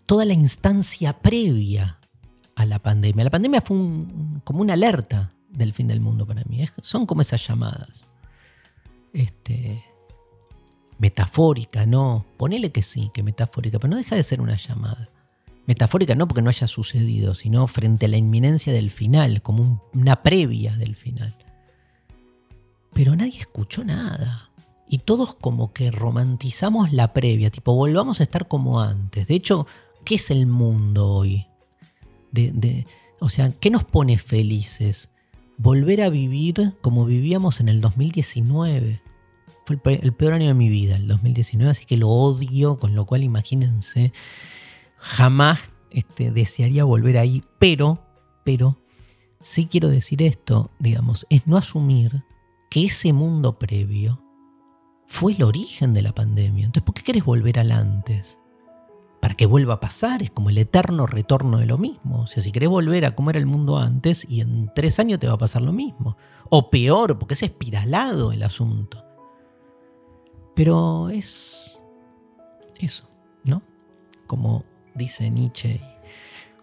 toda 0.05 0.25
la 0.25 0.33
instancia 0.33 1.13
previa 1.13 1.97
a 2.55 2.65
la 2.65 2.79
pandemia. 2.79 3.23
La 3.23 3.29
pandemia 3.29 3.61
fue 3.61 3.77
como 4.43 4.59
una 4.59 4.73
alerta 4.73 5.31
del 5.55 5.73
fin 5.73 5.87
del 5.87 6.01
mundo 6.01 6.25
para 6.25 6.43
mí. 6.45 6.65
son 6.81 7.05
como 7.05 7.21
esas 7.21 7.45
llamadas. 7.47 8.07
Este, 9.13 9.83
metafórica, 10.99 11.85
no. 11.85 12.25
Ponele 12.37 12.71
que 12.71 12.81
sí, 12.81 13.11
que 13.13 13.23
metafórica, 13.23 13.79
pero 13.79 13.91
no 13.91 13.97
deja 13.97 14.15
de 14.15 14.23
ser 14.23 14.41
una 14.41 14.55
llamada. 14.55 15.09
Metafórica 15.67 16.13
no 16.13 16.27
porque 16.27 16.41
no 16.41 16.49
haya 16.49 16.67
sucedido, 16.67 17.33
sino 17.33 17.65
frente 17.67 18.05
a 18.05 18.09
la 18.09 18.17
inminencia 18.17 18.71
del 18.71 18.91
final, 18.91 19.41
como 19.41 19.83
una 19.93 20.21
previa 20.21 20.75
del 20.75 20.95
final. 20.95 21.33
Pero 22.93 23.15
nadie 23.15 23.39
escuchó 23.39 23.83
nada. 23.83 24.51
Y 24.87 24.99
todos 24.99 25.33
como 25.35 25.73
que 25.73 25.89
romantizamos 25.89 26.93
la 26.93 27.13
previa, 27.13 27.49
tipo, 27.49 27.73
volvamos 27.73 28.19
a 28.19 28.23
estar 28.23 28.47
como 28.47 28.79
antes. 28.79 29.27
De 29.27 29.33
hecho, 29.33 29.65
¿qué 30.03 30.15
es 30.15 30.29
el 30.29 30.45
mundo 30.45 31.09
hoy? 31.09 31.47
De, 32.31 32.85
o 33.19 33.29
sea, 33.29 33.49
¿qué 33.59 33.71
nos 33.71 33.83
pone 33.83 34.17
felices? 34.17 35.09
Volver 35.57 36.01
a 36.01 36.09
vivir 36.09 36.73
como 36.81 37.05
vivíamos 37.05 37.59
en 37.59 37.69
el 37.69 37.81
2019. 37.81 39.01
Fue 39.65 39.79
el, 40.01 40.13
peor 40.13 40.33
año 40.33 40.47
de 40.47 40.53
mi 40.53 40.69
vida, 40.69 40.95
el 40.95 41.07
2019, 41.07 41.71
así 41.71 41.85
que 41.85 41.97
lo 41.97 42.09
odio, 42.09 42.77
con 42.77 42.93
lo 42.93 43.05
cual 43.05 43.23
imagínense 43.23 44.13
jamás 44.97 45.59
este, 45.89 46.31
desearía 46.31 46.83
volver 46.83 47.17
ahí, 47.17 47.43
pero, 47.59 47.99
pero, 48.43 48.77
sí 49.39 49.67
quiero 49.67 49.89
decir 49.89 50.21
esto, 50.21 50.71
digamos, 50.79 51.25
es 51.29 51.47
no 51.47 51.57
asumir 51.57 52.23
que 52.69 52.85
ese 52.85 53.13
mundo 53.13 53.57
previo 53.57 54.21
fue 55.07 55.33
el 55.33 55.43
origen 55.43 55.93
de 55.93 56.01
la 56.01 56.13
pandemia. 56.13 56.65
Entonces, 56.65 56.85
¿por 56.85 56.95
qué 56.95 57.03
querés 57.03 57.23
volver 57.23 57.59
al 57.59 57.71
antes? 57.71 58.39
Para 59.25 59.33
que 59.33 59.47
vuelva 59.47 59.73
a 59.73 59.79
pasar, 59.79 60.21
es 60.21 60.29
como 60.29 60.51
el 60.51 60.57
eterno 60.59 61.07
retorno 61.07 61.57
de 61.57 61.65
lo 61.65 61.79
mismo. 61.79 62.21
O 62.21 62.27
sea, 62.27 62.43
si 62.43 62.51
querés 62.51 62.69
volver 62.69 63.07
a 63.07 63.15
cómo 63.15 63.31
era 63.31 63.39
el 63.39 63.47
mundo 63.47 63.79
antes, 63.79 64.23
y 64.29 64.41
en 64.41 64.71
tres 64.75 64.99
años 64.99 65.17
te 65.17 65.25
va 65.25 65.33
a 65.33 65.39
pasar 65.39 65.63
lo 65.63 65.73
mismo. 65.73 66.15
O 66.51 66.69
peor, 66.69 67.17
porque 67.17 67.33
es 67.33 67.41
espiralado 67.41 68.31
el 68.31 68.43
asunto. 68.43 69.03
Pero 70.53 71.09
es 71.09 71.81
eso, 72.77 73.09
¿no? 73.45 73.63
Como 74.27 74.63
dice 74.93 75.31
Nietzsche, 75.31 75.81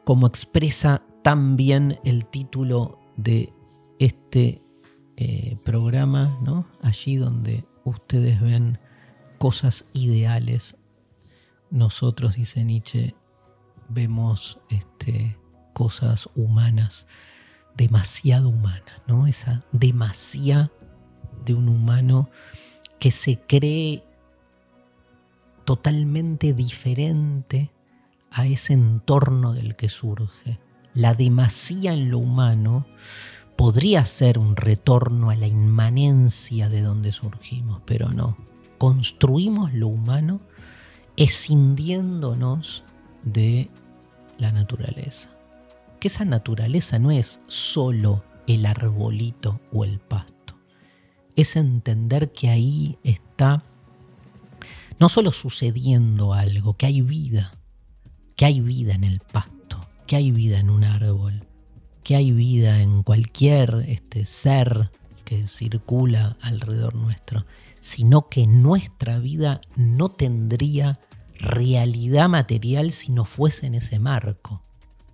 como 0.05 0.29
expresa 0.29 1.03
tan 1.23 1.57
bien 1.57 1.99
el 2.05 2.27
título 2.27 3.01
de 3.17 3.53
este 3.99 4.63
eh, 5.17 5.57
programa, 5.65 6.39
¿no? 6.45 6.69
Allí 6.81 7.17
donde 7.17 7.65
ustedes 7.83 8.41
ven 8.41 8.79
cosas 9.39 9.85
ideales, 9.95 10.77
nosotros, 11.73 12.37
dice 12.37 12.63
Nietzsche, 12.63 13.15
vemos 13.89 14.61
este, 14.69 15.37
cosas 15.73 16.29
humanas, 16.37 17.07
demasiado 17.77 18.51
humanas, 18.51 19.03
¿no? 19.07 19.27
Esa 19.27 19.65
demasía 19.73 20.71
de 21.45 21.55
un 21.55 21.69
humano 21.69 22.29
que 23.01 23.11
se 23.11 23.41
cree 23.41 24.05
totalmente 25.65 26.53
diferente 26.53 27.71
a 28.31 28.47
ese 28.47 28.75
entorno 28.75 29.55
del 29.55 29.75
que 29.75 29.89
surge. 29.89 30.59
La 30.95 31.15
demasía 31.15 31.95
en 31.95 32.11
lo 32.11 32.19
humano 32.19 32.87
podría 33.57 34.05
ser 34.05 34.39
un 34.39 34.57
retorno 34.57 35.31
a 35.31 35.37
la 35.37 35.47
inmanencia 35.47 36.69
de 36.69 36.83
donde 36.83 37.13
surgimos, 37.13 37.81
pero 37.87 38.11
no. 38.11 38.37
Construimos 38.79 39.73
lo 39.73 39.89
humano 39.89 40.41
escindiéndonos 41.17 42.85
de 43.23 43.71
la 44.39 44.53
naturaleza. 44.53 45.31
Que 46.01 46.09
esa 46.09 46.25
naturaleza 46.25 46.99
no 46.99 47.11
es 47.11 47.41
solo 47.47 48.25
el 48.47 48.67
arbolito 48.67 49.61
o 49.73 49.85
el 49.85 49.99
pasto. 50.01 50.57
Es 51.37 51.57
entender 51.57 52.33
que 52.33 52.51
ahí 52.51 52.99
está 53.05 53.65
no 54.99 55.09
solo 55.09 55.33
sucediendo 55.33 56.33
algo, 56.33 56.77
que 56.77 56.87
hay 56.87 57.03
vida, 57.03 57.53
que 58.37 58.45
hay 58.45 58.61
vida 58.61 58.95
en 58.95 59.05
el 59.05 59.21
pasto, 59.21 59.81
que 60.07 60.17
hay 60.17 60.31
vida 60.31 60.59
en 60.59 60.71
un 60.71 60.85
árbol, 60.85 61.47
que 62.05 62.17
hay 62.17 62.33
vida 62.33 62.81
en 62.81 63.03
cualquier 63.03 63.85
este, 63.89 64.27
ser 64.27 64.91
que 65.25 65.49
circula 65.49 66.37
alrededor 66.41 66.95
nuestro, 66.95 67.47
sino 67.83 68.29
que 68.29 68.47
nuestra 68.47 69.19
vida 69.19 69.61
no 69.75 70.09
tendría 70.09 71.01
realidad 71.35 72.29
material 72.29 72.93
si 72.93 73.11
no 73.11 73.25
fuese 73.25 73.67
en 73.67 73.75
ese 73.75 73.99
marco. 73.99 74.63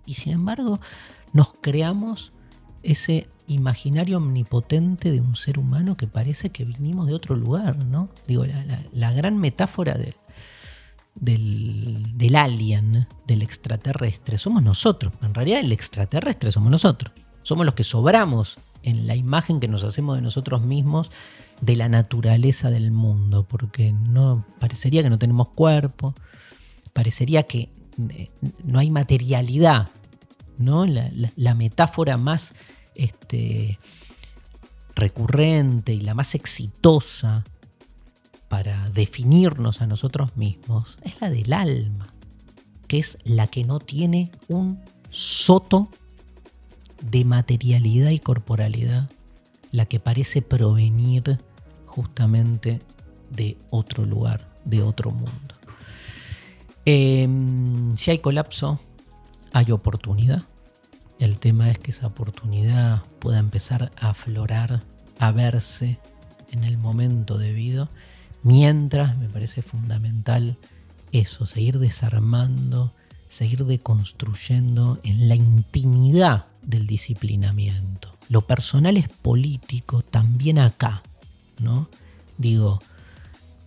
Y 0.05 0.13
sin 0.13 0.33
embargo, 0.33 0.79
nos 1.33 1.51
creamos 1.61 2.31
ese 2.83 3.27
imaginario 3.47 4.17
omnipotente 4.17 5.11
de 5.11 5.19
un 5.19 5.35
ser 5.35 5.57
humano 5.57 5.97
que 5.97 6.05
parece 6.05 6.51
que 6.51 6.63
vinimos 6.63 7.07
de 7.07 7.15
otro 7.15 7.35
lugar, 7.35 7.83
¿no? 7.85 8.09
Digo, 8.27 8.45
la 8.93 9.11
gran 9.13 9.39
metáfora 9.39 9.95
de, 9.95 10.13
del, 11.15 12.17
del 12.19 12.35
alien, 12.35 13.07
del 13.25 13.41
extraterrestre, 13.41 14.37
somos 14.37 14.61
nosotros. 14.61 15.11
En 15.23 15.33
realidad 15.33 15.61
el 15.61 15.71
extraterrestre 15.71 16.51
somos 16.51 16.69
nosotros. 16.69 17.13
Somos 17.41 17.65
los 17.65 17.73
que 17.73 17.83
sobramos 17.83 18.59
en 18.83 19.07
la 19.07 19.15
imagen 19.15 19.59
que 19.59 19.67
nos 19.67 19.83
hacemos 19.83 20.15
de 20.15 20.21
nosotros 20.21 20.61
mismos 20.61 21.11
de 21.61 21.75
la 21.75 21.89
naturaleza 21.89 22.69
del 22.69 22.91
mundo, 22.91 23.45
porque 23.47 23.91
no 23.91 24.45
parecería 24.59 25.03
que 25.03 25.09
no 25.09 25.19
tenemos 25.19 25.49
cuerpo, 25.49 26.13
parecería 26.93 27.43
que 27.43 27.69
eh, 28.09 28.29
no 28.63 28.79
hay 28.79 28.91
materialidad, 28.91 29.89
¿no? 30.57 30.85
La, 30.85 31.55
metáfora 31.55 32.17
más 32.17 32.53
este, 32.95 33.77
recurrente 34.95 35.93
y 35.93 36.01
la 36.01 36.13
más 36.13 36.35
exitosa 36.35 37.43
para 38.47 38.89
definirnos 38.89 39.81
a 39.81 39.87
nosotros 39.87 40.35
mismos 40.35 40.97
es 41.03 41.19
la 41.21 41.29
del 41.29 41.53
alma, 41.53 42.13
que 42.87 42.99
es 42.99 43.17
la 43.23 43.47
que 43.47 43.63
no 43.63 43.79
tiene 43.79 44.31
un 44.47 44.79
soto 45.11 45.89
de 47.01 47.25
materialidad 47.25 48.09
y 48.09 48.19
corporalidad, 48.19 49.09
la 49.71 49.85
que 49.85 49.99
parece 49.99 50.41
provenir 50.41 51.39
justamente 51.85 52.81
de 53.29 53.57
otro 53.69 54.05
lugar, 54.05 54.47
de 54.65 54.81
otro 54.81 55.11
mundo. 55.11 55.55
Em, 56.85 57.95
si 57.97 58.11
hay 58.11 58.19
colapso, 58.19 58.79
hay 59.53 59.71
oportunidad. 59.71 60.43
El 61.19 61.37
tema 61.37 61.69
es 61.69 61.77
que 61.77 61.91
esa 61.91 62.07
oportunidad 62.07 63.03
pueda 63.19 63.39
empezar 63.39 63.91
a 63.99 64.09
aflorar, 64.09 64.81
a 65.19 65.31
verse 65.31 65.99
en 66.51 66.63
el 66.63 66.77
momento 66.77 67.37
debido 67.37 67.89
Mientras 68.43 69.17
me 69.17 69.27
parece 69.27 69.61
fundamental 69.61 70.57
eso, 71.11 71.45
seguir 71.45 71.79
desarmando, 71.79 72.93
seguir 73.27 73.65
deconstruyendo 73.65 74.99
en 75.03 75.27
la 75.27 75.35
intimidad 75.35 76.45
del 76.69 76.85
disciplinamiento. 76.87 78.15
Lo 78.29 78.41
personal 78.41 78.95
es 78.97 79.09
político 79.09 80.03
también 80.03 80.59
acá, 80.59 81.01
¿no? 81.59 81.89
Digo, 82.37 82.79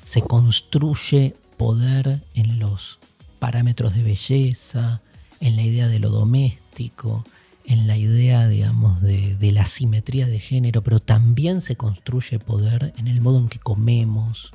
se 0.05 0.23
construye 0.23 1.35
poder 1.57 2.23
en 2.35 2.59
los 2.59 2.99
parámetros 3.39 3.95
de 3.95 4.03
belleza, 4.05 5.01
en 5.41 5.57
la 5.57 5.63
idea 5.63 5.89
de 5.89 5.99
lo 5.99 6.11
doméstico, 6.11 7.25
en 7.65 7.87
la 7.87 7.97
idea, 7.97 8.49
digamos, 8.49 9.03
de, 9.03 9.37
de, 9.37 9.53
la 9.53 9.67
simetría 9.67 10.27
de 10.27 10.39
género, 10.39 10.83
pero 10.83 11.01
también 11.01 11.61
se 11.61 11.77
construye 11.77 12.39
poder 12.39 12.93
en 12.97 13.09
el 13.09 13.21
modo 13.21 13.39
en 13.39 13.49
que 13.49 13.59
comemos, 13.59 14.53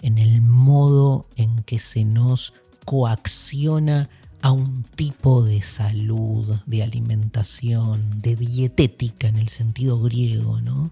en 0.00 0.18
el 0.18 0.40
modo 0.40 1.26
en 1.36 1.62
que 1.62 1.78
se 1.78 2.04
nos 2.04 2.54
coacciona 2.84 4.08
a 4.42 4.52
un 4.52 4.82
tipo 4.82 5.42
de 5.42 5.62
salud, 5.62 6.56
de 6.66 6.82
alimentación, 6.82 8.20
de 8.20 8.36
dietética 8.36 9.28
en 9.28 9.36
el 9.36 9.48
sentido 9.48 10.00
griego, 10.00 10.60
¿no? 10.60 10.90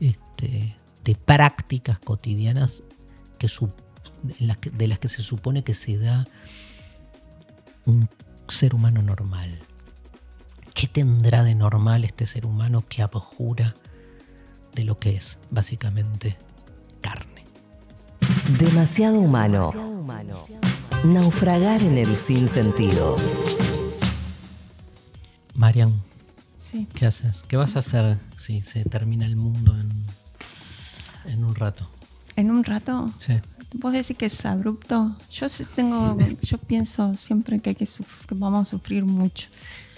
Este, 0.00 0.76
de 1.04 1.14
prácticas 1.14 1.98
cotidianas 1.98 2.82
que 3.38 3.48
de 4.72 4.86
las 4.88 4.98
que 4.98 5.08
se 5.08 5.22
supone 5.22 5.64
que 5.64 5.74
se 5.74 5.98
da 5.98 6.26
un 7.86 8.08
ser 8.48 8.74
humano 8.74 9.02
normal. 9.02 9.58
¿Qué 10.74 10.88
tendrá 10.88 11.44
de 11.44 11.54
normal 11.54 12.04
este 12.04 12.26
ser 12.26 12.46
humano 12.46 12.84
que 12.88 13.02
abjura 13.02 13.74
de 14.74 14.84
lo 14.84 14.98
que 14.98 15.16
es 15.16 15.38
básicamente 15.50 16.36
carne? 17.00 17.44
Demasiado 18.58 19.18
humano. 19.18 19.72
Naufragar 21.04 21.82
en 21.82 21.98
el 21.98 22.16
sinsentido. 22.16 23.16
Marian, 25.54 25.92
¿qué 26.94 27.06
haces? 27.06 27.42
¿Qué 27.46 27.56
vas 27.56 27.76
a 27.76 27.80
hacer 27.80 28.18
si 28.38 28.62
se 28.62 28.84
termina 28.84 29.26
el 29.26 29.36
mundo 29.36 29.76
en, 31.26 31.44
un 31.44 31.54
rato? 31.54 31.88
¿En 32.36 32.50
un 32.50 32.64
rato? 32.64 33.10
Sí. 33.18 33.34
¿Vos 33.74 33.92
decís 33.92 34.16
que 34.16 34.26
es 34.26 34.44
abrupto? 34.46 35.14
Yo 35.30 35.48
sí 35.48 35.64
tengo, 35.76 36.16
yo 36.42 36.58
pienso 36.58 37.14
siempre 37.14 37.60
que, 37.60 37.70
hay 37.70 37.76
que, 37.76 37.86
vamos 38.30 38.68
a 38.68 38.70
sufrir 38.70 39.04
mucho. 39.04 39.48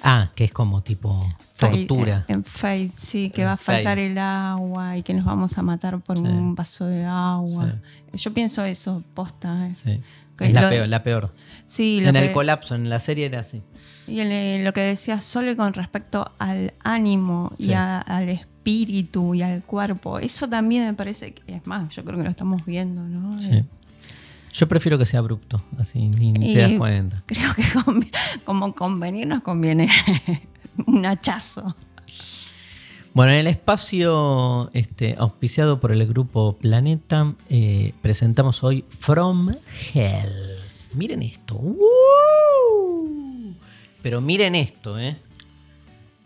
Ah, 0.02 0.30
que 0.34 0.44
es 0.44 0.52
como 0.52 0.82
tipo 0.82 1.26
Fade, 1.54 1.86
tortura. 1.86 2.24
En, 2.28 2.36
en 2.36 2.44
Fade, 2.44 2.90
sí, 2.96 3.30
que 3.30 3.42
En 3.42 3.48
va 3.48 3.52
a 3.52 3.56
faltar 3.56 3.96
Fade. 3.96 4.06
el 4.12 4.18
agua 4.18 4.96
y 4.98 5.02
que 5.02 5.14
nos 5.14 5.24
vamos 5.24 5.56
a 5.56 5.62
matar 5.62 5.98
por 6.00 6.18
Sí. 6.18 6.24
un 6.24 6.54
vaso 6.54 6.86
de 6.86 7.04
agua. 7.04 7.76
Yo 8.12 8.34
pienso 8.34 8.64
eso, 8.64 9.02
posta. 9.14 9.68
eh. 9.68 9.72
Sí. 9.72 10.00
Es 10.40 10.52
la 10.52 10.62
lo- 10.62 10.68
peor, 10.68 10.88
la 10.88 11.02
peor. 11.02 11.34
Sí, 11.66 11.98
En 12.02 12.14
el 12.16 12.28
que- 12.28 12.32
colapso, 12.32 12.74
en 12.74 12.88
la 12.90 13.00
serie 13.00 13.26
era 13.26 13.40
así. 13.40 13.62
Y 14.06 14.20
el, 14.20 14.30
eh, 14.30 14.62
lo 14.62 14.72
que 14.72 14.80
decía 14.82 15.20
Sole 15.20 15.56
con 15.56 15.72
respecto 15.74 16.30
al 16.38 16.74
ánimo 16.84 17.52
y 17.58 17.72
a- 17.72 17.98
al 18.00 18.28
espíritu 18.28 19.34
y 19.34 19.42
al 19.42 19.62
cuerpo, 19.62 20.18
eso 20.18 20.48
también 20.48 20.84
me 20.86 20.94
parece 20.94 21.32
que 21.34 21.54
es 21.56 21.66
más, 21.66 21.94
yo 21.94 22.04
creo 22.04 22.18
que 22.18 22.24
lo 22.24 22.30
estamos 22.30 22.64
viendo, 22.66 23.02
¿no? 23.02 23.40
Sí. 23.40 23.64
Yo 24.52 24.68
prefiero 24.68 24.96
que 24.98 25.04
sea 25.06 25.20
abrupto, 25.20 25.62
así 25.78 25.98
ni, 26.08 26.32
ni 26.32 26.54
te 26.54 26.60
das 26.60 26.72
cuenta. 26.78 27.22
Creo 27.26 27.52
que 27.54 27.62
como 28.44 28.74
convenir 28.74 29.26
nos 29.26 29.42
conviene 29.42 29.88
un 30.86 31.04
hachazo. 31.04 31.76
Bueno, 33.16 33.32
en 33.32 33.38
el 33.38 33.46
espacio 33.46 34.70
este, 34.74 35.14
auspiciado 35.16 35.80
por 35.80 35.90
el 35.90 36.06
grupo 36.06 36.54
Planeta, 36.60 37.32
eh, 37.48 37.94
presentamos 38.02 38.62
hoy 38.62 38.84
From 39.00 39.54
Hell. 39.94 40.58
Miren 40.92 41.22
esto. 41.22 41.54
¡Woo! 41.54 41.86
Pero 44.02 44.20
miren 44.20 44.54
esto, 44.54 44.98
¿eh? 44.98 45.16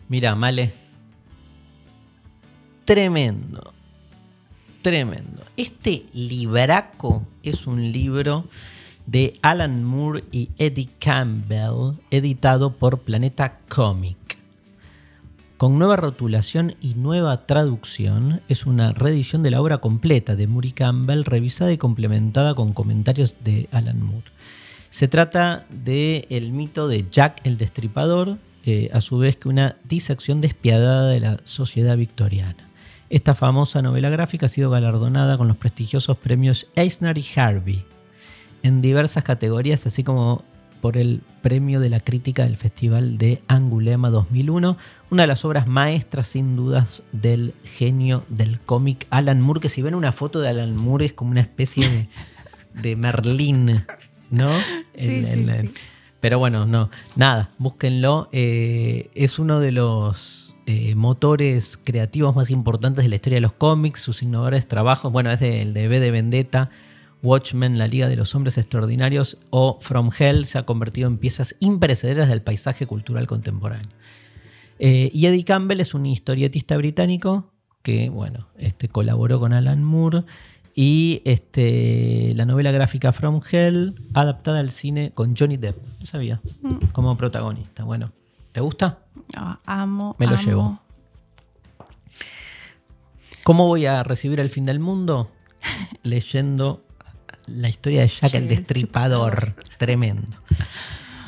Mira, 0.09 0.35
Male. 0.35 0.73
Tremendo. 2.83 3.73
Tremendo. 4.81 5.43
Este 5.55 6.07
libraco 6.11 7.25
es 7.41 7.67
un 7.67 7.89
libro 7.93 8.49
de 9.05 9.39
Alan 9.41 9.85
Moore 9.85 10.25
y 10.29 10.49
Eddie 10.57 10.89
Campbell, 10.99 11.93
editado 12.09 12.73
por 12.73 12.99
Planeta 12.99 13.59
Comic. 13.69 14.40
Con 15.61 15.77
nueva 15.77 15.95
rotulación 15.95 16.73
y 16.81 16.95
nueva 16.95 17.45
traducción, 17.45 18.41
es 18.49 18.65
una 18.65 18.93
reedición 18.93 19.43
de 19.43 19.51
la 19.51 19.61
obra 19.61 19.77
completa 19.77 20.35
de 20.35 20.47
Moore 20.47 20.69
y 20.69 20.71
Campbell, 20.71 21.23
revisada 21.23 21.71
y 21.71 21.77
complementada 21.77 22.55
con 22.55 22.73
comentarios 22.73 23.35
de 23.43 23.69
Alan 23.71 24.01
Moore. 24.01 24.25
Se 24.89 25.07
trata 25.07 25.67
de 25.69 26.25
el 26.31 26.51
mito 26.51 26.87
de 26.87 27.05
Jack 27.11 27.41
el 27.43 27.59
Destripador, 27.59 28.39
a 28.91 29.01
su 29.01 29.19
vez 29.19 29.35
que 29.37 29.49
una 29.49 29.75
disección 29.83 30.41
despiadada 30.41 31.05
de 31.11 31.19
la 31.19 31.39
sociedad 31.43 31.95
victoriana. 31.95 32.67
Esta 33.11 33.35
famosa 33.35 33.83
novela 33.83 34.09
gráfica 34.09 34.47
ha 34.47 34.49
sido 34.49 34.71
galardonada 34.71 35.37
con 35.37 35.47
los 35.47 35.57
prestigiosos 35.57 36.17
premios 36.17 36.69
Eisner 36.73 37.19
y 37.19 37.25
Harvey 37.35 37.85
en 38.63 38.81
diversas 38.81 39.23
categorías, 39.23 39.85
así 39.85 40.03
como 40.03 40.43
por 40.81 40.97
el 40.97 41.21
premio 41.41 41.79
de 41.79 41.89
la 41.89 41.99
crítica 41.99 42.43
del 42.43 42.57
Festival 42.57 43.17
de 43.17 43.41
Angulema 43.47 44.09
2001, 44.09 44.77
una 45.11 45.23
de 45.23 45.27
las 45.27 45.45
obras 45.45 45.67
maestras 45.67 46.27
sin 46.29 46.55
dudas 46.55 47.03
del 47.11 47.53
genio 47.63 48.23
del 48.29 48.59
cómic 48.59 49.05
Alan 49.11 49.39
Moore, 49.41 49.61
que 49.61 49.69
si 49.69 49.81
ven 49.81 49.95
una 49.95 50.11
foto 50.11 50.39
de 50.41 50.49
Alan 50.49 50.75
Moore 50.75 51.05
es 51.05 51.13
como 51.13 51.31
una 51.31 51.41
especie 51.41 51.87
de, 51.89 52.07
de 52.81 52.95
Merlín, 52.95 53.83
¿no? 54.29 54.49
Sí, 54.95 55.05
El- 55.07 55.25
sí, 55.25 55.31
el- 55.41 55.49
el- 55.49 55.67
sí. 55.69 55.73
Pero 56.19 56.37
bueno, 56.37 56.67
no, 56.67 56.91
nada, 57.15 57.49
búsquenlo. 57.57 58.29
eh, 58.31 59.09
es 59.15 59.39
uno 59.39 59.59
de 59.59 59.71
los 59.71 60.55
eh, 60.67 60.93
motores 60.93 61.79
creativos 61.83 62.35
más 62.35 62.51
importantes 62.51 63.03
de 63.03 63.09
la 63.09 63.15
historia 63.15 63.37
de 63.37 63.41
los 63.41 63.53
cómics, 63.53 64.01
sus 64.01 64.21
innovadores 64.21 64.67
trabajos, 64.67 65.11
bueno, 65.11 65.31
es 65.31 65.41
el 65.41 65.73
de 65.73 65.87
V 65.87 65.99
de 65.99 66.11
Vendetta, 66.11 66.69
Watchmen, 67.23 67.77
La 67.77 67.87
Liga 67.87 68.07
de 68.07 68.15
los 68.15 68.33
Hombres 68.35 68.57
Extraordinarios 68.57 69.37
o 69.49 69.77
From 69.81 70.09
Hell 70.17 70.45
se 70.45 70.57
ha 70.57 70.63
convertido 70.63 71.07
en 71.07 71.17
piezas 71.17 71.55
imperecederas 71.59 72.29
del 72.29 72.41
paisaje 72.41 72.87
cultural 72.87 73.27
contemporáneo. 73.27 73.91
Eh, 74.79 75.11
y 75.13 75.25
Eddie 75.27 75.43
Campbell 75.45 75.79
es 75.79 75.93
un 75.93 76.05
historietista 76.07 76.75
británico 76.77 77.51
que, 77.83 78.09
bueno, 78.09 78.47
este, 78.57 78.87
colaboró 78.89 79.39
con 79.39 79.53
Alan 79.53 79.83
Moore 79.83 80.23
y 80.73 81.21
este, 81.25 82.33
la 82.35 82.45
novela 82.45 82.71
gráfica 82.71 83.11
From 83.11 83.41
Hell 83.51 83.95
adaptada 84.13 84.59
al 84.59 84.71
cine 84.71 85.11
con 85.13 85.35
Johnny 85.37 85.57
Depp, 85.57 85.77
no 85.99 86.05
sabía, 86.05 86.41
Mm. 86.61 86.87
como 86.93 87.15
protagonista. 87.17 87.83
Bueno, 87.83 88.11
¿te 88.51 88.61
gusta? 88.61 88.99
Ah, 89.35 89.59
amo. 89.65 90.15
Me 90.17 90.25
lo 90.27 90.33
amo. 90.35 90.43
llevo. 90.43 90.79
¿Cómo 93.43 93.67
voy 93.67 93.85
a 93.85 94.03
recibir 94.03 94.39
el 94.39 94.49
fin 94.49 94.65
del 94.65 94.79
mundo? 94.79 95.29
Leyendo 96.03 96.83
la 97.47 97.69
historia 97.69 98.01
de 98.01 98.07
Jack 98.07 98.33
el 98.33 98.43
el 98.43 98.49
Destripador. 98.49 99.55
Tremendo. 99.77 100.37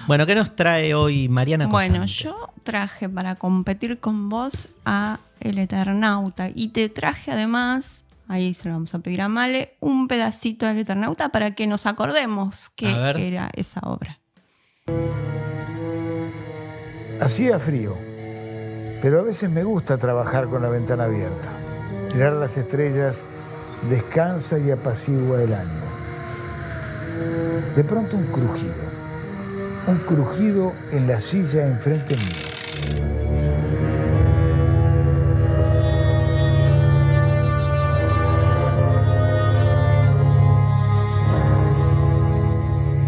Bueno, 0.08 0.26
¿qué 0.26 0.36
nos 0.36 0.56
trae 0.56 0.94
hoy 0.94 1.30
Mariana 1.30 1.68
Bueno, 1.68 2.02
Cosante? 2.02 2.14
yo 2.24 2.50
traje 2.64 3.08
para 3.08 3.36
competir 3.36 4.00
con 4.00 4.30
vos 4.30 4.68
a 4.86 5.20
El 5.40 5.60
Eternauta 5.60 6.50
y 6.54 6.70
te 6.70 6.90
traje 6.90 7.32
además, 7.32 8.06
ahí 8.28 8.54
se 8.54 8.68
lo 8.68 8.76
vamos 8.76 8.94
a 8.94 9.00
pedir 9.00 9.22
a 9.22 9.30
Male, 9.30 9.76
un 9.80 10.08
pedacito 10.10 10.66
del 10.66 10.80
Eternauta 10.80 11.30
para 11.30 11.56
que 11.56 11.68
nos 11.68 11.86
acordemos 11.86 12.70
que 12.70 12.90
era 12.90 13.50
esa 13.56 13.80
obra. 13.84 14.20
Hacía 17.22 17.58
frío, 17.60 17.96
pero 19.02 19.20
a 19.20 19.24
veces 19.24 19.50
me 19.50 19.64
gusta 19.64 19.98
trabajar 19.98 20.50
con 20.50 20.62
la 20.62 20.70
ventana 20.70 21.06
abierta. 21.06 21.50
Mirar 22.14 22.34
las 22.34 22.58
estrellas 22.58 23.24
descansa 23.90 24.60
y 24.60 24.72
apacigua 24.72 25.42
el 25.42 25.54
ánimo. 25.54 26.03
De 27.76 27.84
pronto 27.84 28.18
un 28.18 28.28
crujido, 28.28 28.74
un 29.88 29.98
crujido 30.00 30.74
en 30.92 31.08
la 31.08 31.20
silla 31.20 31.66
enfrente 31.66 32.16
mío. 32.16 32.54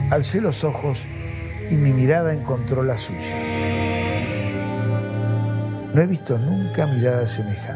Alcé 0.10 0.40
los 0.40 0.64
ojos 0.64 1.00
y 1.70 1.76
mi 1.76 1.92
mirada 1.92 2.34
encontró 2.34 2.84
la 2.84 2.98
suya. 2.98 3.36
No 5.94 6.02
he 6.02 6.08
visto 6.08 6.38
nunca 6.38 6.86
mirada 6.86 7.28
semejante. 7.28 7.75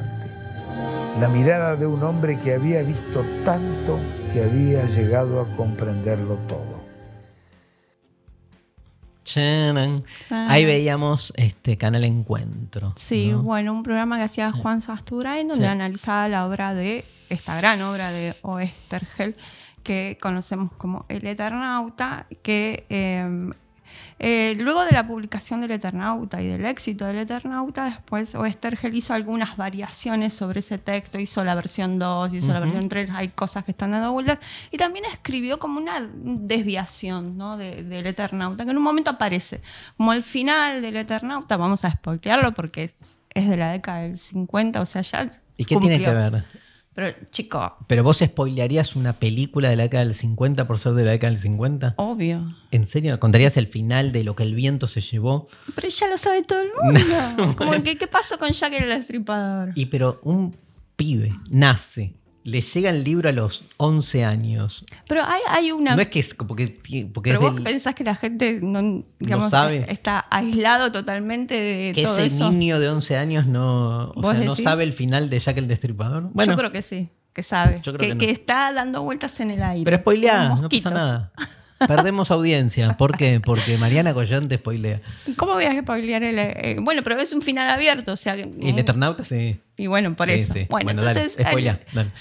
La 1.20 1.28
mirada 1.28 1.76
de 1.76 1.86
un 1.86 2.01
hombre 2.03 2.38
que 2.38 2.53
había 2.53 2.82
visto 2.82 3.26
tanto 3.43 3.99
que 4.32 4.43
había 4.43 4.86
llegado 4.86 5.41
a 5.41 5.55
comprenderlo 5.57 6.36
todo. 6.47 6.80
Chanan. 9.26 10.03
Ahí 10.32 10.65
veíamos 10.65 11.34
este 11.36 11.78
canal 11.78 12.03
Encuentro. 12.03 12.93
Sí, 12.95 13.30
¿no? 13.32 13.43
bueno, 13.43 13.74
un 13.74 13.84
programa 13.84 14.17
que 14.17 14.24
hacía 14.24 14.51
Juan 14.51 14.82
Sasturain 14.82 15.47
donde 15.47 15.65
Sí. 15.65 15.72
analizaba 15.72 16.28
la 16.30 16.47
obra 16.47 16.74
de 16.74 17.05
esta 17.30 17.55
gran 17.57 17.82
obra 17.82 18.11
de 18.11 18.36
Oestergel 18.41 19.36
que 19.84 20.17
conocemos 20.22 20.72
como 20.78 21.05
El 21.09 21.28
Eternauta, 21.28 22.26
que 22.41 22.86
eh, 22.89 23.51
eh, 24.20 24.56
luego 24.58 24.84
de 24.86 24.91
la 24.91 25.08
publicación 25.08 25.62
del 25.62 25.72
Eternauta 25.72 26.41
y 26.41 26.47
del 26.47 26.66
éxito 26.66 27.06
del 27.06 27.20
Eternauta, 27.20 27.86
después 27.86 28.36
Oestergel 28.36 28.95
hizo 28.95 29.14
algunas 29.14 29.56
variaciones 29.58 30.34
sobre 30.34 30.60
ese 30.60 30.78
texto, 30.78 31.20
hizo 31.20 31.43
la 31.43 31.56
versión 31.56 32.00
2, 32.00 32.34
hizo 32.34 32.52
la 32.54 32.60
versión 32.60 32.89
3, 32.89 33.10
hay 33.14 33.30
cosas 33.30 33.64
que 33.64 33.72
están 33.72 33.91
dando 33.91 34.12
vueltas, 34.12 34.39
y 34.72 34.78
también 34.78 35.06
escribió 35.06 35.58
como 35.60 35.80
una 35.80 36.08
desviación 36.14 37.38
¿no? 37.38 37.58
de- 37.58 37.84
del 37.84 38.08
Eternauta, 38.08 38.66
que 38.66 38.72
en 38.72 38.78
un 38.78 38.84
momento 38.84 39.10
aparece, 39.12 39.62
como 39.97 40.14
el 40.14 40.24
final 40.24 40.82
del 40.82 40.97
Eternauta, 40.97 41.56
vamos 41.58 41.86
a 41.86 41.91
spoilearlo 41.91 42.54
porque 42.54 42.84
es, 42.86 43.20
es 43.34 43.50
de 43.50 43.56
la 43.58 43.72
década 43.72 44.02
del 44.02 44.18
50, 44.18 44.82
o 44.82 44.86
sea, 44.86 45.02
ya... 45.02 45.30
¿Y 45.56 45.66
qué 45.66 45.78
tiene 45.78 45.95
cumplió. 45.95 46.10
que 46.12 46.30
ver? 46.30 46.43
Pero, 46.94 47.16
chico, 47.30 47.78
¿Pero 47.88 48.04
vos 48.04 48.18
spoilearías 48.18 48.96
una 48.96 49.14
película 49.14 49.70
de 49.70 49.76
la 49.76 49.84
década 49.84 50.04
del 50.04 50.16
50 50.16 50.68
por 50.68 50.80
ser 50.80 50.94
de 50.94 51.06
la 51.06 51.12
década 51.12 51.32
del 51.32 51.40
50? 51.40 51.94
obvio. 51.98 52.56
¿En 52.72 52.86
serio? 52.86 53.20
¿Contarías 53.20 53.58
el 53.58 53.68
final 53.68 54.12
de 54.12 54.24
lo 54.24 54.36
que 54.36 54.44
el 54.44 54.56
viento 54.56 54.88
se 54.88 55.02
llevó? 55.02 55.48
Pero 55.76 55.88
ya 55.88 56.08
lo 56.08 56.18
sabe 56.18 56.44
todo 56.44 56.62
el 56.62 56.70
mundo. 56.82 57.56
Como 57.58 57.72
que, 57.84 57.98
¿qué 57.98 58.08
pasó 58.08 58.38
con 58.38 58.52
Jack 58.52 58.74
el 58.74 58.90
Destripador? 58.90 59.72
Y 59.76 59.86
pero 59.86 60.20
un 60.24 60.56
pibe 60.96 61.32
nace, 61.50 62.14
le 62.44 62.62
llega 62.62 62.90
el 62.90 63.04
libro 63.04 63.30
a 63.30 63.32
los 63.32 63.64
11 63.78 64.26
años. 64.26 64.86
Pero 65.08 65.24
hay, 65.24 65.42
hay 65.50 65.72
una... 65.72 65.96
No 65.96 66.02
es 66.02 66.08
que 66.08 66.20
es 66.20 66.34
porque, 66.34 66.80
porque 67.14 67.30
pero 67.32 67.42
vos 67.42 67.56
del- 67.56 67.64
pensás 67.64 67.94
que 67.96 68.04
la 68.04 68.16
gente 68.16 68.60
no, 68.62 69.04
digamos, 69.20 69.52
sabe. 69.52 69.86
está 69.92 70.26
aislado 70.32 70.92
totalmente 70.92 71.54
de 71.54 71.92
que 71.94 72.04
todo 72.04 72.18
ese 72.18 72.28
eso. 72.36 72.52
niño 72.52 72.80
de 72.80 72.90
11 72.90 73.18
años 73.18 73.46
no, 73.46 74.10
o 74.12 74.22
¿Vos 74.22 74.36
sea, 74.36 74.46
no 74.46 74.56
sabe 74.56 74.84
el 74.84 74.94
final 74.94 75.30
de 75.30 75.40
Jack 75.40 75.58
el 75.58 75.68
Destripador. 75.68 76.30
Bueno, 76.34 76.54
Yo 76.54 76.58
creo 76.58 76.72
que 76.72 76.82
sí, 76.82 77.10
que 77.34 77.44
sabe. 77.44 77.82
Yo 77.84 77.94
creo 77.94 77.98
que, 78.00 78.08
que 78.08 78.14
no. 78.16 78.20
que 78.20 78.32
está 78.32 78.72
dando 78.74 79.04
vueltas 79.04 79.40
en 79.42 79.52
el 79.52 79.62
aire. 79.62 79.84
pero 79.86 79.98
spoileá, 80.00 80.50
como 80.50 80.62
no 80.64 80.70
pasa 80.70 80.90
nada. 80.90 81.32
Perdemos 81.88 82.30
audiencia. 82.32 82.98
¿Por 82.98 83.18
qué? 83.18 83.40
Porque 83.40 83.78
Mariana 83.78 84.14
Collante 84.14 84.58
spoilea. 84.58 85.02
¿Cómo 85.38 85.54
voy 85.54 85.64
a 85.66 85.82
spoilear 85.82 86.24
el.? 86.24 86.38
eh, 86.40 86.78
bueno, 86.82 87.02
pero 87.04 87.20
es 87.20 87.32
un 87.34 87.42
final 87.42 87.70
abierto, 87.70 88.14
o 88.14 88.16
sea. 88.16 88.36
Y 88.38 88.70
el 88.70 88.78
Eternauta 88.80 89.24
sí. 89.24 89.60
Y 89.78 89.88
bueno, 89.88 90.16
por 90.16 90.28
Sí, 90.30 90.34
eso. 90.42 90.54
sí. 90.54 90.68
Bueno, 90.70 90.94
dale, 90.94 91.10
entonces. 91.22 91.46
spoilea, 91.48 91.80
el- 91.88 91.96
dale. 91.96 92.12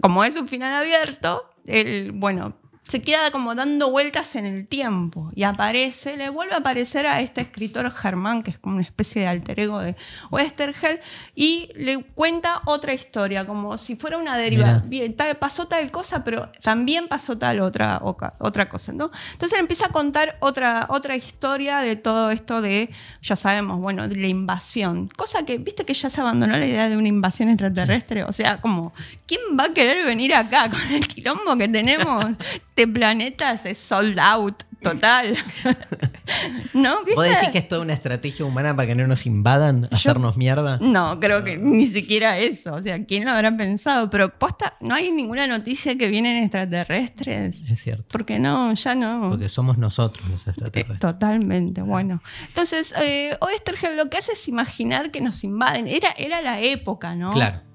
como 0.00 0.24
es 0.24 0.36
un 0.36 0.48
final 0.48 0.72
abierto, 0.74 1.50
él, 1.66 2.12
bueno, 2.14 2.56
se 2.90 3.02
queda 3.02 3.30
como 3.30 3.54
dando 3.54 3.88
vueltas 3.88 4.34
en 4.34 4.46
el 4.46 4.66
tiempo 4.66 5.30
y 5.36 5.44
aparece, 5.44 6.16
le 6.16 6.28
vuelve 6.28 6.54
a 6.54 6.56
aparecer 6.56 7.06
a 7.06 7.20
este 7.20 7.40
escritor 7.40 7.88
Germán, 7.92 8.42
que 8.42 8.50
es 8.50 8.58
como 8.58 8.74
una 8.74 8.84
especie 8.84 9.22
de 9.22 9.28
alter 9.28 9.60
ego 9.60 9.78
de 9.78 9.94
Westergel, 10.32 10.98
y 11.36 11.70
le 11.76 12.02
cuenta 12.02 12.62
otra 12.64 12.92
historia, 12.92 13.46
como 13.46 13.78
si 13.78 13.94
fuera 13.94 14.18
una 14.18 14.36
deriva. 14.36 14.82
Bien, 14.84 15.14
tal, 15.14 15.36
pasó 15.36 15.68
tal 15.68 15.88
cosa, 15.92 16.24
pero 16.24 16.50
también 16.64 17.06
pasó 17.06 17.38
tal 17.38 17.60
otra, 17.60 18.02
otra 18.02 18.68
cosa. 18.68 18.92
¿no? 18.92 19.12
Entonces 19.34 19.56
él 19.56 19.60
empieza 19.60 19.86
a 19.86 19.90
contar 19.90 20.36
otra, 20.40 20.86
otra 20.88 21.14
historia 21.14 21.78
de 21.78 21.94
todo 21.94 22.32
esto 22.32 22.60
de, 22.60 22.90
ya 23.22 23.36
sabemos, 23.36 23.78
bueno, 23.78 24.08
de 24.08 24.16
la 24.16 24.26
invasión. 24.26 25.08
Cosa 25.16 25.44
que, 25.44 25.58
viste 25.58 25.84
que 25.84 25.94
ya 25.94 26.10
se 26.10 26.20
abandonó 26.20 26.56
la 26.56 26.66
idea 26.66 26.88
de 26.88 26.96
una 26.96 27.06
invasión 27.06 27.50
extraterrestre. 27.50 28.24
O 28.24 28.32
sea, 28.32 28.60
como, 28.60 28.92
¿quién 29.26 29.40
va 29.56 29.66
a 29.66 29.72
querer 29.72 30.04
venir 30.04 30.34
acá 30.34 30.68
con 30.68 30.80
el 30.92 31.06
quilombo 31.06 31.56
que 31.56 31.68
tenemos? 31.68 32.26
planetas 32.86 33.66
es 33.66 33.78
sold 33.78 34.18
out 34.18 34.64
total. 34.80 35.36
¿No? 36.74 36.96
¿Vos 37.14 37.24
decís 37.24 37.48
que 37.50 37.58
es 37.58 37.68
toda 37.68 37.82
una 37.82 37.92
estrategia 37.92 38.44
humana 38.44 38.74
para 38.74 38.88
que 38.88 38.94
no 38.94 39.06
nos 39.06 39.26
invadan, 39.26 39.88
hacernos 39.90 40.36
mierda? 40.36 40.78
No, 40.80 41.20
creo 41.20 41.44
que 41.44 41.58
ni 41.58 41.86
siquiera 41.86 42.38
eso. 42.38 42.74
O 42.74 42.82
sea, 42.82 43.04
¿quién 43.04 43.24
lo 43.24 43.32
habrá 43.32 43.56
pensado? 43.56 44.10
Pero 44.10 44.38
posta, 44.38 44.76
no 44.80 44.94
hay 44.94 45.10
ninguna 45.10 45.46
noticia 45.46 45.96
que 45.96 46.08
vienen 46.08 46.42
extraterrestres. 46.42 47.62
Es 47.68 47.82
cierto. 47.82 48.06
Porque 48.10 48.38
no, 48.38 48.72
ya 48.74 48.94
no. 48.94 49.30
Porque 49.30 49.48
somos 49.48 49.78
nosotros 49.78 50.28
los 50.28 50.46
extraterrestres. 50.46 51.00
totalmente, 51.00 51.82
bueno. 51.82 52.22
Entonces, 52.48 52.94
eh, 53.00 53.36
Oestergel 53.40 53.96
lo 53.96 54.08
que 54.08 54.18
hace 54.18 54.32
es 54.32 54.48
imaginar 54.48 55.10
que 55.10 55.20
nos 55.20 55.44
invaden. 55.44 55.86
Era, 55.86 56.10
era 56.16 56.40
la 56.40 56.60
época, 56.60 57.14
¿no? 57.14 57.32
Claro. 57.32 57.69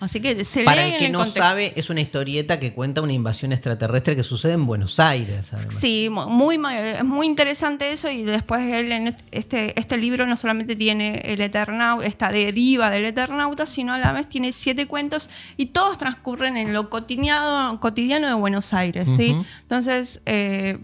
Así 0.00 0.20
que 0.20 0.44
se 0.44 0.64
Para 0.64 0.86
el 0.86 0.98
que 0.98 1.08
no 1.08 1.26
sabe, 1.26 1.72
es 1.76 1.90
una 1.90 2.00
historieta 2.00 2.58
que 2.60 2.72
cuenta 2.72 3.02
una 3.02 3.12
invasión 3.12 3.52
extraterrestre 3.52 4.16
que 4.16 4.22
sucede 4.22 4.52
en 4.52 4.66
Buenos 4.66 5.00
Aires. 5.00 5.50
Sí, 5.68 6.08
muy, 6.10 6.58
es 6.74 7.04
muy 7.04 7.26
interesante 7.26 7.92
eso 7.92 8.10
y 8.10 8.22
después 8.22 8.60
él 8.62 8.92
en 8.92 9.16
este, 9.30 9.78
este 9.78 9.96
libro 9.96 10.26
no 10.26 10.36
solamente 10.36 10.76
tiene 10.76 11.22
el 11.24 11.40
Eternauta, 11.40 12.06
esta 12.06 12.30
deriva 12.30 12.90
del 12.90 13.04
Eternauta, 13.04 13.66
sino 13.66 13.94
a 13.94 13.98
la 13.98 14.12
vez 14.12 14.28
tiene 14.28 14.52
siete 14.52 14.86
cuentos 14.86 15.30
y 15.56 15.66
todos 15.66 15.98
transcurren 15.98 16.56
en 16.56 16.72
lo 16.72 16.90
cotidiano, 16.90 17.78
cotidiano 17.80 18.26
de 18.26 18.34
Buenos 18.34 18.72
Aires. 18.72 19.08
¿sí? 19.16 19.36
Entonces, 19.62 20.20
eh, 20.26 20.78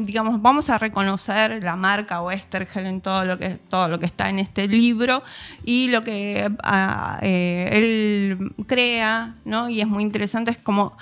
digamos, 0.00 0.40
vamos 0.40 0.70
a 0.70 0.78
reconocer 0.78 1.62
la 1.62 1.76
marca 1.76 2.22
Westergel 2.22 2.86
en 2.86 3.00
todo 3.00 3.24
lo 3.24 3.38
que, 3.38 3.50
todo 3.68 3.88
lo 3.88 3.98
que 3.98 4.06
está 4.06 4.28
en 4.28 4.38
este 4.38 4.68
libro 4.68 5.22
y 5.64 5.88
lo 5.88 6.02
que 6.02 6.50
ah, 6.62 7.18
eh, 7.22 7.68
él 7.72 8.52
crea, 8.66 9.36
¿no? 9.44 9.68
Y 9.68 9.80
es 9.80 9.86
muy 9.86 10.02
interesante, 10.02 10.50
es 10.50 10.58
como 10.58 10.96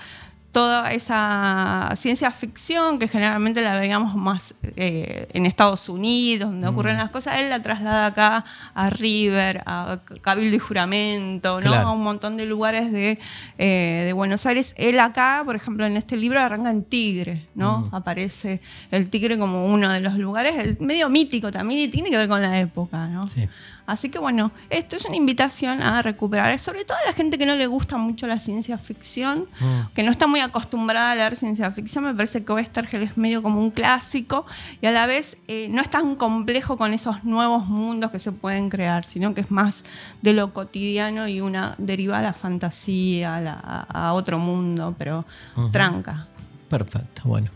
toda 0.55 0.93
esa 0.93 1.91
ciencia 1.97 2.31
ficción 2.31 3.01
que 3.01 3.09
generalmente 3.09 3.61
la 3.61 3.75
veíamos 3.75 4.15
más 4.15 4.55
eh, 4.77 5.27
en 5.33 5.47
Estados 5.47 5.89
Unidos, 5.89 6.49
donde 6.49 6.69
ocurren 6.69 6.95
mm. 6.95 7.01
las 7.01 7.11
cosas, 7.11 7.41
él 7.41 7.51
la 7.51 7.61
traslada 7.61 8.07
acá 8.07 8.45
a 8.73 8.89
River, 8.89 9.65
a 9.67 9.99
Cabildo 10.23 10.55
y 10.55 10.61
Juramento, 10.61 11.61
¿no? 11.61 11.75
a 11.75 11.91
un 11.91 12.05
montón 12.05 12.37
de 12.37 12.47
lugares 12.47 12.93
de, 12.93 13.19
eh, 13.59 14.03
de, 14.07 14.13
Buenos 14.13 14.47
Aires. 14.47 14.75
Él 14.79 15.01
acá, 15.01 15.43
por 15.45 15.57
ejemplo, 15.57 15.85
en 15.87 15.97
este 15.97 16.17
libro 16.17 16.41
arranca 16.41 16.71
en 16.71 16.85
Tigre, 16.85 17.49
¿no? 17.57 17.89
Mm. 17.91 17.95
Aparece 17.97 18.61
el 18.93 19.11
Tigre 19.11 19.37
como 19.37 19.67
uno 19.67 19.91
de 19.91 20.01
los 20.01 20.17
lugares, 20.17 20.81
medio 20.81 21.11
mítico 21.11 21.51
también 21.51 21.81
y 21.81 21.89
tiene 21.89 22.11
que 22.11 22.17
ver 22.17 22.29
con 22.29 22.41
la 22.41 22.61
época, 22.61 23.09
¿no? 23.09 23.27
Sí. 23.27 23.49
Así 23.87 24.09
que 24.09 24.19
bueno, 24.19 24.51
esto 24.71 24.97
es 24.97 25.05
una 25.05 25.17
invitación 25.17 25.83
a 25.83 26.01
recuperar, 26.01 26.59
sobre 26.59 26.85
todo 26.85 26.97
a 26.97 27.07
la 27.07 27.13
gente 27.13 27.37
que 27.37 27.45
no 27.45 27.55
le 27.55 27.67
gusta 27.67 27.99
mucho 27.99 28.27
la 28.27 28.41
ciencia 28.41 28.79
ficción, 28.79 29.47
mm. 29.61 29.93
que 29.95 30.03
no 30.03 30.11
está 30.11 30.27
muy 30.27 30.41
acostumbrada 30.41 31.13
a 31.13 31.15
leer 31.15 31.37
ciencia 31.37 31.71
ficción, 31.71 32.05
me 32.05 32.15
parece 32.15 32.45
que 32.45 32.53
Westergel 32.53 33.03
es 33.03 33.17
medio 33.19 33.43
como 33.43 33.61
un 33.61 33.71
clásico 33.71 34.47
y 34.81 34.87
a 34.87 34.91
la 34.91 35.07
vez 35.07 35.37
eh, 35.49 35.69
no 35.69 35.83
es 35.83 35.91
tan 35.91 36.17
complejo 36.17 36.79
con 36.79 36.95
esos 36.95 37.25
nuevos 37.25 37.67
mundos 37.67 38.11
que 38.11 38.19
se 38.19 38.33
pueden 38.33 38.71
crear, 38.71 39.05
sino 39.05 39.35
que 39.35 39.43
es 39.43 39.51
más 39.51 39.85
de 40.23 40.33
lo 40.33 40.55
cotidiano 40.55 41.29
y 41.29 41.43
una 41.43 41.75
deriva 41.77 42.19
a 42.19 42.23
la 42.23 42.33
fantasía, 42.33 43.37
a, 43.37 44.13
otro 44.15 44.39
mundo, 44.39 44.95
pero 44.97 45.25
tranca. 45.73 46.29
Perfecto, 46.69 47.23
bueno. 47.25 47.51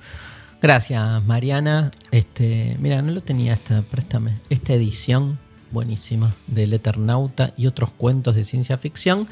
Gracias, 0.61 1.25
Mariana. 1.25 1.91
Este, 2.11 2.77
mira, 2.81 3.01
no 3.01 3.13
lo 3.13 3.23
tenía 3.23 3.53
esta, 3.53 3.83
préstame, 3.83 4.39
esta 4.51 4.75
edición 4.75 5.39
buenísima 5.71 6.35
del 6.47 6.73
Eternauta 6.73 7.53
y 7.57 7.67
otros 7.67 7.91
cuentos 7.91 8.35
de 8.35 8.45
ciencia 8.45 8.79
ficción 8.79 9.29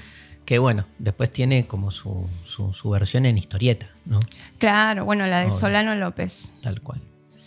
que 0.46 0.60
bueno, 0.60 0.86
después 0.98 1.32
tiene 1.32 1.66
como 1.66 1.90
su, 1.90 2.26
su, 2.46 2.90
versión 2.90 3.26
en 3.26 3.36
historieta, 3.36 3.88
¿no? 4.04 4.20
Claro, 4.58 5.04
bueno, 5.04 5.26
la 5.26 5.44
de 5.44 5.50
Solano 5.50 5.96
López. 5.96 6.52
Tal 6.62 6.80
cual. 6.80 7.02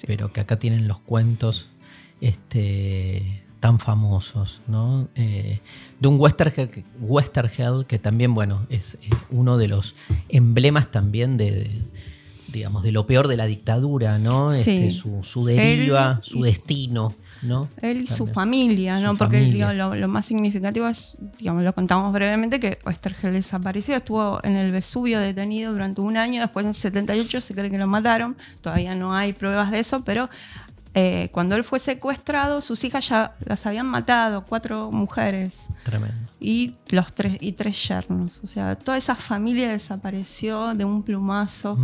Pero 0.05 0.33
que 0.33 0.41
acá 0.41 0.59
tienen 0.59 0.87
los 0.87 0.99
cuentos 0.99 1.69
este, 2.19 3.41
tan 3.61 3.79
famosos, 3.79 4.61
¿no? 4.67 5.07
Eh, 5.15 5.61
de 5.99 6.07
un 6.07 6.19
Westergel, 6.19 7.85
que 7.87 7.99
también, 7.99 8.35
bueno, 8.35 8.67
es 8.69 8.97
uno 9.29 9.57
de 9.57 9.69
los 9.69 9.95
emblemas 10.27 10.91
también 10.91 11.37
de, 11.37 11.71
digamos, 12.51 12.83
de 12.83 12.91
lo 12.91 13.05
peor 13.05 13.27
de 13.27 13.37
la 13.37 13.45
dictadura, 13.45 14.19
¿no? 14.19 14.51
Este, 14.51 14.91
su, 14.91 15.23
su, 15.23 15.43
deriva, 15.43 16.19
su 16.23 16.41
destino. 16.41 17.13
Él 17.81 18.01
y 18.01 18.07
su 18.07 18.27
familia, 18.27 18.99
¿no? 18.99 19.15
Porque 19.15 19.41
lo, 19.41 20.07
más 20.07 20.25
significativo 20.25 20.87
es, 20.87 21.17
digamos, 21.37 21.63
lo 21.63 21.73
contamos 21.73 22.11
brevemente, 22.11 22.59
que 22.59 22.79
Oestergel 22.85 23.33
desapareció, 23.33 23.95
estuvo 23.95 24.39
en 24.43 24.57
el 24.57 24.71
Vesubio 24.71 25.19
detenido 25.19 25.71
durante 25.71 26.01
un 26.01 26.17
año, 26.17 26.41
después 26.41 26.65
en 26.65 26.73
78 26.73 27.41
se 27.41 27.53
cree 27.53 27.69
que 27.69 27.77
lo 27.77 27.87
mataron, 27.87 28.35
todavía 28.61 28.95
no 28.95 29.13
hay 29.13 29.33
pruebas 29.33 29.71
de 29.71 29.79
eso, 29.79 30.03
pero 30.03 30.29
eh, 30.95 31.29
cuando 31.31 31.55
él 31.55 31.63
fue 31.63 31.79
secuestrado, 31.79 32.61
sus 32.61 32.83
hijas 32.83 33.07
ya 33.07 33.35
las 33.45 33.65
habían 33.65 33.85
matado, 33.85 34.43
cuatro 34.45 34.91
mujeres. 34.91 35.61
Tremendo. 35.83 36.15
Y, 36.39 36.75
los 36.89 37.13
tres, 37.13 37.37
y 37.39 37.51
tres 37.51 37.87
yernos. 37.87 38.41
O 38.43 38.47
sea, 38.47 38.75
toda 38.75 38.97
esa 38.97 39.15
familia 39.15 39.69
desapareció 39.69 40.73
de 40.73 40.85
un 40.85 41.03
plumazo. 41.03 41.77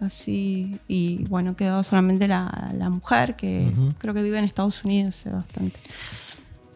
Así. 0.00 0.78
Y 0.88 1.24
bueno, 1.28 1.54
quedó 1.54 1.84
solamente 1.84 2.26
la, 2.26 2.88
mujer, 2.90 3.36
que 3.36 3.72
creo 3.98 4.12
que 4.12 4.22
vive 4.22 4.38
en 4.38 4.44
Estados 4.44 4.84
Unidos 4.84 5.16
hace 5.18 5.30
bastante. 5.30 5.78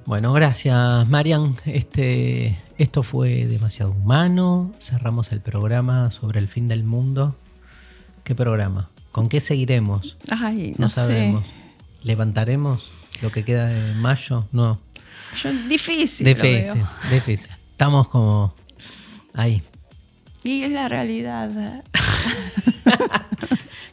Bueno, 0.04 0.32
gracias, 0.32 1.08
Marian. 1.08 1.56
Este, 1.64 2.60
esto 2.78 3.02
fue 3.02 3.46
demasiado 3.46 3.92
humano. 3.92 4.72
Cerramos 4.78 5.32
el 5.32 5.40
programa 5.40 6.10
sobre 6.10 6.38
el 6.38 6.48
fin 6.48 6.68
del 6.68 6.84
mundo. 6.84 7.36
¿Qué 8.24 8.34
programa? 8.34 8.90
¿Con 9.10 9.28
qué 9.28 9.40
seguiremos? 9.40 10.16
Ay, 10.30 10.74
no, 10.78 10.88
sabemos. 10.88 11.44
¿Levantaremos 12.04 12.90
lo 13.22 13.30
que 13.30 13.44
queda 13.44 13.66
de 13.66 13.94
mayo? 13.94 14.46
No. 14.52 14.80
difícil. 15.68 16.26
Difícil, 16.26 16.84
difícil. 17.10 17.50
Estamos 17.70 18.08
como 18.08 18.54
ahí. 19.34 19.62
Y 20.42 20.64
es 20.64 20.70
la 20.70 20.88
realidad. 20.88 21.50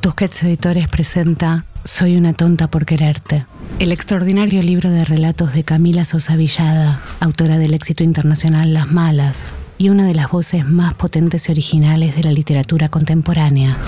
Tusquets 0.00 0.42
Editores 0.42 0.88
presenta 0.88 1.66
Soy 1.84 2.16
una 2.16 2.32
tonta 2.32 2.66
por 2.66 2.84
quererte. 2.84 3.46
El 3.78 3.92
extraordinario 3.92 4.60
libro 4.60 4.90
de 4.90 5.04
relatos 5.04 5.52
de 5.52 5.62
Camila 5.62 6.04
Sosa 6.04 6.34
Villada, 6.34 7.00
autora 7.20 7.58
del 7.58 7.74
éxito 7.74 8.02
internacional 8.02 8.74
Las 8.74 8.90
Malas 8.90 9.52
y 9.78 9.90
una 9.90 10.04
de 10.04 10.16
las 10.16 10.32
voces 10.32 10.66
más 10.66 10.94
potentes 10.94 11.48
y 11.48 11.52
originales 11.52 12.16
de 12.16 12.24
la 12.24 12.32
literatura 12.32 12.88
contemporánea. 12.88 13.78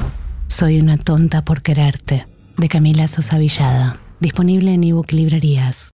Soy 0.48 0.80
una 0.80 0.96
tonta 0.96 1.44
por 1.44 1.60
quererte, 1.62 2.26
de 2.56 2.68
Camila 2.68 3.08
Sosa 3.08 3.36
Villada, 3.36 4.00
disponible 4.20 4.72
en 4.72 4.84
ebook 4.84 5.12
librerías. 5.12 5.90